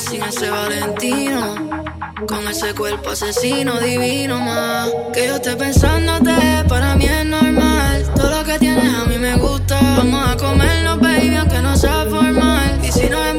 Sin 0.00 0.22
ese 0.22 0.50
Valentino. 0.50 1.54
Con 2.26 2.46
ese 2.48 2.74
cuerpo 2.74 3.10
asesino 3.10 3.78
divino 3.80 4.38
más. 4.40 4.90
Que 5.12 5.26
yo 5.26 5.36
esté 5.36 5.56
pensándote, 5.56 6.64
para 6.68 6.94
mí 6.96 7.06
es 7.06 7.24
normal. 7.24 8.04
Todo 8.14 8.30
lo 8.30 8.44
que 8.44 8.58
tienes 8.58 8.94
a 8.94 9.04
mí 9.04 9.18
me 9.18 9.36
gusta. 9.36 9.80
Vamos 9.96 10.28
a 10.28 10.36
comernos, 10.36 11.00
baby, 11.00 11.36
aunque 11.36 11.60
no 11.60 11.76
sea 11.76 12.06
formal. 12.08 12.80
Y 12.82 12.92
si 12.92 13.08
no 13.08 13.37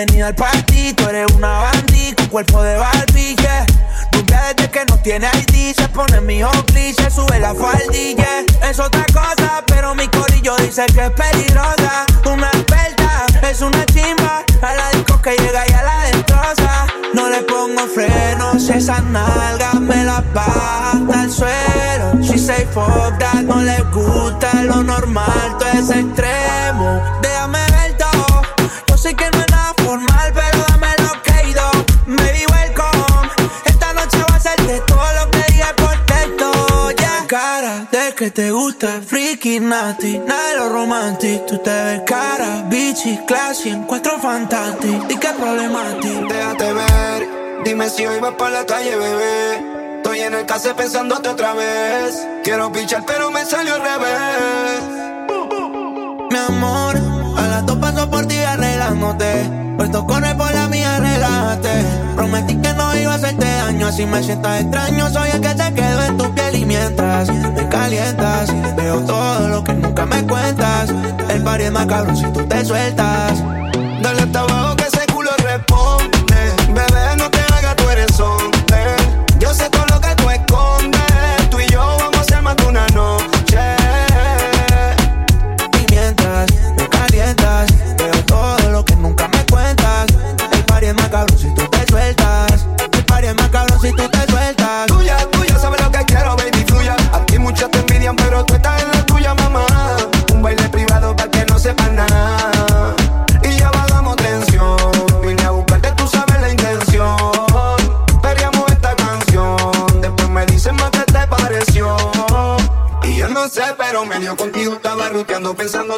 bienvenida 0.00 0.28
al 0.28 0.34
party. 0.34 0.94
Tú 0.94 1.08
eres 1.08 1.30
una 1.32 1.48
bandita 1.48 2.22
con 2.22 2.28
cuerpo 2.28 2.62
de 2.62 2.76
Barbie, 2.76 3.36
yeah. 3.36 3.66
Rubia 4.12 4.54
desde 4.54 4.70
que 4.70 4.84
no 4.86 4.96
tiene 4.98 5.26
ID, 5.26 5.74
se 5.74 5.88
pone 5.88 6.20
mi 6.20 6.40
se 6.40 7.10
sube 7.10 7.38
la 7.38 7.54
faldilla. 7.54 8.44
Es 8.68 8.78
otra 8.78 9.04
cosa, 9.12 9.62
pero 9.66 9.94
mi 9.94 10.08
corillo 10.08 10.56
dice 10.56 10.86
que 10.86 11.06
es 11.06 11.10
peligrosa. 11.10 12.06
Una 12.24 12.48
experta, 12.48 13.26
es 13.50 13.60
una 13.60 13.84
chimba. 13.86 14.42
A 14.62 14.74
la 14.74 14.90
disco 14.90 15.20
que 15.20 15.36
llega 15.36 15.68
y 15.68 15.72
a 15.72 15.82
la 15.82 16.00
destroza. 16.04 16.86
No 17.12 17.28
le 17.28 17.42
pongo 17.42 17.86
frenos, 17.86 18.68
esas 18.68 19.02
nalgas 19.04 19.74
me 19.80 20.04
las 20.04 20.22
baja 20.32 20.92
hasta 20.92 21.22
el 21.24 21.30
suelo. 21.30 22.22
She 22.22 22.38
say 22.38 22.66
fuck 22.72 23.20
no 23.44 23.62
le 23.62 23.82
gusta 23.92 24.62
lo 24.64 24.82
normal, 24.82 25.56
todo 25.58 25.68
es 25.68 25.90
extremo. 25.90 27.02
Déjame 27.20 27.69
que 38.20 38.30
te 38.30 38.50
gusta, 38.50 39.00
freaky, 39.00 39.60
nasty, 39.60 40.18
nada 40.18 40.48
de 40.50 40.56
lo 40.56 40.68
romantic. 40.68 41.46
Tú 41.46 41.56
te 41.56 41.70
ves 41.70 42.02
cara, 42.04 42.66
bitchy, 42.68 43.16
classy, 43.26 43.70
encuentro 43.70 44.18
fantástico. 44.20 45.06
¿Y 45.08 45.16
qué 45.16 45.28
ti? 46.02 46.20
Déjate 46.28 46.72
ver, 46.74 47.28
dime 47.64 47.88
si 47.88 48.04
hoy 48.04 48.20
vas 48.20 48.34
por 48.34 48.50
la 48.50 48.66
calle, 48.66 48.94
bebé. 48.94 49.96
Estoy 49.96 50.20
en 50.20 50.34
el 50.34 50.44
case 50.44 50.74
pensándote 50.74 51.30
otra 51.30 51.54
vez. 51.54 52.28
Quiero 52.44 52.70
pichar, 52.70 53.06
pero 53.06 53.30
me 53.30 53.42
salió 53.46 53.76
al 53.76 53.80
revés. 53.80 54.82
Mi 56.30 56.36
amor, 56.36 56.96
a 57.38 57.48
las 57.48 57.64
dos 57.64 57.78
paso 57.78 58.10
por 58.10 58.26
ti 58.26 58.36
arreglándote. 58.36 59.50
Puesto 59.78 60.06
corre 60.06 60.34
por 60.34 60.52
la 60.52 60.68
mía, 60.68 61.00
relájate. 61.00 61.70
Prometí 62.16 62.54
que 62.56 62.74
no 62.74 62.94
iba 62.98 63.12
a 63.12 63.14
hacerte 63.14 63.46
daño, 63.46 63.86
así 63.86 64.04
me 64.04 64.22
sientas 64.22 64.60
extraño. 64.60 65.08
Soy 65.08 65.30
el 65.30 65.40
que 65.40 65.48
se 65.48 65.72
quedó 65.72 66.04
en 66.04 66.18
tu 66.18 66.34
piel 66.34 66.39
mientras 66.70 67.28
me 67.28 67.68
calientas, 67.68 68.48
veo 68.76 69.00
todo 69.00 69.48
lo 69.48 69.64
que 69.64 69.72
nunca 69.74 70.06
me 70.06 70.24
cuentas. 70.24 70.94
El 71.28 71.42
party 71.42 71.64
es 71.64 71.72
más 71.72 71.86
cabrón 71.86 72.16
si 72.16 72.26
tú 72.26 72.46
te 72.46 72.64
sueltas. 72.64 73.42
Dale 74.00 74.22
hasta 74.22 74.59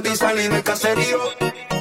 y 0.01 0.17
salir 0.17 0.51
del 0.51 0.63
caserío. 0.63 1.19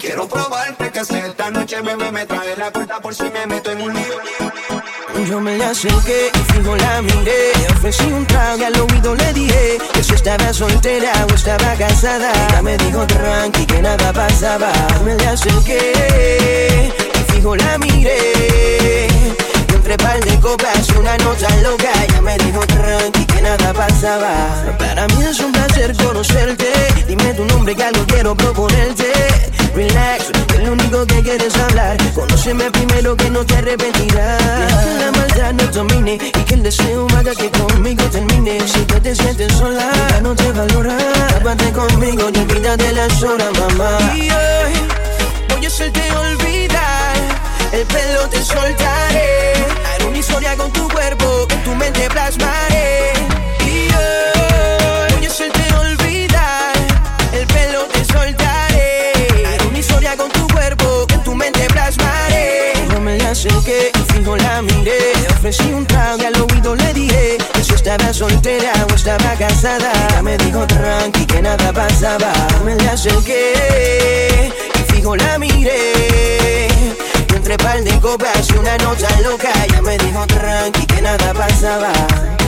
Quiero 0.02 0.28
probarte 0.28 0.92
que 0.92 1.06
sé 1.06 1.20
esta 1.28 1.50
noche, 1.50 1.80
bebé, 1.82 2.12
me 2.12 2.26
trae 2.26 2.58
la 2.58 2.70
cuenta 2.70 3.00
por 3.00 3.16
si 3.16 3.24
me 3.24 3.48
meto 3.48 3.72
en 3.72 3.82
un 3.82 3.94
lío. 3.94 5.28
Yo 5.30 5.40
me 5.40 5.58
le 5.58 5.64
acerqué 5.64 6.30
y 6.34 6.54
fijo 6.54 6.76
la 6.76 7.02
miré. 7.02 7.54
Le 7.58 7.68
ofrecí 7.68 8.04
un 8.12 8.26
trago 8.26 8.58
y 8.58 8.64
al 8.66 8.80
oído 8.82 9.16
le 9.16 9.34
dije 9.34 9.78
que 9.94 10.04
si 10.04 10.14
estaba 10.14 10.54
soltera 10.54 11.26
o 11.30 11.34
estaba 11.34 11.74
casada. 11.76 12.34
Ella 12.50 12.62
me 12.62 12.78
dijo 12.78 13.08
tranqui 13.08 13.66
que 13.66 13.82
nada 13.82 14.12
pasaba. 14.12 14.72
Me 15.06 15.16
le 15.16 15.28
acerqué 15.28 16.92
y 17.16 17.32
fijo 17.32 17.56
la 17.56 17.78
miré. 17.78 19.08
Y 19.70 19.74
entre 19.74 19.98
par 19.98 20.20
de 20.20 20.38
copas 20.40 20.90
y 20.90 20.98
una 20.98 21.18
nota 21.20 21.56
loca. 21.58 21.92
Ella 22.04 22.22
me 22.22 22.38
dijo 22.40 22.60
tranqui 22.68 23.21
nada 23.42 23.74
pasaba. 23.74 24.32
Para 24.78 25.08
mí 25.08 25.24
es 25.24 25.40
un 25.40 25.52
placer 25.52 25.96
conocerte. 25.98 26.68
Dime 27.08 27.34
tu 27.34 27.46
nombre 27.46 27.76
que 27.76 27.84
algo 27.84 28.06
quiero 28.08 28.36
proponerte. 28.36 29.12
Relax, 29.76 30.32
que 30.48 30.58
lo 30.60 30.74
único 30.74 31.06
que 31.06 31.22
quieres 31.22 31.56
hablar. 31.58 31.98
Conóceme 32.14 32.70
primero 32.72 33.16
que 33.16 33.30
no 33.30 33.46
te 33.46 33.56
arrepentirás. 33.56 34.42
Que 34.84 34.94
la 35.00 35.12
maldad 35.12 35.54
no 35.54 35.66
domine 35.72 36.16
y 36.16 36.44
que 36.44 36.54
el 36.54 36.64
deseo 36.64 37.08
haga 37.18 37.34
que 37.34 37.50
conmigo 37.52 38.04
termine. 38.06 38.60
Si 38.68 38.80
tú 38.86 39.00
te 39.00 39.16
sientes 39.16 39.52
sola, 39.54 39.90
ya 40.10 40.22
no 40.22 40.36
te 40.36 40.52
valora. 40.52 40.98
Tápate 41.30 41.72
conmigo 41.72 42.30
y 42.34 42.40
olvídate 42.40 42.92
las 42.94 43.24
horas, 43.24 43.50
mamá. 43.60 43.98
Y 44.16 44.30
hoy 44.30 44.74
voy 45.50 45.66
a 45.66 45.68
hacerte 45.68 46.02
olvidar. 46.12 47.51
El 47.72 47.86
pelo 47.88 48.28
te 48.30 48.44
soltaré. 48.44 49.54
Haré 49.86 50.06
una 50.06 50.18
historia 50.18 50.58
con 50.58 50.72
tu 50.74 50.90
cuerpo, 50.90 51.48
en 51.50 51.64
tu 51.64 51.74
mente 51.74 52.10
plasmaré. 52.10 53.14
Y 53.66 53.88
hoy 53.94 55.16
voy 55.16 55.26
a 55.26 55.30
hacerte 55.30 55.74
olvidar. 55.76 56.76
El 57.32 57.48
pelo 57.48 57.86
te 57.86 58.04
soltaré. 58.04 59.14
Haré 59.48 59.68
una 59.70 59.80
historia 59.80 60.18
con 60.18 60.30
tu 60.32 60.46
cuerpo, 60.50 61.06
en 61.14 61.24
tu 61.24 61.34
mente 61.34 61.66
plasmaré. 61.68 62.74
Yo 62.92 63.00
me 63.00 63.18
le 63.18 63.26
acerqué 63.26 63.92
y 63.96 64.14
fijo 64.14 64.36
la 64.36 64.62
miré. 64.62 65.14
Le 65.22 65.28
ofrecí 65.30 65.72
un 65.72 65.86
trago 65.88 66.22
y 66.22 66.26
al 66.26 66.42
oído 66.42 66.76
le 66.76 66.94
dije 66.94 67.38
que 67.54 67.64
si 67.64 67.74
estaba 67.74 68.14
soltera 68.14 68.74
o 68.92 68.94
estaba 68.94 69.34
casada. 69.40 69.94
Ella 70.10 70.22
me 70.22 70.38
dijo 70.38 70.68
tranqui 70.68 71.26
que 71.26 71.42
nada 71.42 71.72
pasaba. 71.72 72.34
Yo 72.52 72.66
me 72.66 72.76
le 72.76 72.90
acerqué 72.90 74.52
y 74.76 74.92
fijo 74.92 75.16
la 75.16 75.40
miré. 75.40 76.02
Entre 77.52 77.66
par 77.66 77.84
de 77.84 78.00
copas 78.00 78.50
y 78.50 78.58
una 78.58 78.78
nota 78.78 79.10
loca. 79.20 79.52
Ella 79.66 79.82
me 79.82 79.98
dijo 79.98 80.26
tranqui 80.26 80.86
que 80.86 81.02
nada 81.02 81.34
pasaba 81.34 81.92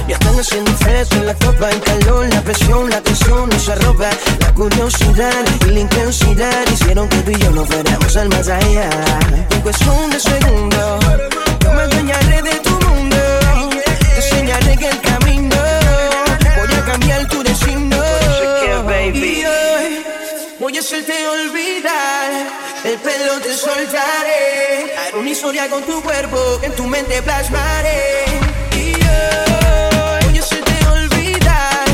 Ya 0.08 0.16
están 0.16 0.40
haciendo 0.40 0.72
fresco 0.78 1.16
en 1.16 1.26
la 1.26 1.34
copa 1.34 1.72
El 1.72 1.82
calor, 1.82 2.30
la 2.30 2.42
presión, 2.42 2.90
la 2.90 3.02
tensión 3.02 3.52
Esa 3.52 3.76
ropa, 3.76 4.10
la 4.40 4.54
curiosidad 4.54 5.44
y 5.68 5.72
la 5.72 5.80
intensidad. 5.82 6.66
Hicieron 6.72 7.10
que 7.10 7.18
tú 7.18 7.32
y 7.32 7.38
yo 7.38 7.52
nos 7.52 7.68
fuéramos 7.68 8.16
al 8.16 8.30
más 8.30 8.48
allá. 8.48 8.90
En 9.50 9.62
cuestión 9.62 10.10
de 10.10 10.20
segundos 10.22 11.06
Yo 11.60 11.74
me 11.74 11.82
adueñaré 11.82 12.42
de 12.42 12.60
tu 12.60 12.70
mundo. 12.88 13.18
Te 14.00 14.16
enseñaré 14.16 14.78
que 14.78 14.88
el 14.88 15.02
camino 15.02 15.58
Voy 16.58 16.74
a 16.78 16.86
cambiar 16.86 17.28
tu 17.28 17.44
destino. 17.44 17.98
Y 19.04 19.44
hoy 19.44 20.06
Voy 20.64 20.78
a 20.78 20.80
hacerte 20.80 21.12
olvidar, 21.28 22.32
el 22.86 22.98
pelo 23.00 23.38
te 23.42 23.54
soltaré. 23.54 24.96
Haré 24.98 25.18
una 25.18 25.30
historia 25.30 25.70
con 25.70 25.84
tu 25.84 26.02
cuerpo, 26.02 26.38
que 26.62 26.68
en 26.68 26.72
tu 26.74 26.86
mente 26.86 27.22
plasmaré. 27.22 28.24
Y 28.72 28.94
hoy 28.94 30.26
voy 30.26 30.38
a 30.38 30.42
hacerte 30.42 30.88
olvidar, 30.88 31.86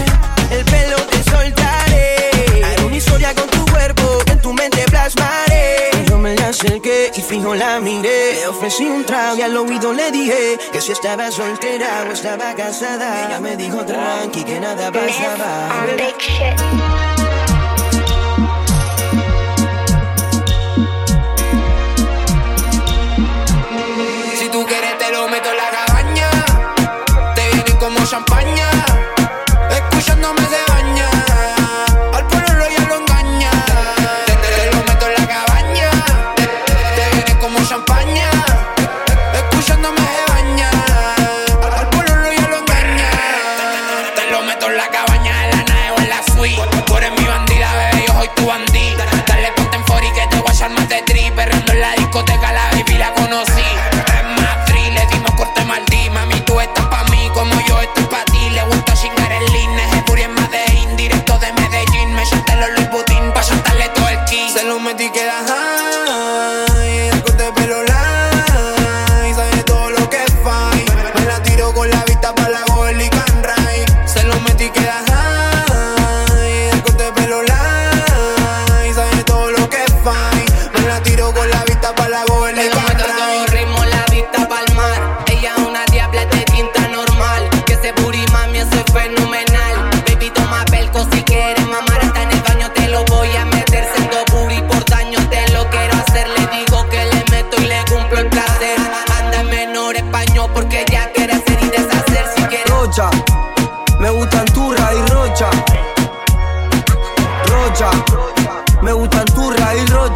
el 0.52 0.64
pelo 0.66 0.98
te 0.98 1.24
soltaré. 1.32 2.30
Haré 2.64 2.86
una 2.86 2.96
historia 2.96 3.34
con 3.34 3.50
tu 3.50 3.66
cuerpo, 3.72 4.20
que 4.24 4.34
en 4.34 4.40
tu 4.40 4.54
mente 4.54 4.86
plasmaré. 4.86 5.90
Yo 6.08 6.20
me 6.20 6.36
acerqué 6.36 7.12
y 7.16 7.22
fijo 7.24 7.56
la 7.56 7.80
miré. 7.80 8.36
Le 8.36 8.48
ofrecí 8.50 8.84
un 8.84 9.04
trago 9.04 9.36
y 9.38 9.42
al 9.42 9.58
oído 9.58 9.94
le 9.94 10.12
dije 10.12 10.60
que 10.72 10.80
si 10.80 10.92
estaba 10.92 11.32
soltera 11.32 12.06
o 12.08 12.14
estaba 12.14 12.54
casada. 12.54 13.30
Ella 13.30 13.40
me 13.40 13.58
dijo 13.58 13.84
tranqui 13.84 14.44
que 14.44 14.60
nada 14.60 14.92
pasaba. 14.92 15.70
Champaña. 28.10 28.72
Escuchándome 29.70 30.42
se 30.48 30.69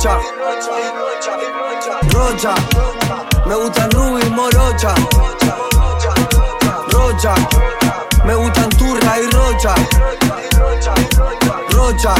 rocha. 0.03 0.19
Rocha, 2.11 2.55
me 3.45 3.55
gustan 3.55 3.89
ruby 3.91 4.29
morocha. 4.31 4.93
Rocha, 6.89 7.35
me 8.25 8.35
gustan 8.35 8.69
turra 8.71 9.19
y 9.19 9.29
rocha. 9.31 9.75
Rocha, 11.69 12.15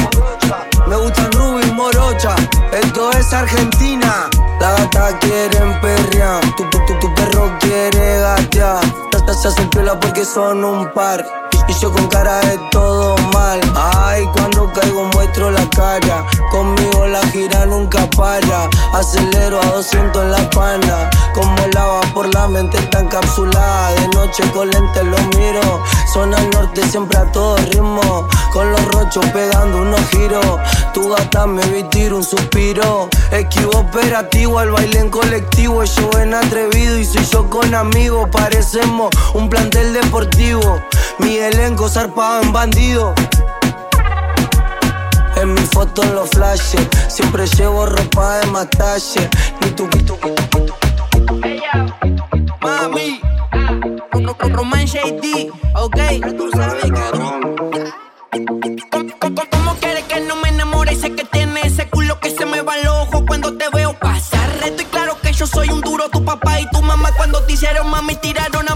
me 0.86 0.96
gustan 0.96 1.32
ruby 1.32 1.70
morocha. 1.72 2.34
Esto 2.72 3.10
es 3.12 3.32
Argentina. 3.32 4.30
La 4.60 4.70
gata 4.72 5.18
quieren 5.18 5.78
perrear, 5.80 6.40
tu, 6.56 6.64
tu, 6.70 6.78
tu, 7.00 7.14
perro 7.14 7.52
quiere 7.60 8.20
gatear. 8.20 8.80
Tatas 9.10 9.42
se 9.42 9.48
hacen 9.48 9.68
piola 9.68 9.98
porque 10.00 10.24
son 10.24 10.64
un 10.64 10.90
par. 10.92 11.43
Y 11.66 11.72
yo 11.72 11.90
con 11.90 12.06
cara 12.08 12.40
de 12.40 12.58
todo 12.70 13.16
mal. 13.32 13.60
Ay, 13.74 14.24
cuando 14.34 14.70
caigo 14.72 15.04
muestro 15.14 15.50
la 15.50 15.68
cara. 15.70 16.26
Conmigo 16.50 17.06
la 17.06 17.26
gira 17.28 17.64
nunca 17.64 18.08
para. 18.10 18.68
Acelero 18.92 19.60
a 19.60 19.66
200 19.66 20.22
en 20.22 20.30
la 20.30 20.50
pana. 20.50 21.10
Como 21.32 21.56
lava 21.72 22.02
por 22.12 22.32
la 22.34 22.48
mente 22.48 22.76
está 22.76 23.00
encapsulada. 23.00 23.92
De 23.92 24.08
noche 24.08 24.42
con 24.52 24.70
lentes 24.70 25.04
lo 25.04 25.16
miro. 25.38 25.82
Zona 26.12 26.36
norte 26.52 26.86
siempre 26.86 27.18
a 27.18 27.32
todo 27.32 27.56
ritmo. 27.56 28.28
Con 28.52 28.70
los 28.70 28.84
rochos 28.88 29.24
pegando 29.32 29.82
unos 29.82 30.00
giros. 30.10 30.60
Tu 30.92 31.08
gata 31.08 31.46
me 31.46 31.64
vi 31.68 31.82
tiro 31.84 32.18
un 32.18 32.24
suspiro. 32.24 33.08
Esquivo 33.32 33.78
operativo 33.78 34.58
al 34.58 34.70
baile 34.70 35.00
en 35.00 35.10
colectivo. 35.10 35.82
Yo 35.82 36.10
en 36.20 36.34
atrevido 36.34 36.98
y 36.98 37.06
soy 37.06 37.24
yo 37.24 37.48
con 37.48 37.74
amigos. 37.74 38.28
Parecemos 38.30 39.08
un 39.32 39.48
plantel 39.48 39.94
deportivo. 39.94 40.80
Mi 41.18 41.38
elenco 41.54 41.88
zarpado 41.88 42.42
en 42.42 42.52
bandido. 42.52 43.14
En 45.36 45.54
mi 45.54 45.60
foto 45.60 46.02
los 46.14 46.30
flashes, 46.30 46.86
siempre 47.08 47.46
llevo 47.46 47.86
ropa 47.86 48.38
de 48.38 48.46
más 48.48 48.68
talle. 48.70 49.28
Ni 49.60 49.70
tu, 49.70 49.88
Mami, 52.60 53.20
Roman 54.52 54.86
JD, 54.86 55.50
ok. 55.74 55.98
Tú 56.36 56.50
sabes 56.54 56.84
que. 56.84 56.90
¿Cómo 59.50 59.74
quieres 59.80 60.04
que 60.04 60.20
no 60.20 60.36
me 60.36 60.48
enamore? 60.48 60.94
Sé 60.96 61.14
que 61.14 61.24
tiene 61.24 61.60
ese 61.64 61.88
culo 61.88 62.18
que 62.20 62.30
se 62.30 62.46
me 62.46 62.62
va 62.62 62.74
al 62.74 62.86
ojo 62.86 63.24
cuando 63.26 63.56
te 63.56 63.68
veo 63.70 63.98
pasar. 63.98 64.50
Estoy 64.64 64.86
claro 64.86 65.16
que 65.20 65.32
yo 65.32 65.46
soy 65.46 65.68
un 65.68 65.80
duro, 65.80 66.08
tu 66.08 66.24
papá 66.24 66.60
y 66.60 66.68
tu 66.70 66.80
mamá 66.82 67.10
cuando 67.16 67.42
te 67.42 67.52
hicieron 67.52 67.90
mami 67.90 68.16
tiraron 68.16 68.68
a 68.68 68.73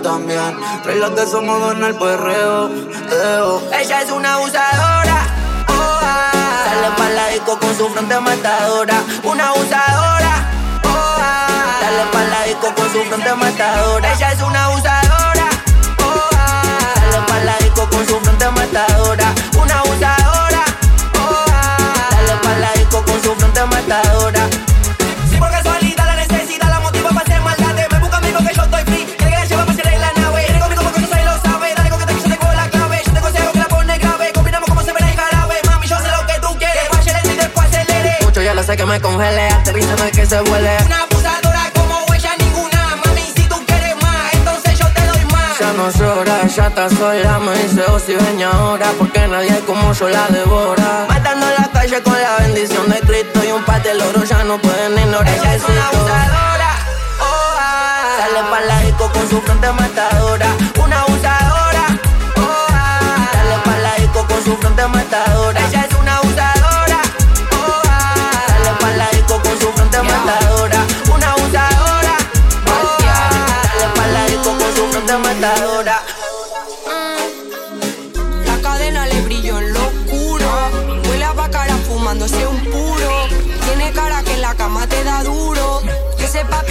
también. 0.00 0.56
Trae 0.82 0.96
las 0.96 1.14
de 1.14 1.40
modo 1.40 1.72
en 1.72 1.82
el 1.82 1.94
perreo. 1.96 2.70
Ella 3.78 4.02
es 4.02 4.10
una 4.10 4.34
abusadora. 4.34 5.26
Oh, 5.68 6.00
ah. 6.02 6.64
Sale 6.64 6.90
pa' 6.96 7.08
la 7.10 7.28
disco 7.28 7.58
con 7.58 7.76
su 7.76 7.88
frente 7.90 8.18
matadora. 8.20 9.02
Una 9.24 9.48
abusadora. 9.48 10.32
Oh, 10.84 11.16
ah. 11.18 11.78
Sale 11.80 12.04
pa' 12.12 12.22
la 12.22 12.44
disco 12.44 12.74
con 12.74 12.92
su 12.92 13.02
frente 13.04 13.34
matadora. 13.34 14.12
Ella 14.12 14.32
es 14.32 14.42
una 14.42 14.64
abusadora. 14.64 15.46
Oh, 15.98 16.30
ah. 16.38 16.94
Sale 16.94 17.26
pa' 17.26 17.44
la 17.44 17.56
disco 17.58 17.88
con 17.90 18.06
su 18.06 18.20
frente 18.20 18.50
matadora. 18.50 19.34
Una 19.60 19.78
abusadora. 19.80 20.64
Oh, 21.18 21.44
ah. 21.52 22.08
Sale 22.10 22.36
pa' 22.42 22.58
la 22.58 22.72
disco 22.72 23.04
con 23.04 23.22
su 23.22 23.34
frente 23.34 23.64
matadora. 23.66 24.71
hace 38.62 38.76
que 38.76 38.86
me 38.86 39.00
congele, 39.00 39.48
aterrizando 39.48 40.04
que 40.12 40.24
se 40.24 40.40
huele. 40.40 40.76
Una 40.86 41.02
abusadora 41.02 41.64
como 41.74 41.98
huella 42.08 42.30
ninguna, 42.38 42.96
mami, 43.04 43.32
si 43.34 43.42
tú 43.48 43.56
quieres 43.66 43.96
más, 44.00 44.32
entonces 44.34 44.78
yo 44.78 44.86
te 44.94 45.04
doy 45.04 45.24
más. 45.32 45.58
Ya 45.58 45.72
no 45.72 45.90
llora, 45.90 46.46
ya 46.46 46.66
está 46.68 46.88
sola, 46.88 47.40
me 47.40 47.52
dice, 47.58 47.82
oh, 47.88 47.98
si 47.98 48.14
ven 48.14 48.40
ahora, 48.44 48.86
porque 48.98 49.26
nadie 49.26 49.58
como 49.66 49.92
yo 49.92 50.08
la 50.08 50.28
devora. 50.28 51.06
Matando 51.08 51.46
en 51.48 51.54
la 51.60 51.68
calle 51.72 52.00
con 52.02 52.12
la 52.12 52.36
bendición 52.38 52.88
de 52.88 53.00
Cristo 53.00 53.40
y 53.44 53.50
un 53.50 53.64
patel 53.64 54.00
oro, 54.00 54.22
ya 54.22 54.44
no 54.44 54.58
pueden 54.58 54.96
ignorar. 54.96 55.34
Ella 55.34 55.54
es 55.56 55.64
una 55.64 55.88
abusadora, 55.88 56.72
oh, 57.20 57.56
ah. 57.58 58.16
Sale 58.20 58.48
para 58.48 58.66
la 58.66 58.78
disco 58.80 59.10
con 59.12 59.28
su 59.28 59.40
frente 59.42 59.72
matadora, 59.72 60.46
una 60.84 61.00
abusadora, 61.00 61.86
oh, 62.36 62.66
ah. 62.70 63.28
Sale 63.32 63.56
para 63.64 63.78
la 63.78 63.94
disco 63.96 64.24
con 64.28 64.44
su 64.44 64.56
frente 64.56 64.86
matadora. 64.86 65.60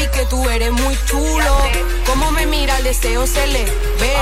que 0.10 0.26
tú 0.26 0.50
eres 0.50 0.72
muy 0.72 0.98
chulo. 1.06 1.58
Como 2.06 2.32
me 2.32 2.46
mira 2.46 2.78
el 2.78 2.84
deseo 2.84 3.28
se 3.28 3.46
le 3.48 3.66
ve. 3.66 4.16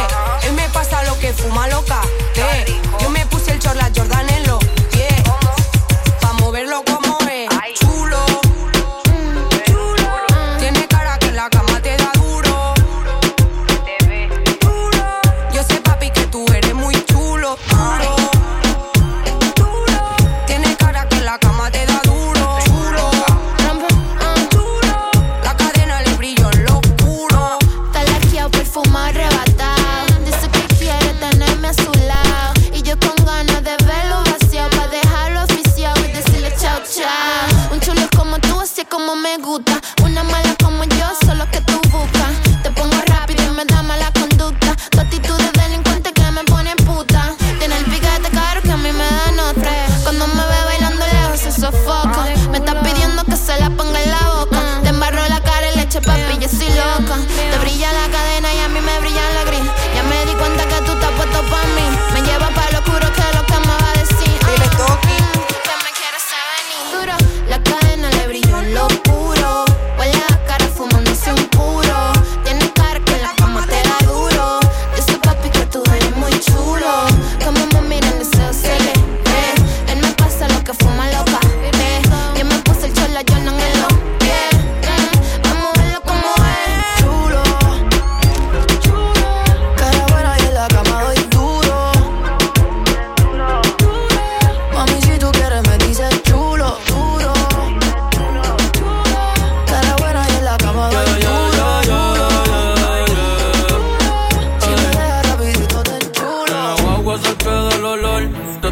Él 0.44 0.54
me 0.54 0.68
pasa 0.70 1.04
lo 1.04 1.18
que 1.20 1.34
fuma 1.34 1.68
loca. 1.68 2.02
Yo 3.00 3.10
me 3.10 3.26
puse 3.28 3.52
el 3.52 3.60
chorla 3.60 3.92
Jordan 3.96 4.30
en 4.30 4.48
los 4.48 4.60
pies. 4.92 5.24
Pa' 6.22 6.34
moverlo 6.34 6.84
como 6.84 7.09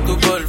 tu 0.07 0.15
cuerpo 0.21 0.46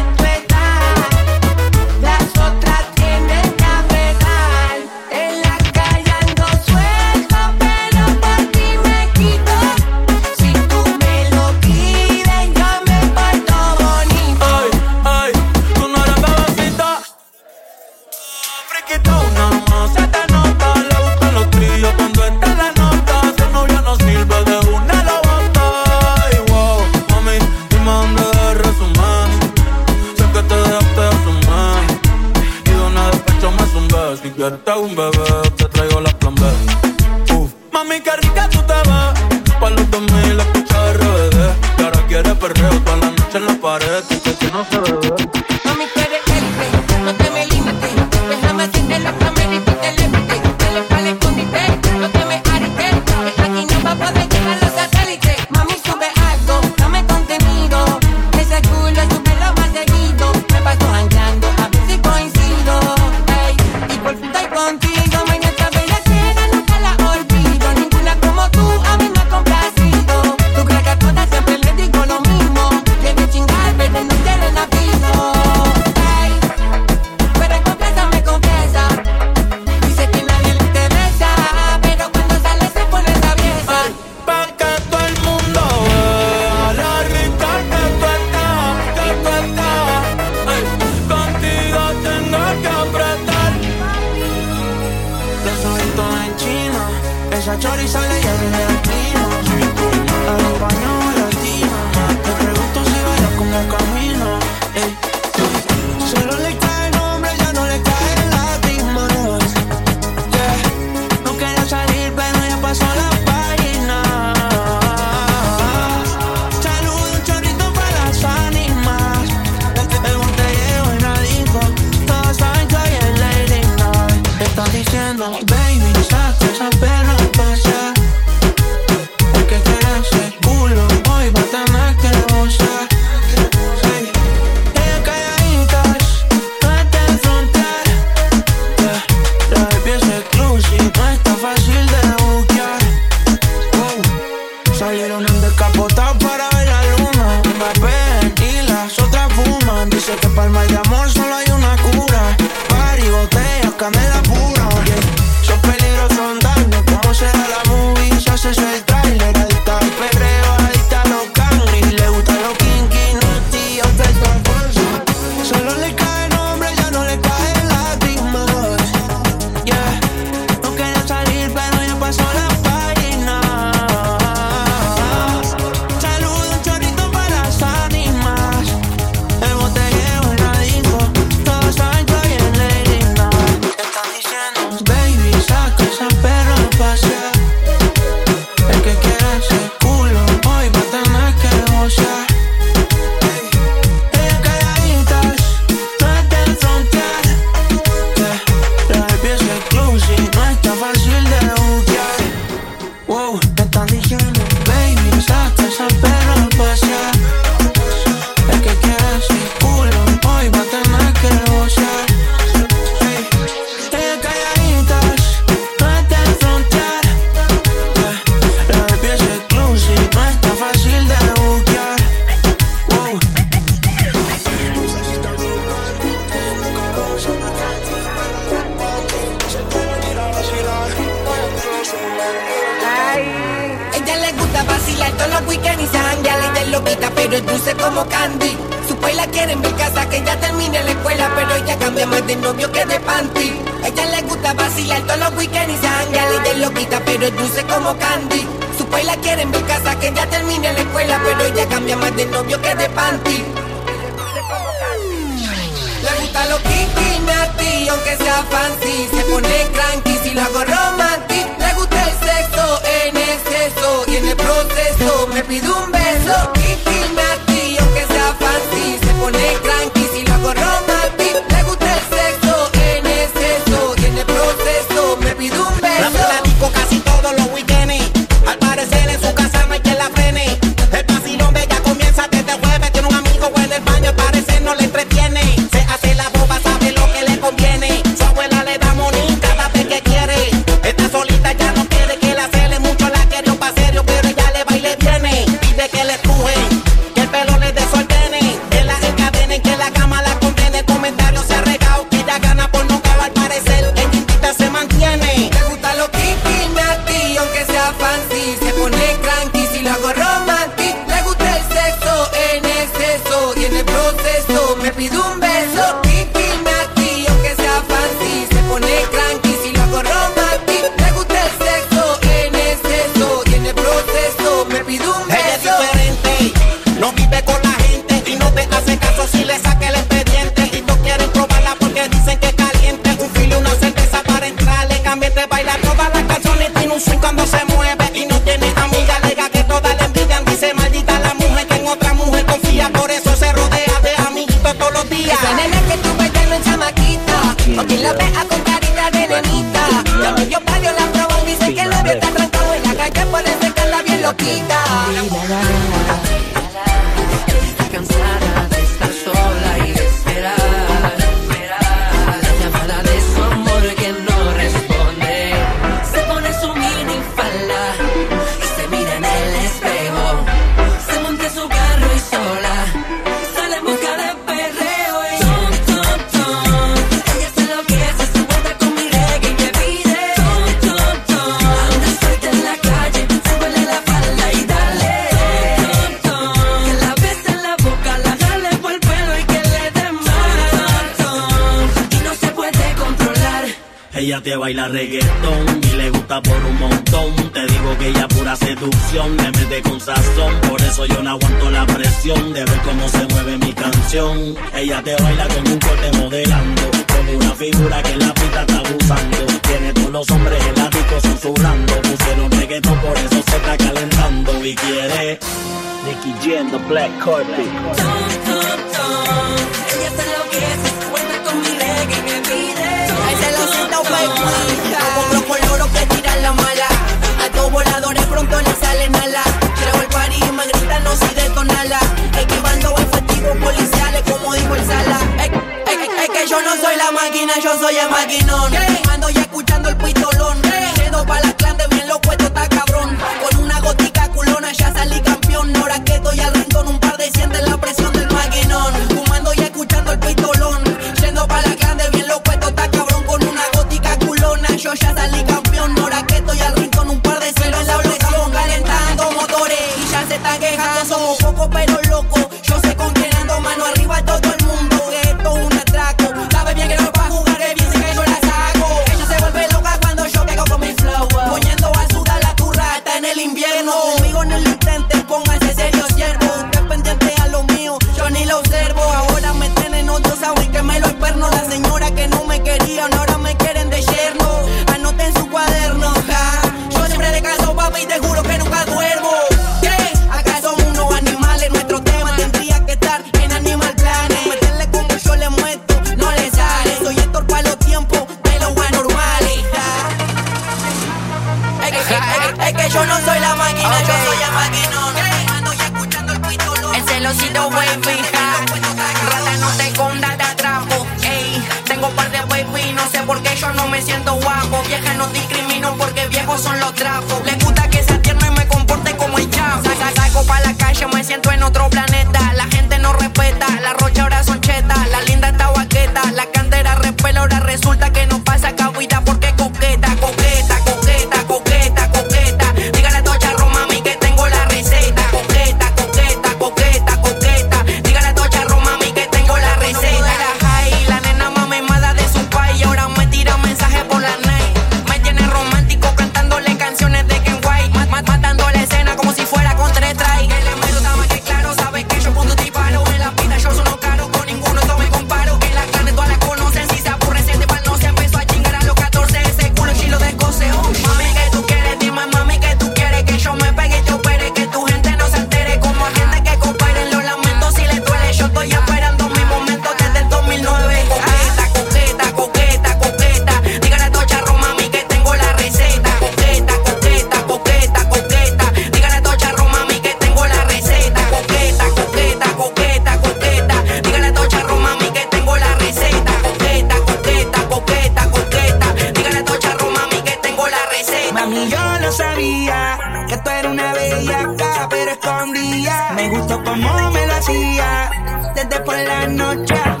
Mami, 591.51 591.69
yo 591.69 591.99
lo 591.99 592.11
sabía 592.13 592.97
que 593.27 593.35
tú 593.37 593.49
eras 593.49 593.71
una 593.71 593.93
bellaca, 593.93 594.87
pero 594.89 595.11
escondía. 595.11 596.11
Me 596.15 596.29
gustó 596.29 596.63
como 596.63 597.11
me 597.11 597.27
lo 597.27 597.33
hacía, 597.33 598.09
desde 598.55 598.79
por 598.79 598.97
la 598.97 599.27
noche 599.27 600.00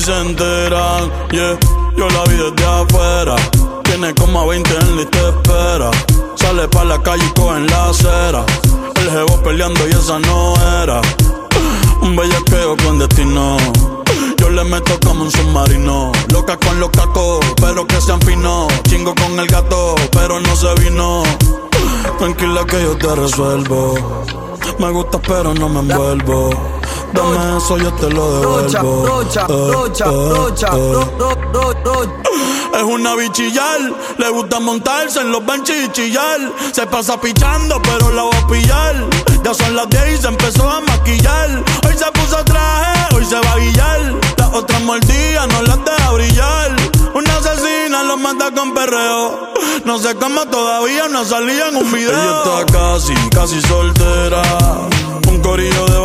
si 0.00 0.06
se 0.06 0.20
enteran, 0.20 1.10
yeah. 1.30 1.58
Yo 1.96 2.08
la 2.08 2.22
vi 2.24 2.36
desde 2.36 2.66
afuera. 2.66 3.36
Tiene 3.84 4.14
como 4.14 4.46
20 4.46 4.70
en 4.70 4.96
la 4.96 5.02
y 5.02 5.06
te 5.06 5.28
espera. 5.28 5.90
Sale 6.36 6.68
pa' 6.68 6.84
la 6.84 7.02
calle 7.02 7.24
y 7.24 7.40
coge 7.40 7.58
en 7.58 7.66
la 7.66 7.86
acera. 7.86 8.44
El 8.96 9.10
jevo 9.10 9.42
peleando 9.42 9.80
y 9.88 9.90
esa 9.90 10.18
no 10.18 10.54
era. 10.82 11.00
Un 12.02 12.16
bellaqueo 12.16 12.76
con 12.78 12.98
destino. 12.98 13.56
Yo 14.38 14.50
le 14.50 14.64
meto 14.64 14.98
como 15.04 15.24
un 15.24 15.30
submarino. 15.30 16.12
Loca 16.32 16.56
con 16.56 16.80
los 16.80 16.90
cacos, 16.90 17.44
pero 17.60 17.86
que 17.86 18.00
se 18.00 18.12
afinó. 18.12 18.68
Chingo 18.88 19.14
con 19.14 19.38
el 19.38 19.46
gato, 19.48 19.94
pero 20.12 20.40
no 20.40 20.56
se 20.56 20.74
vino. 20.82 21.22
Tranquila 22.18 22.64
que 22.66 22.82
yo 22.82 22.96
te 22.96 23.14
resuelvo. 23.14 23.94
Me 24.78 24.90
gusta, 24.90 25.18
pero 25.20 25.52
no 25.54 25.68
me 25.68 25.80
envuelvo. 25.80 26.79
Dame 27.12 27.56
eso, 27.56 27.76
yo 27.76 27.92
te 27.94 28.10
lo 28.10 28.40
devuelvo. 28.40 29.06
Rocha, 29.06 29.46
rocha, 29.46 29.46
eh, 29.48 29.72
rocha, 29.72 30.04
eh, 30.06 30.30
rocha, 30.32 30.68
eh. 30.68 32.30
Es 32.74 32.82
una 32.82 33.14
bichillar, 33.16 33.80
le 34.16 34.28
gusta 34.30 34.60
montarse 34.60 35.20
en 35.20 35.32
los 35.32 35.44
benches 35.44 35.86
y 35.86 35.92
chillar. 35.92 36.40
Se 36.72 36.86
pasa 36.86 37.20
pichando, 37.20 37.80
pero 37.82 38.10
la 38.12 38.22
va 38.22 38.38
a 38.38 38.46
pillar. 38.46 38.94
Ya 39.42 39.54
son 39.54 39.74
las 39.74 39.88
10 39.88 40.18
y 40.18 40.22
se 40.22 40.28
empezó 40.28 40.68
a 40.70 40.80
maquillar. 40.80 41.64
Hoy 41.86 41.94
se 41.96 42.10
puso 42.12 42.44
traje, 42.44 43.16
hoy 43.16 43.24
se 43.24 43.40
va 43.40 43.52
a 43.52 43.56
guillar. 43.56 44.14
Las 44.36 44.54
otras 44.54 44.80
mordidas 44.82 45.48
no 45.48 45.62
las 45.62 45.84
deja 45.84 46.12
brillar. 46.12 46.76
Una 47.14 47.36
asesina 47.36 48.04
lo 48.04 48.16
mata 48.16 48.52
con 48.52 48.72
perreo. 48.72 49.50
No 49.84 49.98
sé 49.98 50.14
cómo 50.14 50.46
todavía 50.46 51.08
no 51.08 51.24
salía 51.24 51.68
en 51.68 51.76
un 51.76 51.90
video. 51.92 52.10
Ella 52.10 52.62
está 52.64 52.72
casi, 52.72 53.14
casi 53.30 53.60
soltera. 53.62 54.42
Un 55.28 55.40
corillo 55.42 55.86
de 55.86 55.98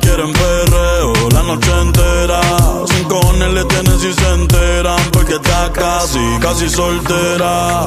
quieren 0.00 0.32
perreo 0.32 1.12
la 1.30 1.42
noche 1.42 1.70
entera. 1.80 2.40
Sin 2.86 3.04
cojones 3.04 3.52
le 3.52 3.64
tienen 3.64 4.00
si 4.00 4.12
se 4.12 4.28
enteran, 4.30 4.98
porque 5.12 5.34
está 5.34 5.70
casi, 5.72 6.20
casi 6.40 6.68
soltera. 6.68 7.84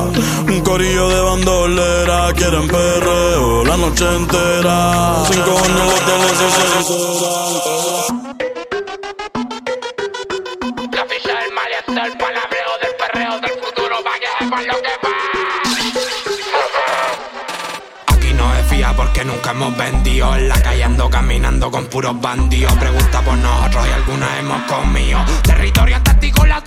Un 0.47 0.61
corillo 0.61 1.09
de 1.09 1.21
bandolera 1.21 2.33
quieren 2.33 2.67
perreo 2.67 3.63
la 3.65 3.77
noche 3.77 4.05
entera. 4.15 5.23
Sin 5.31 5.41
cojones 5.41 5.85
le 5.91 5.99
tienen 6.05 6.29
si 6.29 6.47
se 6.55 6.63
enteran. 6.77 7.60
caminando 21.11 21.69
con 21.69 21.85
puros 21.85 22.19
bandidos. 22.19 22.73
Pregunta 22.73 23.21
por 23.21 23.37
nosotros 23.37 23.87
y 23.87 23.91
algunas 23.91 24.39
hemos 24.39 24.61
comido. 24.63 25.19
Territorio 25.43 26.01
táctico, 26.01 26.45
la 26.45 26.60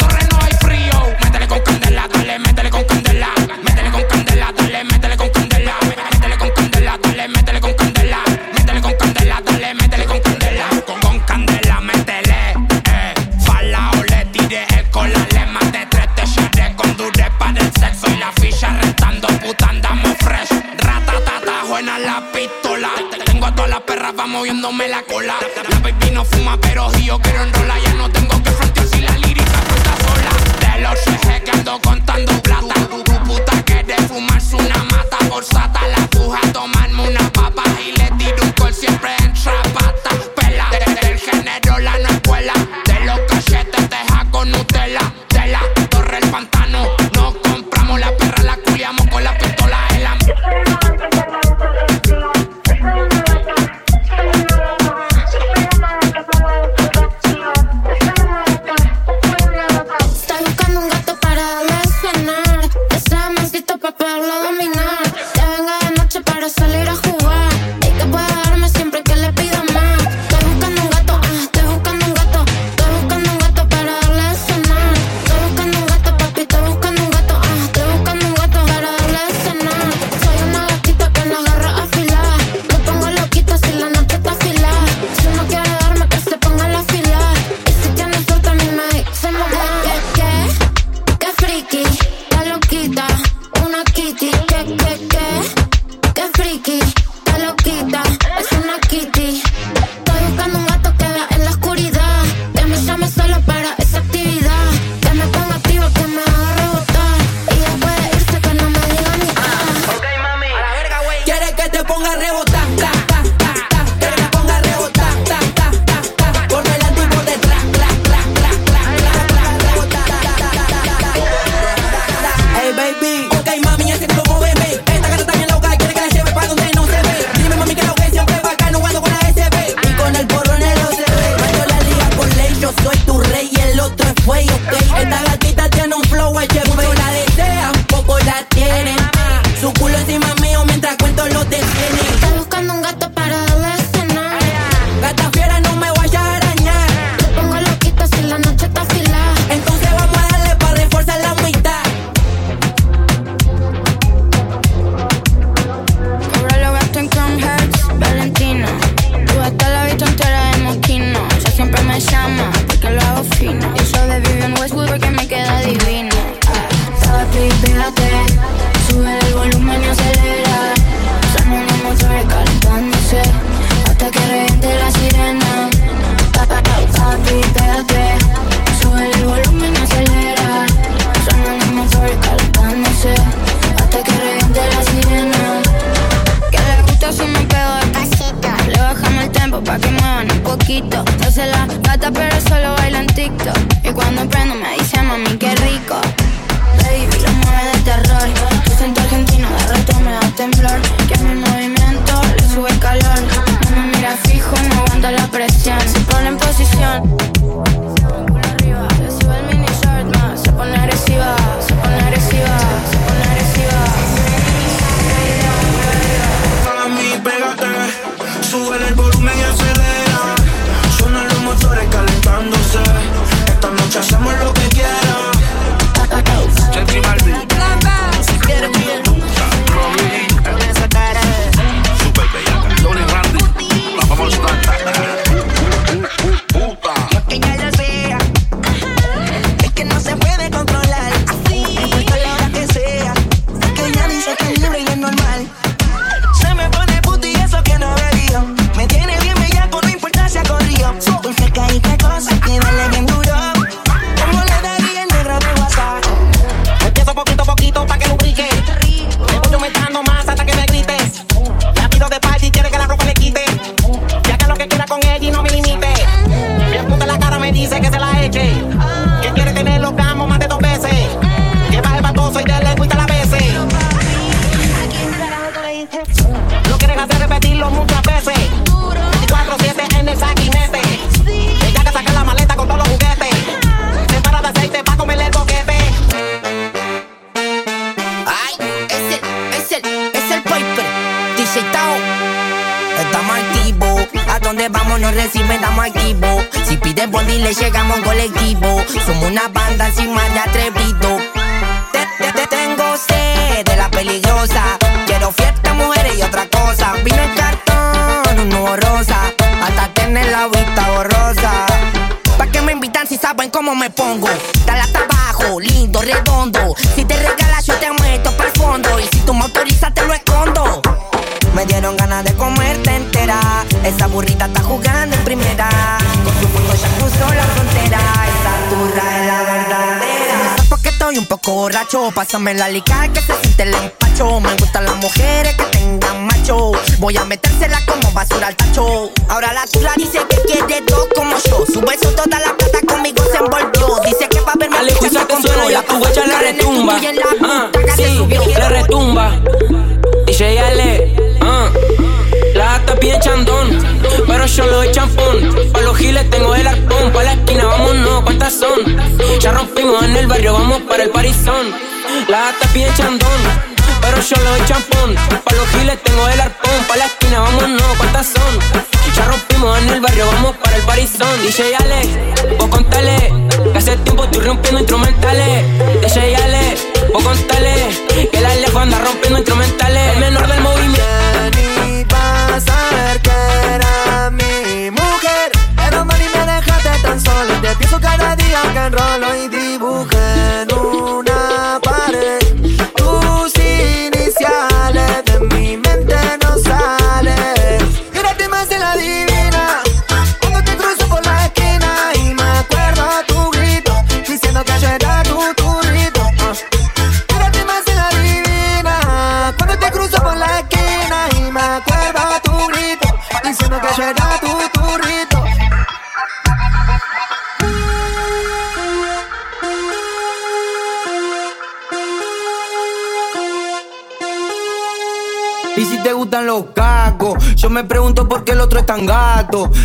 la 332.55 332.69
lica 332.69 332.94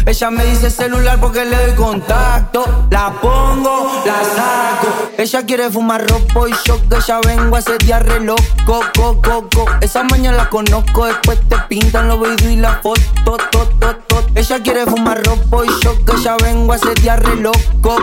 Ella 0.10 0.32
me 0.32 0.44
dice 0.44 0.72
celular 0.72 1.20
porque 1.20 1.46
le 1.46 1.56
doy 1.56 1.76
contacto. 1.76 2.88
La 2.90 3.12
pongo, 3.22 4.02
la 4.04 4.24
saco. 4.24 5.12
Ella 5.16 5.46
quiere 5.46 5.70
fumar 5.70 6.04
ropa 6.10 6.50
y 6.50 6.54
yo 6.66 6.82
que 6.90 7.00
ya 7.06 7.20
vengo 7.20 7.56
a 7.56 7.60
ese 7.60 7.78
día 7.78 8.00
re 8.00 8.20
loco, 8.20 8.82
co, 8.96 9.22
co. 9.22 9.66
Esa 9.82 10.04
mañana 10.06 10.38
la 10.38 10.50
conozco, 10.50 11.06
después 11.06 11.38
te 11.48 11.58
pintan 11.68 12.08
los 12.08 12.20
videos 12.22 12.42
y 12.42 12.56
la 12.56 12.82
foto, 12.82 13.38
to, 13.52 13.68
to, 13.80 13.96
to. 14.08 14.26
Ella 14.34 14.64
quiere 14.64 14.88
fumar 14.88 15.24
ropa 15.24 15.64
y 15.64 15.70
yo 15.84 16.04
que 16.04 16.18
ya 16.24 16.36
vengo 16.38 16.74
a 16.74 16.78
ese 16.78 16.92
día 16.96 17.16
re 17.16 17.36
loco, 17.36 17.60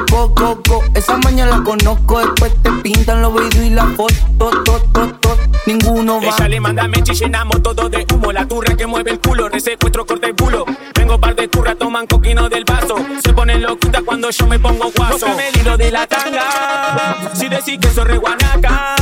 co, 0.09 0.33
co, 0.33 0.63
co. 0.63 0.85
Esa 0.95 1.17
mañana 1.17 1.59
la 1.59 1.65
conozco, 1.65 2.21
después 2.21 2.53
te 2.63 2.71
pintan 2.85 3.21
los 3.21 3.35
videos 3.35 3.67
y 3.67 3.71
la 3.71 3.85
foto, 3.97 4.15
to, 4.39 4.51
to, 4.63 4.81
to, 4.93 5.09
to. 5.15 5.37
Ninguno 5.67 6.21
va. 6.21 6.29
Ella 6.29 6.49
le 6.49 6.61
manda 6.61 6.87
mechi, 6.87 7.15
llenamos 7.15 7.61
todo 7.65 7.89
de 7.89 8.07
humo. 8.15 8.31
La 8.31 8.47
turra 8.47 8.77
que 8.77 8.87
mueve 8.87 9.11
el 9.11 9.21
culo, 9.21 9.49
resecuestro, 9.49 10.07
corte 10.07 10.29
el 10.29 10.37
culo. 10.37 10.65
Tengo 11.07 11.21
par 11.21 11.37
de 11.37 11.49
curras, 11.49 11.79
toman 11.79 12.05
coquino 12.09 12.49
del 12.49 12.65
vaso. 12.65 12.97
Se 13.23 13.33
ponen 13.33 13.63
loquita 13.63 14.03
cuando 14.05 14.29
yo 14.29 14.45
me 14.49 14.59
pongo 14.59 14.91
guaso. 14.91 15.29
No 15.29 15.37
me 15.37 15.51
hilo 15.51 15.77
de 15.77 15.93
la 15.93 16.05
tanga. 16.05 17.31
Si 17.33 17.49
decís 17.49 17.79
que 17.81 17.89
soy 17.91 18.07
reguanaca. 18.07 18.97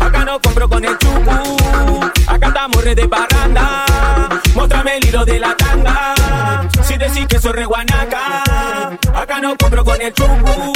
Acá 0.00 0.24
no 0.24 0.40
compro 0.40 0.68
con 0.68 0.84
el 0.84 0.98
chucu. 0.98 2.10
Acá 2.26 2.48
estamos 2.48 2.82
re 2.82 2.92
de 2.96 3.06
parranda. 3.06 3.84
Muéstrame 4.52 4.96
el 4.96 5.06
hilo 5.06 5.24
de 5.24 5.38
la 5.38 5.56
tanga. 5.56 6.66
Si 6.82 6.96
decís 6.96 7.28
que 7.28 7.38
soy 7.38 7.52
reguanaca. 7.52 8.42
Acá 9.14 9.38
no 9.40 9.56
compro 9.56 9.84
con 9.84 10.02
el 10.02 10.12
chucu. 10.12 10.72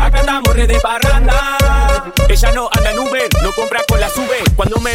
Acá 0.00 0.18
estamos 0.18 0.56
re 0.56 0.66
de 0.66 0.80
parranda. 0.80 1.58
Ella 2.28 2.50
no 2.52 2.68
anda 2.72 2.90
en 2.90 2.98
Uber, 2.98 3.28
no 3.44 3.52
compra 3.52 3.73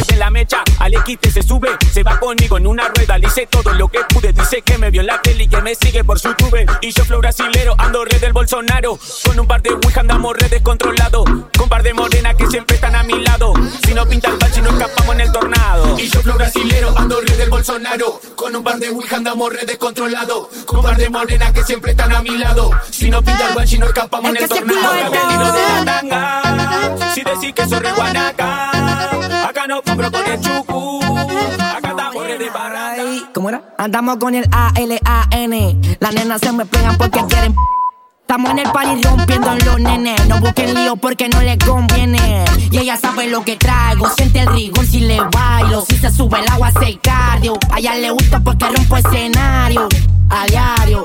Ve 0.08 0.16
la 0.16 0.30
mecha, 0.30 0.62
al 0.78 0.94
equite 0.94 1.30
se 1.30 1.42
sube. 1.42 1.70
Se 1.92 2.02
va 2.02 2.18
conmigo 2.18 2.58
en 2.58 2.66
una 2.66 2.88
rueda, 2.88 3.18
le 3.18 3.26
hice 3.26 3.46
todo 3.46 3.72
lo 3.74 3.88
que 3.88 4.00
pude. 4.08 4.32
Dice 4.32 4.62
que 4.62 4.78
me 4.78 4.90
vio 4.90 5.00
en 5.00 5.08
la 5.08 5.20
tele 5.20 5.44
y 5.44 5.48
que 5.48 5.60
me 5.60 5.74
sigue 5.74 6.04
por 6.04 6.18
su 6.18 6.32
tube. 6.34 6.66
Y 6.80 6.92
yo 6.92 7.04
flow 7.04 7.20
brasilero, 7.20 7.74
ando 7.78 8.04
red 8.04 8.20
del 8.20 8.32
Bolsonaro. 8.32 8.98
Con 9.24 9.40
un 9.40 9.46
par 9.46 9.62
de 9.62 9.70
Ouija 9.70 10.00
andamos 10.00 10.36
re 10.36 10.48
descontrolado. 10.48 11.24
Con 11.56 11.68
par 11.68 11.82
de 11.82 11.94
morenas 11.94 12.34
que 12.36 12.46
siempre 12.46 12.76
están 12.76 12.94
a 12.94 13.02
mi 13.02 13.20
lado. 13.20 13.54
Si 13.86 13.94
no 13.94 14.06
pinta 14.06 14.28
el 14.28 14.36
bache, 14.38 14.62
no 14.62 14.70
escapamos 14.70 15.14
en 15.14 15.20
el 15.22 15.32
tornado. 15.32 15.98
Y 15.98 16.08
yo 16.08 16.20
flow 16.22 16.36
brasilero, 16.36 16.94
ando 16.96 17.20
red 17.20 17.36
del 17.36 17.50
Bolsonaro 17.50 18.20
Con 18.36 18.54
un 18.54 18.62
par 18.62 18.78
de 18.78 18.88
Ouija 18.90 19.16
andamos 19.16 19.52
re 19.52 19.64
descontrolado 19.66 20.48
Con 20.66 20.78
un 20.78 20.84
par 20.84 20.96
de 20.96 21.08
morenas 21.10 21.52
que 21.52 21.62
siempre 21.64 21.92
están 21.92 22.12
a 22.12 22.22
mi 22.22 22.36
lado 22.38 22.70
Si 22.90 23.10
no 23.10 23.22
pinta 23.22 23.48
el 23.48 23.54
bachi 23.54 23.78
no 23.78 23.86
escapamos 23.86 24.30
en 24.30 24.42
el 24.42 24.48
tornado 24.48 24.94
el 24.94 25.10
de 25.10 25.18
la 25.18 25.84
tanga. 25.84 27.14
Si 27.14 27.22
decís 27.22 27.52
que 27.54 27.66
soy 27.66 27.78
re 27.80 27.92
guanaca, 27.92 29.48
acá 29.48 29.66
no 29.66 29.82
con 29.96 30.26
el 30.26 30.40
chucu. 30.40 31.00
Acá 31.60 31.90
estamos 31.90 32.24
de. 32.24 32.50
¿Cómo 33.34 33.48
era? 33.48 33.62
Andamos 33.78 34.16
con 34.16 34.34
el 34.34 34.48
A-L-A-N. 34.52 35.76
Las 35.98 36.14
nenas 36.14 36.40
se 36.40 36.52
me 36.52 36.64
pegan 36.66 36.96
porque 36.96 37.20
quieren. 37.28 37.54
Estamos 38.20 38.52
en 38.52 38.58
el 38.60 38.70
party 38.70 39.02
rompiendo 39.02 39.54
los 39.64 39.80
nenes. 39.80 40.28
No 40.28 40.38
busquen 40.40 40.74
lío 40.74 40.96
porque 40.96 41.28
no 41.28 41.40
les 41.42 41.58
conviene. 41.58 42.44
Y 42.70 42.78
ella 42.78 42.96
sabe 42.96 43.26
lo 43.26 43.42
que 43.44 43.56
traigo. 43.56 44.08
Siente 44.10 44.40
el 44.40 44.46
rigor 44.46 44.86
si 44.86 45.00
le 45.00 45.20
bailo. 45.32 45.84
Si 45.84 45.96
se 45.96 46.10
sube 46.12 46.38
el 46.38 46.48
agua, 46.48 46.68
hace 46.68 46.98
cardio. 46.98 47.58
A 47.72 47.80
ella 47.80 47.96
le 47.96 48.10
gusta 48.10 48.38
porque 48.40 48.66
rompo 48.66 48.96
escenario. 48.96 49.88
A 50.30 50.46
diario. 50.46 51.02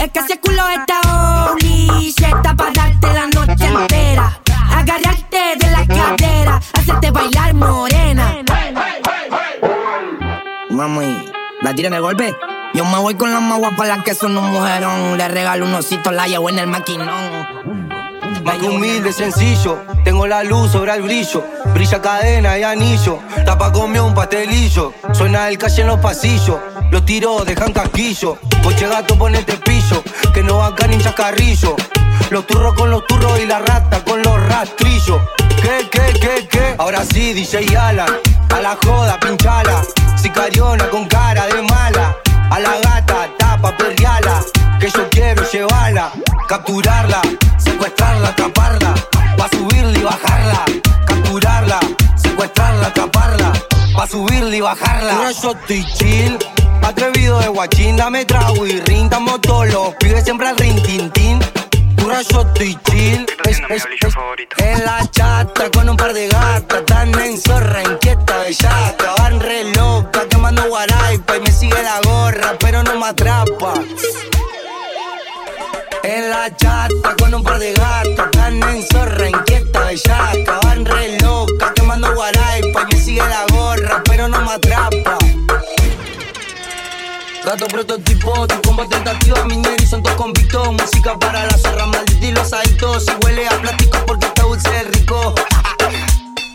Es 0.00 0.10
que 0.10 0.18
ese 0.20 0.40
culo 0.40 0.62
está 0.68 1.50
only. 1.50 2.12
Se 2.12 2.24
está 2.24 2.54
para 2.56 2.72
darte 2.72 3.12
la 3.12 3.26
noche 3.26 3.66
entera. 3.66 4.40
Agarrarte 4.86 5.56
de 5.58 5.70
la 5.72 5.84
cadera. 5.84 6.60
Hacerte 6.74 7.10
bailar 7.10 7.54
morena. 7.54 8.36
Mami, 10.70 11.24
¿la 11.60 11.74
tiran 11.74 11.94
el 11.94 12.02
golpe? 12.02 12.32
Yo 12.72 12.84
me 12.84 12.98
voy 12.98 13.16
con 13.16 13.32
las 13.32 13.42
más 13.42 13.58
guapas, 13.58 13.88
las 13.88 14.04
que 14.04 14.14
son 14.14 14.36
un 14.38 14.52
mujerón. 14.52 15.18
Le 15.18 15.26
regalo 15.26 15.64
un 15.64 15.74
osito, 15.74 16.12
la 16.12 16.28
llevo 16.28 16.50
en 16.50 16.60
el 16.60 16.68
maquinón. 16.68 17.08
Más 18.44 18.58
que 18.58 18.68
humilde, 18.68 19.12
sencillo. 19.12 19.82
Tengo 20.04 20.28
la 20.28 20.44
luz 20.44 20.70
sobre 20.70 20.92
el 20.94 21.02
brillo. 21.02 21.44
Brilla 21.74 22.00
cadena 22.00 22.56
y 22.56 22.62
anillo. 22.62 23.18
Tapa 23.44 23.72
comió 23.72 24.04
un 24.06 24.14
pastelillo. 24.14 24.92
Suena 25.14 25.48
el 25.48 25.58
calle 25.58 25.82
en 25.82 25.88
los 25.88 25.98
pasillos. 25.98 26.60
Los 26.92 27.04
tiros 27.04 27.44
dejan 27.44 27.72
casquillo. 27.72 28.38
Coche 28.62 28.86
gato, 28.86 29.18
ponete 29.18 29.56
pillo. 29.56 30.04
Que 30.32 30.44
no 30.44 30.62
acá 30.62 30.86
ni 30.86 30.98
chascarrillo. 30.98 31.74
Los 32.30 32.44
turros 32.46 32.74
con 32.74 32.90
los 32.90 33.06
turros 33.06 33.38
y 33.40 33.46
la 33.46 33.60
rata 33.60 34.02
con 34.04 34.20
los 34.20 34.48
rastrillos. 34.48 35.20
¿Qué, 35.62 35.88
qué, 35.90 36.12
qué, 36.20 36.48
qué? 36.50 36.74
Ahora 36.76 37.04
sí, 37.04 37.32
DJ 37.32 37.76
Alan. 37.76 38.08
A 38.52 38.60
la 38.60 38.76
joda, 38.84 39.18
pinchala. 39.20 39.82
Sicariona 40.20 40.88
con 40.88 41.06
cara 41.06 41.46
de 41.46 41.62
mala. 41.62 42.16
A 42.50 42.58
la 42.58 42.80
gata, 42.80 43.28
tapa, 43.38 43.76
perriala. 43.76 44.42
Que 44.80 44.90
yo 44.90 45.08
quiero 45.08 45.42
llevarla, 45.50 46.12
capturarla, 46.48 47.22
secuestrarla, 47.58 48.28
atraparla. 48.28 48.94
Pa' 49.38 49.48
subirla 49.48 49.98
y 49.98 50.02
bajarla. 50.02 50.64
Capturarla, 51.06 51.80
secuestrarla, 52.16 52.88
atraparla. 52.88 53.52
Pa' 53.96 54.06
subirla 54.06 54.56
y 54.56 54.60
bajarla. 54.60 55.12
Pura 55.14 55.30
yo 55.30 55.52
estoy 55.52 55.86
chill. 55.94 56.38
Atrevido 56.82 57.38
de 57.38 57.48
guachín, 57.48 57.96
dame 57.96 58.24
trago 58.24 58.66
y 58.66 58.80
rin. 58.80 59.04
Estamos 59.04 59.40
todos 59.40 59.68
los 59.72 59.94
pibes 59.94 60.24
siempre 60.24 60.48
al 60.48 60.56
rin, 60.56 60.82
tin, 60.82 61.10
tin. 61.12 61.38
Pura 61.96 62.20
estoy 62.20 62.78
chill. 62.84 63.26
Es, 63.44 63.60
es, 63.68 63.84
es, 64.00 64.14
en 64.58 64.84
la 64.84 65.08
chata 65.10 65.70
con 65.70 65.88
un 65.88 65.96
par 65.96 66.12
de 66.12 66.28
gatas. 66.28 66.84
Tan 66.86 67.18
en 67.20 67.38
zorra, 67.38 67.82
inquieta, 67.82 68.38
bellaca. 68.38 69.14
Van 69.18 69.40
re 69.40 69.64
loca, 69.74 70.26
quemando 70.28 70.62
guaraipa. 70.68 71.36
Y 71.36 71.40
me 71.40 71.52
sigue 71.52 71.82
la 71.82 72.00
gorra, 72.02 72.56
pero 72.58 72.82
no 72.82 72.96
me 72.96 73.06
atrapa. 73.06 73.74
En 76.02 76.30
la 76.30 76.54
chata 76.56 77.14
con 77.18 77.34
un 77.34 77.42
par 77.42 77.58
de 77.58 77.72
gatas. 77.72 78.30
Tan 78.32 78.62
en 78.62 78.82
zorra, 78.86 79.28
inquieta, 79.28 79.84
bellaca. 79.84 80.60
Van 80.62 80.84
re 80.84 81.18
loca, 81.20 81.72
quemando 81.74 82.14
guaraipa. 82.14 82.86
Y 82.88 82.94
me 82.94 83.00
sigue 83.00 83.22
la 83.22 83.44
gorra, 83.52 84.02
pero 84.04 84.28
no 84.28 84.40
me 84.42 84.52
atrapa. 84.52 85.18
Gato 87.46 87.68
prototipo, 87.68 88.44
tu 88.48 88.60
combo 88.62 88.88
tentativa, 88.88 89.44
minero 89.44 89.76
y 89.80 89.86
son 89.86 90.02
todos 90.02 90.16
convictos. 90.16 90.72
Música 90.72 91.16
para 91.16 91.46
la 91.46 91.56
zorra 91.56 91.86
maldita 91.86 92.26
y 92.26 92.32
los 92.32 92.52
adictos. 92.52 93.04
Si 93.04 93.12
huele 93.24 93.46
a 93.46 93.50
plástico 93.60 93.98
porque 94.04 94.26
está 94.26 94.42
dulce 94.42 94.82
rico. 94.90 95.32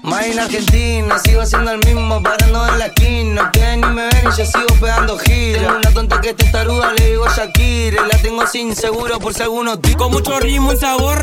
Más 0.04 0.26
en 0.26 0.40
Argentina, 0.40 1.20
sigo 1.20 1.46
siendo 1.46 1.72
el 1.72 1.80
mismo, 1.86 2.24
parando 2.24 2.68
en 2.68 2.80
la 2.80 2.88
esquina. 2.88 3.52
Que 3.52 3.78
ni 3.78 3.86
me 3.88 4.08
ven 4.08 4.24
y 4.34 4.36
ya 4.36 4.46
sigo 4.46 4.74
pegando 4.80 5.18
giras. 5.20 5.62
Tengo 5.62 5.78
una 5.78 5.92
tonta 5.92 6.22
que 6.22 6.30
es 6.30 6.36
testaruda, 6.36 6.94
le 6.94 7.12
digo 7.12 7.26
Shakira. 7.28 8.04
y 8.06 8.12
La 8.12 8.18
tengo 8.22 8.48
sin 8.48 8.76
seguro 8.76 9.20
por 9.20 9.34
si 9.34 9.44
alguno 9.44 9.80
Con 9.98 10.12
mucho 10.12 10.40
ritmo 10.40 10.74
y 10.74 10.78
sabor. 10.78 11.20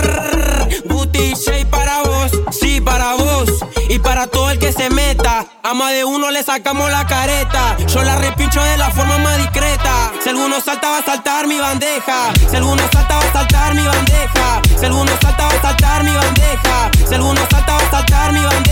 Guti 0.85 1.35
Shea 1.35 1.67
para 1.69 2.03
vos, 2.03 2.31
sí, 2.53 2.81
para 2.81 3.15
vos. 3.15 3.51
Y 3.89 3.99
para 3.99 4.29
todo 4.29 4.51
el 4.51 4.61
que 4.61 4.73
se 4.73 4.91
meta. 4.91 5.47
A 5.65 5.75
más 5.75 5.93
de 5.93 6.05
uno 6.05 6.31
le 6.31 6.45
sacamos 6.45 6.89
la 6.91 7.05
careta. 7.07 7.77
Yo 7.89 8.05
la 8.05 8.17
repincho 8.17 8.63
de 8.63 8.77
la 8.77 8.91
forma 8.91 9.19
más 9.19 9.39
discreta. 9.39 10.13
Si 10.23 10.29
alguno 10.29 10.61
salta, 10.61 10.91
va 10.91 10.99
a 10.99 11.05
saltar 11.05 11.49
mi 11.49 11.59
bandeja. 11.59 12.33
Si 12.49 12.55
alguno 12.55 12.83
salta, 12.93 13.17
va 13.17 13.25
a 13.25 13.33
saltar 13.33 13.75
mi 13.75 13.85
bandeja. 13.85 14.63
Si 14.79 14.85
alguno 14.85 15.11
salta, 15.21 15.47
va 15.47 15.53
a 15.53 15.63
saltar 15.63 16.05
mi 16.05 16.15
bandeja. 16.15 16.91
Si 17.09 17.15
alguno 17.15 17.41
salta, 17.51 17.73
va 17.73 17.79
a 17.79 17.91
saltar 17.91 18.33
mi 18.33 18.41
bandeja. 18.41 18.68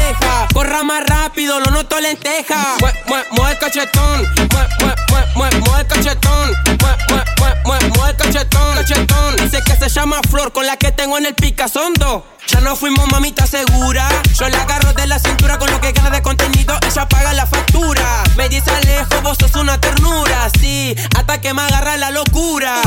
Corra 0.53 0.83
más 0.83 1.05
rápido, 1.05 1.61
lo 1.61 1.71
noto 1.71 2.01
lenteja. 2.01 2.77
Mue, 2.81 2.93
mue, 3.07 3.25
mueve 3.33 3.53
el 3.53 3.59
cachetón. 3.59 4.23
Mue, 4.23 4.69
mue, 4.81 4.95
mue, 5.11 5.25
mue, 5.35 5.61
mueve 5.61 5.81
el 5.81 5.87
cachetón. 5.87 6.51
Mue, 6.81 6.97
mue, 7.09 7.25
mue, 7.39 7.51
mue, 7.65 7.79
mueve 7.91 8.11
el 8.11 8.17
cachetón. 8.17 8.75
Cachetón. 8.77 9.37
Dice 9.37 9.63
que 9.63 9.77
se 9.77 9.89
llama 9.89 10.21
Flor, 10.31 10.53
con 10.53 10.67
la 10.67 10.77
que 10.77 10.93
tengo 10.93 11.19
en 11.19 11.27
el 11.27 11.35
picazondo. 11.35 12.27
Ya 12.47 12.61
no 12.61 12.77
fuimos 12.77 13.07
mamita 13.11 13.47
segura. 13.47 14.09
Yo 14.39 14.49
la 14.49 14.63
agarro 14.63 14.93
de 14.93 15.07
la 15.07 15.19
cintura 15.19 15.59
con 15.59 15.71
lo 15.71 15.81
que 15.81 15.93
queda 15.93 16.11
de 16.11 16.23
contenido. 16.23 16.79
Ella 16.87 17.09
paga 17.09 17.33
la 17.33 17.47
factura. 17.47 18.23
Me 18.37 18.49
dice 18.49 18.71
Alejo, 18.71 19.21
vos 19.23 19.37
sos 19.39 19.55
una 19.57 19.81
ternura. 19.81 20.49
Sí, 20.61 20.95
hasta 21.17 21.41
que 21.41 21.53
me 21.53 21.63
agarra 21.63 21.97
la 21.97 22.11
locura. 22.11 22.81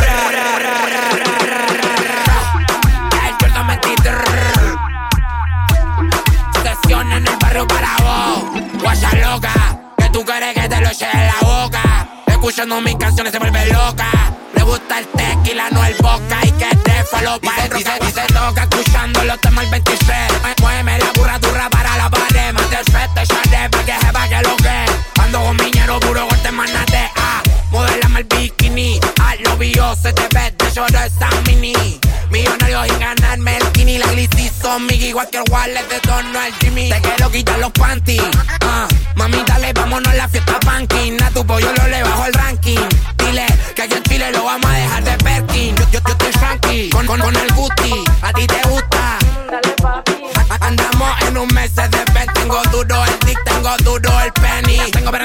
Barrio 7.60 7.68
para 7.68 7.96
vos. 7.98 8.82
Guaya 8.82 9.12
loca, 9.16 9.54
que 9.98 10.10
tú 10.10 10.24
quieres 10.24 10.54
que 10.54 10.70
te 10.70 10.82
lo 10.82 10.90
eche 10.90 11.08
en 11.12 11.28
la 11.28 11.36
boca. 11.42 12.08
Escuchando 12.28 12.82
mis 12.82 12.96
canciones 12.96 13.34
se 13.34 13.40
vuelve 13.40 13.66
loca. 13.68 14.08
Le 14.54 14.64
gusta 14.64 15.00
el 15.00 15.08
tequila, 15.08 15.70
no 15.72 15.84
el 15.84 15.96
boca. 15.96 16.40
Y 16.44 16.52
que 16.52 16.76
te 16.78 17.04
falo 17.04 17.40
pa' 17.42 17.66
el 17.66 17.74
dice, 17.74 17.92
dice 18.02 18.22
toca 18.28 18.64
escuchando 18.64 19.24
los 19.24 19.40
temas 19.42 19.66
el 19.66 19.72
23. 19.72 20.18
Muéveme 20.62 21.00
la 21.00 21.12
burra 21.16 21.40
durra 21.40 21.70
para 21.70 21.98
la 21.98 22.10
pared. 22.10 22.54
Más 22.54 22.70
desfete, 22.70 23.26
ya 23.26 23.70
pa' 23.70 23.84
que 23.84 24.06
sepa 24.06 24.28
que 24.28 24.42
lo 24.42 24.56
que. 24.58 25.22
Ando 25.22 25.40
con 25.42 25.58
miñero 25.58 26.00
puro 26.00 26.28
corte 26.28 26.52
manate. 26.52 27.12
Ah, 27.18 27.42
modelame 27.72 28.20
el 28.22 28.26
bikini. 28.26 29.00
A 29.22 29.36
lo 29.36 29.58
bio 29.58 29.96
se 29.96 30.14
te 30.14 30.28
ve 30.34 30.54
de 30.58 30.72
lloro 30.72 31.00
esa 31.00 31.30
mini. 31.46 31.89
Mi 34.78 34.94
igual 34.96 35.28
que 35.32 35.38
el 35.38 35.44
wallet 35.50 35.88
de 35.88 36.00
torno 36.02 36.40
al 36.40 36.54
Jimmy. 36.60 36.90
Te 36.90 37.02
quiero 37.02 37.32
quitar 37.32 37.58
los 37.60 37.72
panties. 37.72 38.22
Ah, 38.62 38.88
mami, 39.16 39.42
dale, 39.48 39.74
vámonos 39.74 40.12
a 40.14 40.16
la 40.16 40.28
fiesta 40.30 40.60
punky. 40.60 41.18
A 41.24 41.30
tu 41.32 41.46
pollo 41.46 41.72
lo 41.76 41.88
le 41.88 42.04
bajo 42.04 42.26
el 42.26 42.34
ranking. 42.34 42.78
Dile 43.18 43.46
que 43.76 43.82
aquí 43.84 43.96
en 43.96 44.04
Chile 44.04 44.32
lo 44.32 44.44
vamos 44.44 44.66
a 44.70 44.74
dejar 44.74 45.04
de 45.04 45.18
Perkin. 45.24 45.76
Yo, 45.76 45.84
yo, 45.92 46.00
yo 46.06 46.12
estoy 46.12 46.32
tranqui 46.32 46.90
con, 46.90 47.06
con, 47.08 47.20
con 47.20 47.36
el 47.36 47.52
Gucci. 47.54 48.04
A 48.22 48.34
ti 48.34 48.46
te 48.46 48.62
gusta. 48.70 49.18
A- 50.50 50.68
Andamos 50.68 51.22
en 51.28 51.38
un 51.38 51.48
mes 51.54 51.74
de 51.76 51.88
Benz. 52.14 52.34
Tengo 52.34 52.62
duro 52.72 53.04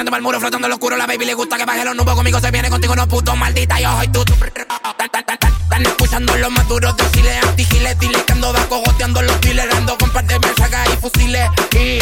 Esperando 0.05 0.11
para 0.11 0.21
muro, 0.21 0.39
flotando 0.39 0.67
en 0.67 0.69
lo 0.69 0.75
oscuro. 0.75 0.97
La 0.97 1.07
baby 1.07 1.25
le 1.25 1.33
gusta 1.33 1.57
que 1.57 1.65
baje 1.65 1.83
los 1.83 1.95
nubes. 1.95 2.13
Conmigo 2.13 2.39
se 2.39 2.51
viene, 2.51 2.69
contigo 2.69 2.95
no 2.95 3.07
puto, 3.07 3.35
maldita. 3.35 3.79
Yo 3.79 3.91
soy 3.97 4.07
tú. 4.09 4.23
tú. 4.23 4.33
Están 4.35 5.83
escuchando 5.83 6.35
los 6.37 6.51
más 6.51 6.67
duros 6.67 6.95
de. 6.95 7.05
Antigiles, 7.39 7.99
dile 7.99 8.23
que 8.23 8.33
ando 8.33 8.53
da 8.53 8.63
cogoteando 8.67 9.23
los 9.23 9.41
dealers. 9.41 9.73
Ando 9.73 9.97
con 9.97 10.11
par 10.11 10.25
de 10.25 10.37
mensajes 10.37 10.93
y 10.93 10.97
fusiles. 10.97 11.49
Y 11.71 11.99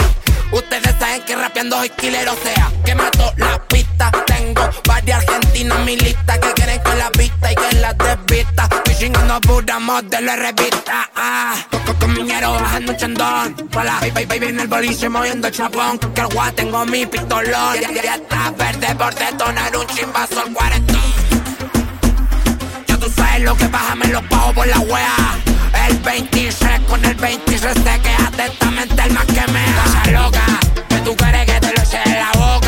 ustedes 0.53 0.95
saben 0.99 1.21
que 1.21 1.35
rapeando 1.37 1.77
soy 1.77 1.89
killer. 1.91 2.27
O 2.27 2.35
sea, 2.43 2.71
que 2.83 2.93
mato 2.93 3.33
la 3.37 3.57
pista. 3.67 4.11
Tengo 4.27 4.69
varias 4.85 5.23
argentinas 5.25 5.79
en 5.79 5.85
mi 5.85 5.95
lista 5.95 6.37
que 6.41 6.51
quieren 6.55 6.83
que 6.83 6.95
la 6.95 7.09
vista 7.17 7.51
y 7.53 7.55
que 7.55 7.75
la 7.77 7.93
desvista. 7.93 8.82
Chingando 9.23 9.47
pura 9.47 10.01
de 10.01 10.35
revista. 10.35 11.09
Ah, 11.15 11.55
coco 11.71 11.97
con 11.97 12.13
miñero 12.13 12.51
bajando 12.53 12.91
un 12.91 12.97
chandón. 12.97 13.69
Hola, 13.73 13.99
baby, 14.01 14.25
baby, 14.25 14.47
en 14.47 14.59
el 14.59 14.67
boliche 14.67 15.07
moviendo 15.07 15.47
el 15.47 15.53
chapón. 15.53 15.97
Que 15.97 16.21
el 16.21 16.27
guá 16.27 16.51
tengo 16.51 16.85
mi 16.85 17.05
pistolón. 17.05 17.79
Ya, 17.79 17.89
ya, 17.91 18.03
ya 18.03 18.15
está 18.15 18.51
verde 18.51 18.93
por 18.95 19.15
detonar 19.15 19.77
un 19.77 19.87
chimbazo 19.87 20.41
al 20.41 20.51
cuarentón. 20.51 21.01
Ya 22.85 22.97
tú 22.97 23.09
sabes 23.15 23.43
lo 23.43 23.55
que 23.55 23.67
baja, 23.67 23.95
me 23.95 24.07
lo 24.07 24.21
pago 24.27 24.53
por 24.53 24.67
la 24.67 24.79
wea. 24.79 25.15
El 25.87 25.97
23 25.99 26.81
con 26.81 27.05
el 27.05 27.15
23 27.15 27.73
te 27.75 27.99
quedas 28.01 28.27
atentamente 28.27 29.03
el 29.03 29.13
más 29.13 29.25
que 29.25 29.51
me 29.53 29.65
Cosa 29.83 30.11
loca, 30.11 30.45
que 30.89 30.97
tú 30.97 31.15
quieres 31.15 31.45
que 31.45 31.59
te 31.61 31.73
lo 31.73 31.81
eche 31.81 31.99
en 32.05 32.19
la 32.19 32.31
boca. 32.33 32.62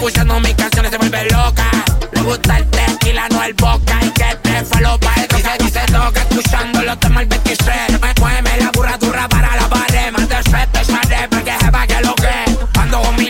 Escuchando 0.00 0.40
mis 0.40 0.54
canciones 0.54 0.90
se 0.90 0.96
vuelve 0.96 1.24
loca. 1.24 1.70
Le 2.12 2.22
gusta 2.22 2.56
el 2.56 2.64
tequila, 2.70 3.28
no 3.28 3.44
el 3.44 3.52
boca. 3.52 3.98
Y 4.00 4.08
que 4.12 4.34
te 4.42 4.64
falopa 4.64 5.12
el 5.16 5.28
dice, 5.28 5.50
dice 5.58 5.80
toca. 5.92 6.22
Escuchando 6.22 6.80
los 6.80 6.98
temas 7.00 7.24
el 7.24 7.28
23. 7.28 8.00
Me 8.00 8.14
mueve 8.18 8.56
la 8.60 8.70
burra 8.70 8.96
dura 8.96 9.28
para 9.28 9.56
la 9.56 9.68
pared. 9.68 10.10
Más 10.12 10.26
de 10.26 10.36
te 10.72 10.84
sale, 10.86 11.28
porque 11.28 11.52
sepa 11.60 11.86
que 11.86 12.00
lo 12.00 12.14
que. 12.14 12.30
Ando 12.80 13.02
con 13.02 13.16
que 13.16 13.28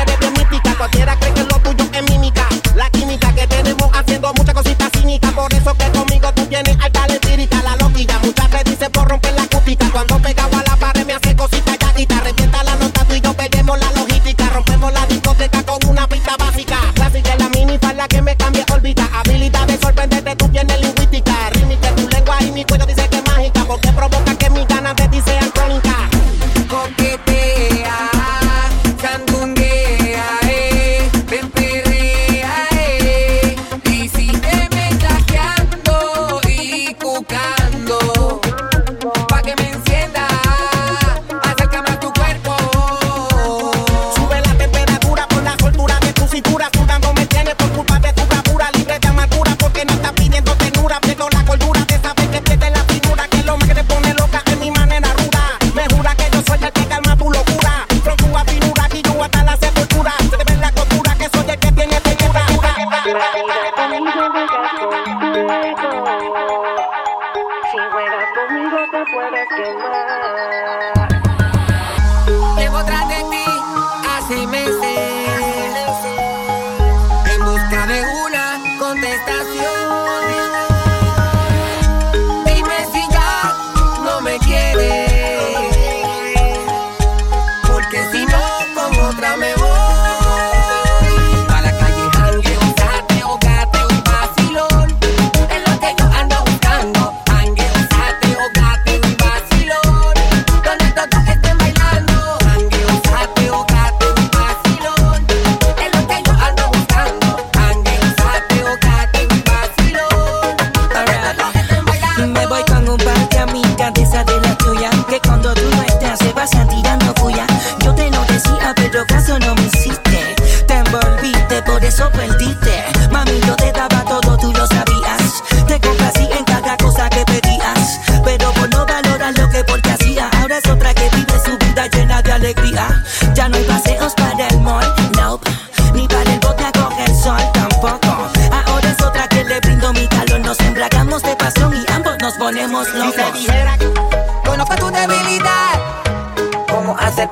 eres 0.00 0.18
bien 0.20 0.32
mística, 0.32 0.74
cualquiera 0.78 1.14
cree 1.16 1.34
que 1.34 1.42
lo 1.42 1.60
tuyo 1.60 1.84
es 1.92 2.10
mímica. 2.10 2.48
La 2.74 2.88
química 2.88 3.30
que 3.34 3.46
tenemos 3.46 3.90
haciendo 3.92 4.32
muchas 4.38 4.54
cositas 4.54 4.88
cínicas, 4.96 5.34
por 5.34 5.52
eso 5.52 5.74
que 5.74 5.90
conmigo 5.90 6.32
tú 6.32 6.46
tienes 6.46 6.78
alta 6.80 7.06
lentírica, 7.06 7.62
la 7.62 7.76
loquilla. 7.76 8.18
Muchas 8.20 8.50
veces 8.50 8.64
dice 8.64 8.88
por 8.88 9.06
romper 9.06 9.34
la 9.34 9.42
acústica, 9.42 9.90
cuando 9.90 10.18
pegado 10.18 10.49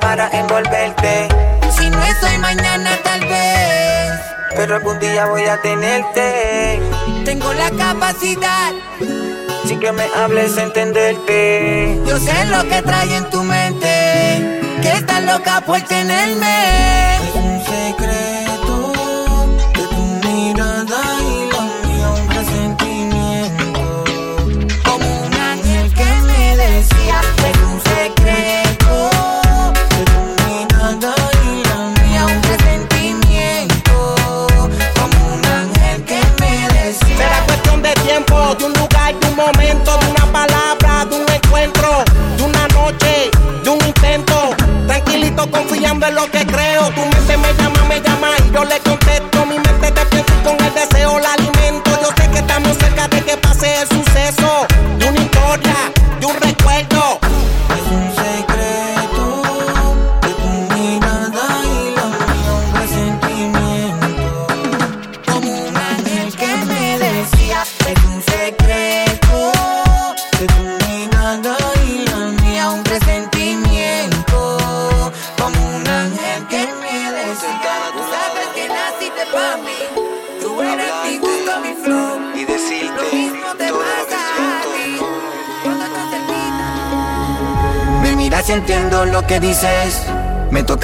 para 0.01 0.29
envolverte? 0.31 1.29
Si 1.71 1.91
no 1.91 2.03
es 2.03 2.23
hoy, 2.23 2.39
mañana 2.39 2.91
tal 3.03 3.21
vez. 3.21 4.21
Pero 4.57 4.77
algún 4.77 4.99
día 4.99 5.27
voy 5.27 5.45
a 5.45 5.61
tenerte 5.61 6.81
Tengo 7.25 7.53
la 7.53 7.71
capacidad. 7.71 8.73
Sin 9.67 9.79
que 9.79 9.93
me 9.93 10.05
hables 10.17 10.57
entenderte 10.57 12.01
Yo 12.07 12.19
sé 12.19 12.45
lo 12.47 12.63
que 12.69 12.83
trae 12.83 13.17
en 13.17 13.31
tu 13.31 13.43
mente. 13.43 14.61
Que 14.83 14.93
estás 14.93 15.23
loca 15.23 15.61
por 15.61 15.81
tenerme. 15.83 17.48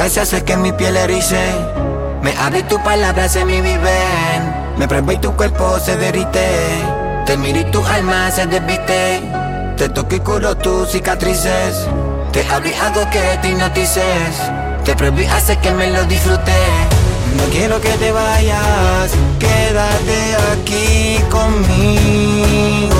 Y 0.04 0.18
haces 0.18 0.42
que 0.42 0.54
mi 0.58 0.70
piel 0.70 0.98
erice. 0.98 1.40
Me 2.22 2.36
abre 2.36 2.62
tus 2.64 2.78
palabras 2.82 3.34
en 3.36 3.46
mi 3.46 3.62
viven. 3.62 4.76
Me 4.76 4.86
pruebo 4.86 5.12
y 5.12 5.16
tu 5.16 5.34
cuerpo 5.34 5.80
se 5.80 5.96
derrite. 5.96 6.46
Te 7.24 7.38
miro 7.38 7.60
y 7.60 7.64
tu 7.64 7.82
alma 7.86 8.30
se 8.30 8.46
desviste. 8.46 9.22
Te 9.78 9.88
toco 9.88 10.14
y 10.14 10.20
curo 10.20 10.56
tus 10.58 10.90
cicatrices. 10.90 11.88
Te 12.32 12.46
abro 12.48 12.68
y 12.68 12.74
hago 12.74 13.08
que 13.10 13.38
te 13.40 13.48
hipnotices. 13.48 14.36
Te 14.84 14.92
y 14.92 15.24
hace 15.24 15.56
que 15.58 15.70
me 15.70 15.90
lo 15.90 16.04
disfrute. 16.04 16.52
No 17.38 17.44
quiero 17.50 17.80
que 17.80 17.92
te 17.94 18.12
vayas, 18.12 19.10
quédate 19.38 20.36
aquí 20.52 21.18
conmigo. 21.30 22.94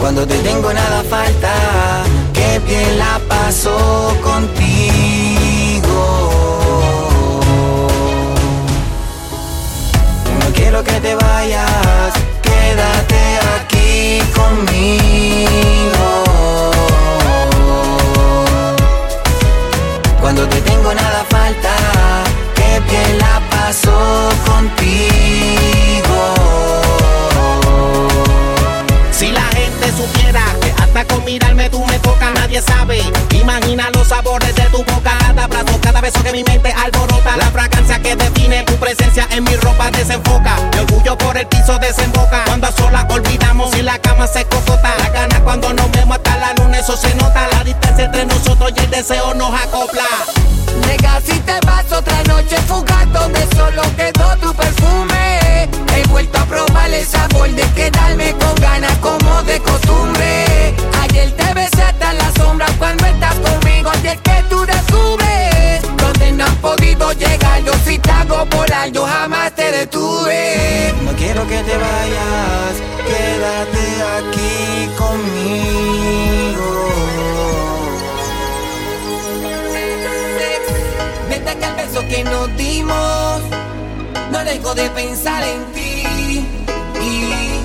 Cuando 0.00 0.24
te 0.24 0.38
tengo 0.38 0.72
nada 0.72 1.02
falta, 1.10 1.52
qué 2.56 2.60
bien 2.60 2.98
la 2.98 3.20
paso 3.28 4.16
contigo. 4.22 6.02
No 10.40 10.46
quiero 10.54 10.82
que 10.82 11.00
te 11.00 11.14
vayas, 11.14 12.12
quédate 12.42 13.22
aquí 13.56 14.22
conmigo. 14.34 16.06
Cuando 20.20 20.48
te 20.48 20.60
tengo 20.62 20.94
nada 20.94 21.24
falta, 21.28 21.74
qué 22.54 22.80
bien 22.90 23.18
la 23.18 23.40
paso 23.50 24.30
contigo. 24.46 26.20
Si 29.12 29.30
la 29.32 29.46
gente 29.58 29.92
supiera 29.92 30.44
que 30.60 30.75
hasta 30.86 31.04
con 31.04 31.24
mirarme 31.24 31.68
tú 31.68 31.84
me 31.84 31.98
tocas, 31.98 32.32
nadie 32.34 32.62
sabe. 32.62 33.02
Imagina 33.30 33.90
los 33.92 34.08
sabores 34.08 34.54
de 34.54 34.62
tu 34.64 34.78
boca, 34.78 35.16
cada 35.18 35.44
abrazo, 35.44 35.80
cada 35.80 36.00
beso 36.00 36.22
que 36.22 36.32
mi 36.32 36.44
mente 36.44 36.72
alborota. 36.72 37.36
La 37.36 37.50
fragancia 37.50 38.00
que 38.00 38.16
define 38.16 38.62
tu 38.64 38.74
presencia 38.76 39.26
en 39.30 39.44
mi 39.44 39.54
ropa 39.56 39.90
desenfoca. 39.90 40.56
Mi 40.72 40.78
orgullo 40.80 41.18
por 41.18 41.36
el 41.36 41.46
piso 41.46 41.78
desemboca. 41.78 42.44
Cuando 42.46 42.68
a 42.68 42.72
solas 42.72 43.04
olvidamos 43.08 43.76
y 43.76 43.82
la 43.82 43.98
cama 43.98 44.26
se 44.26 44.44
cocota. 44.44 44.94
La 44.98 45.10
gana 45.10 45.40
cuando 45.42 45.72
nos 45.72 45.90
vemos 45.92 46.16
hasta 46.16 46.36
la 46.38 46.54
luna, 46.54 46.78
eso 46.78 46.96
se 46.96 47.14
nota. 47.16 47.48
La 47.52 47.64
distancia 47.64 48.04
entre 48.04 48.26
nosotros 48.26 48.72
y 48.76 48.80
el 48.80 48.90
deseo 48.90 49.34
nos 49.34 49.52
acopla. 49.60 50.04
Nega, 50.86 51.20
si 51.24 51.38
te 51.40 51.58
vas 51.66 51.90
otra 51.92 52.22
noche 52.24 52.56
fugaz 52.68 53.12
donde 53.12 53.46
solo 53.56 53.82
quedó 53.96 54.36
tu 54.38 54.54
perfume. 54.54 55.68
He 55.94 56.02
vuelto 56.08 56.38
a 56.38 56.44
probar 56.44 56.92
el 56.92 57.04
sabor 57.06 57.50
de 57.50 57.62
quedarme 57.72 58.32
con 58.32 58.54
ganas 58.56 58.96
como 58.98 59.42
de 59.44 59.60
costumbre. 59.60 60.74
Ayer 61.02 61.30
te 61.32 61.54
besé 61.54 61.82
hasta 61.82 62.12
la 62.12 62.30
sombra 62.32 62.66
cuando 62.78 63.06
estás 63.06 63.34
conmigo, 63.36 63.90
así 63.90 64.08
es 64.08 64.20
que 64.20 64.44
tú 64.48 64.64
descubres 64.66 65.82
donde 65.96 66.32
no 66.32 66.44
has 66.44 66.56
podido 66.56 67.12
llegar. 67.12 67.62
Yo 67.64 67.72
si 67.84 67.98
te 67.98 68.10
hago 68.10 68.44
volar, 68.46 68.90
yo 68.90 69.06
jamás 69.06 69.52
te 69.54 69.70
detuve. 69.72 70.94
No 71.02 71.12
quiero 71.12 71.46
que 71.46 71.62
te 71.62 71.76
vayas, 71.76 72.74
quédate 73.06 74.02
aquí 74.18 74.90
conmigo. 74.98 76.66
Desde 81.46 81.64
aquel 81.64 81.76
beso 81.76 82.00
que 82.08 82.24
nos 82.24 82.56
dimos, 82.56 83.40
no 84.32 84.44
dejo 84.44 84.74
de 84.74 84.90
pensar 84.90 85.44
en 85.44 85.64
ti. 85.74 86.02
Y, 87.00 87.60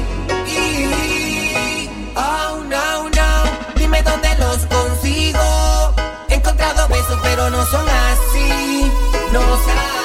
y, 0.48 1.90
oh 2.16 2.62
no, 2.70 3.10
no, 3.10 3.44
dime 3.76 4.04
dónde 4.04 4.30
los 4.38 4.68
consigo. 4.68 5.96
He 6.30 6.36
encontrado 6.36 6.88
besos, 6.90 7.20
pero 7.24 7.50
no 7.50 7.66
son 7.66 7.88
así. 7.90 8.92
No 9.34 9.42
saben 9.66 10.01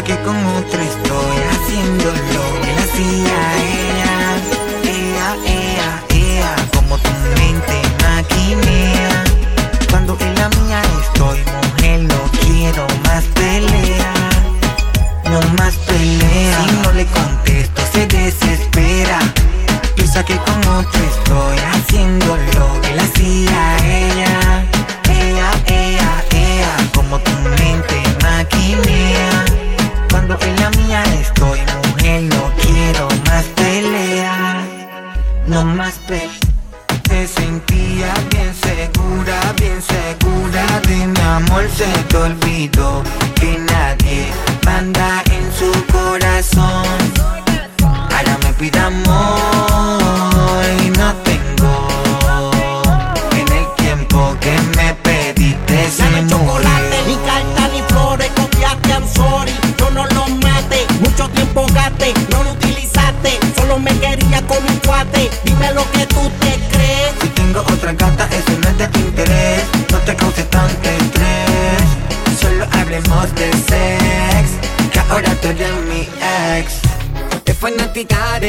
Que 0.00 0.16
con 0.24 0.34
otro 0.56 0.80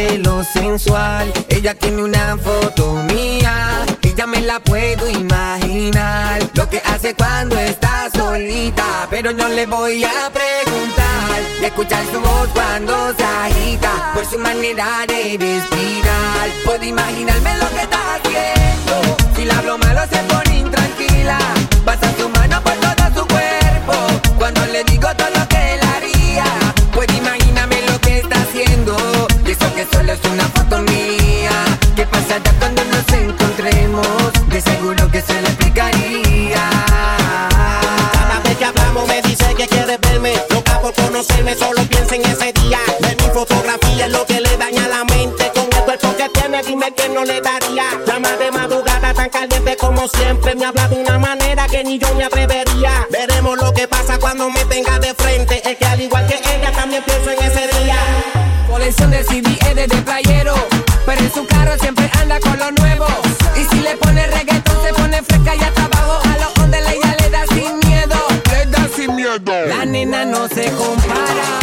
fanática 0.03 0.09
de 0.09 0.17
lo 0.19 0.43
sensual. 0.43 1.31
Ella 1.49 1.73
tiene 1.75 2.03
una 2.03 2.37
foto 2.37 2.93
mía. 3.13 3.85
Y 4.01 4.13
ya 4.13 4.27
me 4.27 4.41
la 4.41 4.59
puedo 4.59 5.09
imaginar. 5.09 6.41
Lo 6.53 6.69
que 6.69 6.81
hace 6.85 7.13
cuando 7.15 7.57
está 7.59 8.09
solita. 8.13 9.07
Pero 9.09 9.31
no 9.33 9.47
le 9.49 9.65
voy 9.65 10.03
a 10.03 10.29
preguntar. 10.31 11.41
Y 11.61 11.65
escuchar 11.65 12.03
su 12.11 12.19
voz 12.19 12.49
cuando 12.53 13.13
se 13.15 13.23
agita. 13.23 14.11
Por 14.13 14.25
su 14.25 14.39
manera 14.39 15.05
de 15.07 15.37
respirar. 15.39 16.49
Puedo 16.65 16.83
imaginarme 16.83 17.57
lo 17.57 17.69
que 17.69 17.81
está 17.81 18.15
haciendo. 18.15 19.17
Si 19.35 19.45
la 19.45 19.57
hablo 19.57 19.77
malo 19.77 20.01
se 20.11 20.19
pone 20.23 20.59
intranquila. 20.59 21.37
Pasa 21.85 22.11
su 22.17 22.29
mano 22.29 22.61
por 22.61 22.73
todo 22.73 23.21
su 23.21 23.27
cuerpo. 23.27 23.93
Cuando 24.37 24.65
le 24.67 24.83
digo 24.83 25.07
todo 25.17 25.32
que 30.13 30.27
es 30.27 30.33
una 30.33 30.47
foto 30.49 30.79
mía. 30.79 31.65
¿Qué 31.95 32.05
pasará 32.05 32.51
cuando 32.59 32.83
nos 32.85 33.07
encontremos? 33.13 34.31
De 34.47 34.61
seguro 34.61 35.09
que 35.11 35.21
se 35.21 35.41
le 35.41 35.47
explicaría. 35.47 36.69
Cada 38.13 38.39
vez 38.43 38.57
que 38.57 38.65
hablamos 38.65 39.07
me 39.07 39.21
dice 39.21 39.53
que 39.55 39.67
quiere 39.67 39.97
verme, 39.97 40.33
loca 40.49 40.79
por 40.81 40.93
conocerme, 40.93 41.55
solo 41.55 41.81
piensa 41.83 42.15
en 42.15 42.25
ese 42.25 42.53
día. 42.53 42.79
Ver 43.01 43.17
mi 43.21 43.29
fotografía 43.33 44.05
es 44.05 44.11
lo 44.11 44.25
que 44.25 44.41
le 44.41 44.57
daña 44.57 44.87
la 44.87 45.03
mente. 45.05 45.51
Con 45.53 45.63
el 45.63 45.83
cuerpo 45.83 46.15
que 46.15 46.29
tiene, 46.29 46.61
dime 46.63 46.93
quién 46.95 47.13
no 47.13 47.23
le 47.23 47.41
daría. 47.41 47.85
Llama 48.05 48.31
de 48.37 48.51
madrugada 48.51 49.13
tan 49.13 49.29
caliente 49.29 49.77
como 49.77 50.07
siempre. 50.07 50.55
Me 50.55 50.65
habla 50.65 50.87
de 50.89 50.95
una 50.95 51.17
manera 51.17 51.67
que 51.67 51.83
ni 51.83 51.97
yo 51.97 52.13
me 52.15 52.25
atrevería. 52.25 53.07
Veremos 53.09 53.57
lo 53.57 53.73
que 53.73 53.87
pasa 53.87 54.19
cuando 54.19 54.49
me 54.49 54.63
tenga 54.65 54.99
de 54.99 55.13
frente. 55.13 55.61
Es 55.69 55.77
que 55.77 55.85
al 55.85 56.01
igual 56.01 56.27
que 56.27 56.42
no 70.25 70.47
se 70.47 70.71
compara. 70.71 71.62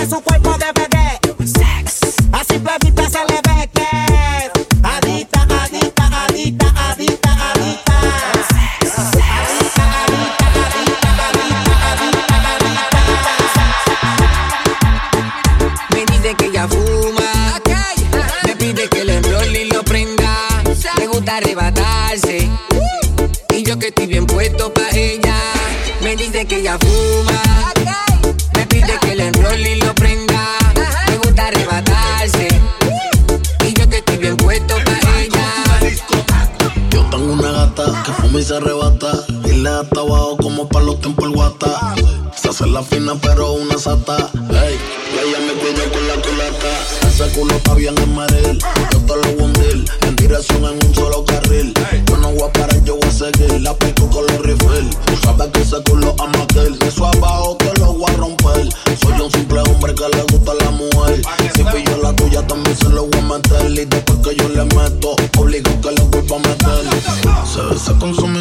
Mueve 0.00 0.14
su 0.14 0.22
cuerpo 0.22 0.56
de 0.56 0.72
bebé. 0.72 1.20
Así 2.32 2.58
plebita 2.58 3.10
se 3.10 3.18
le 3.18 3.34
ve 3.34 3.68
que 3.74 3.82
es. 3.82 4.50
Adita, 4.82 5.42
adita, 5.42 6.24
adita, 6.24 6.72
adita, 6.90 7.50
adita. 7.50 8.00
Me 15.92 16.06
dice 16.06 16.34
que 16.34 16.46
ella 16.46 16.66
fuma. 16.66 17.60
Me 18.46 18.56
pide 18.56 18.88
que 18.88 19.04
le 19.04 19.16
enrolle 19.16 19.64
y 19.64 19.70
lo 19.70 19.82
prenda. 19.84 20.62
Le 20.96 21.06
gusta 21.08 21.36
arrebatarse. 21.36 22.48
Y 23.54 23.62
yo 23.64 23.78
que 23.78 23.88
estoy 23.88 24.06
bien 24.06 24.26
puesto 24.26 24.72
pa' 24.72 24.88
ella. 24.94 25.36
Me 26.00 26.16
dice 26.16 26.46
que 26.46 26.56
ella 26.56 26.78
fuma. 26.78 27.09
Y 38.40 38.44
se 38.44 38.56
arrebata. 38.56 39.12
Y 39.44 39.52
le 39.52 39.68
ata 39.68 40.00
abajo 40.00 40.36
como 40.38 40.66
para 40.68 40.86
los 40.86 41.00
tiempos 41.00 41.26
el 41.26 41.32
guata. 41.32 41.94
Se 42.34 42.48
hace 42.48 42.66
la 42.66 42.82
fina, 42.82 43.12
pero 43.20 43.52
una 43.52 43.76
sata. 43.78 44.30
Ey, 44.50 44.78
ella 45.20 45.38
me 45.46 45.52
cuida 45.60 45.84
con 45.92 46.08
la 46.08 46.14
culata. 46.14 47.08
Ese 47.08 47.28
culo 47.38 47.54
está 47.54 47.74
bien 47.74 47.96
en 47.98 48.14
maril. 48.14 48.58
Yo 48.92 48.98
te 49.00 49.16
lo 49.16 49.36
voy. 49.36 49.50
En 50.02 50.16
dirección 50.16 50.64
en 50.64 50.86
un 50.86 50.94
solo 50.94 51.24
carril. 51.24 51.74
Yo 52.08 52.16
no 52.16 52.32
voy 52.32 52.48
a 52.48 52.52
parar, 52.52 52.82
yo 52.84 52.96
voy 52.96 53.08
a 53.08 53.12
seguir. 53.12 53.60
La 53.60 53.74
pico 53.74 54.08
con 54.08 54.26
los 54.26 54.38
refill. 54.38 54.88
Tú 55.06 55.16
sabes 55.22 55.48
que 55.52 55.60
ese 55.60 55.82
culo 55.82 56.14
ama 56.18 56.42
aquel. 56.42 56.78
Eso 56.86 57.06
abajo 57.06 57.56
te 57.58 57.78
lo 57.78 57.92
voy 57.92 58.10
a 58.10 58.16
romper. 58.16 58.68
Soy 59.00 59.20
un 59.20 59.30
simple 59.30 59.60
hombre 59.60 59.94
que 59.94 60.08
le 60.16 60.22
gusta 60.32 60.54
la 60.54 60.70
mujer. 60.70 61.20
Si 61.54 61.64
pillo 61.64 61.96
la 62.02 62.14
tuya, 62.16 62.46
también 62.46 62.76
se 62.76 62.88
lo 62.88 63.06
voy 63.06 63.18
a 63.18 63.22
meter. 63.22 63.70
Y 63.70 63.84
después 63.84 64.18
que 64.20 64.34
yo 64.36 64.48
le 64.48 64.64
meto, 64.64 65.14
obligo 65.36 65.80
que 65.82 65.90
le. 65.90 65.99
Se 67.90 67.96
besa 67.96 68.39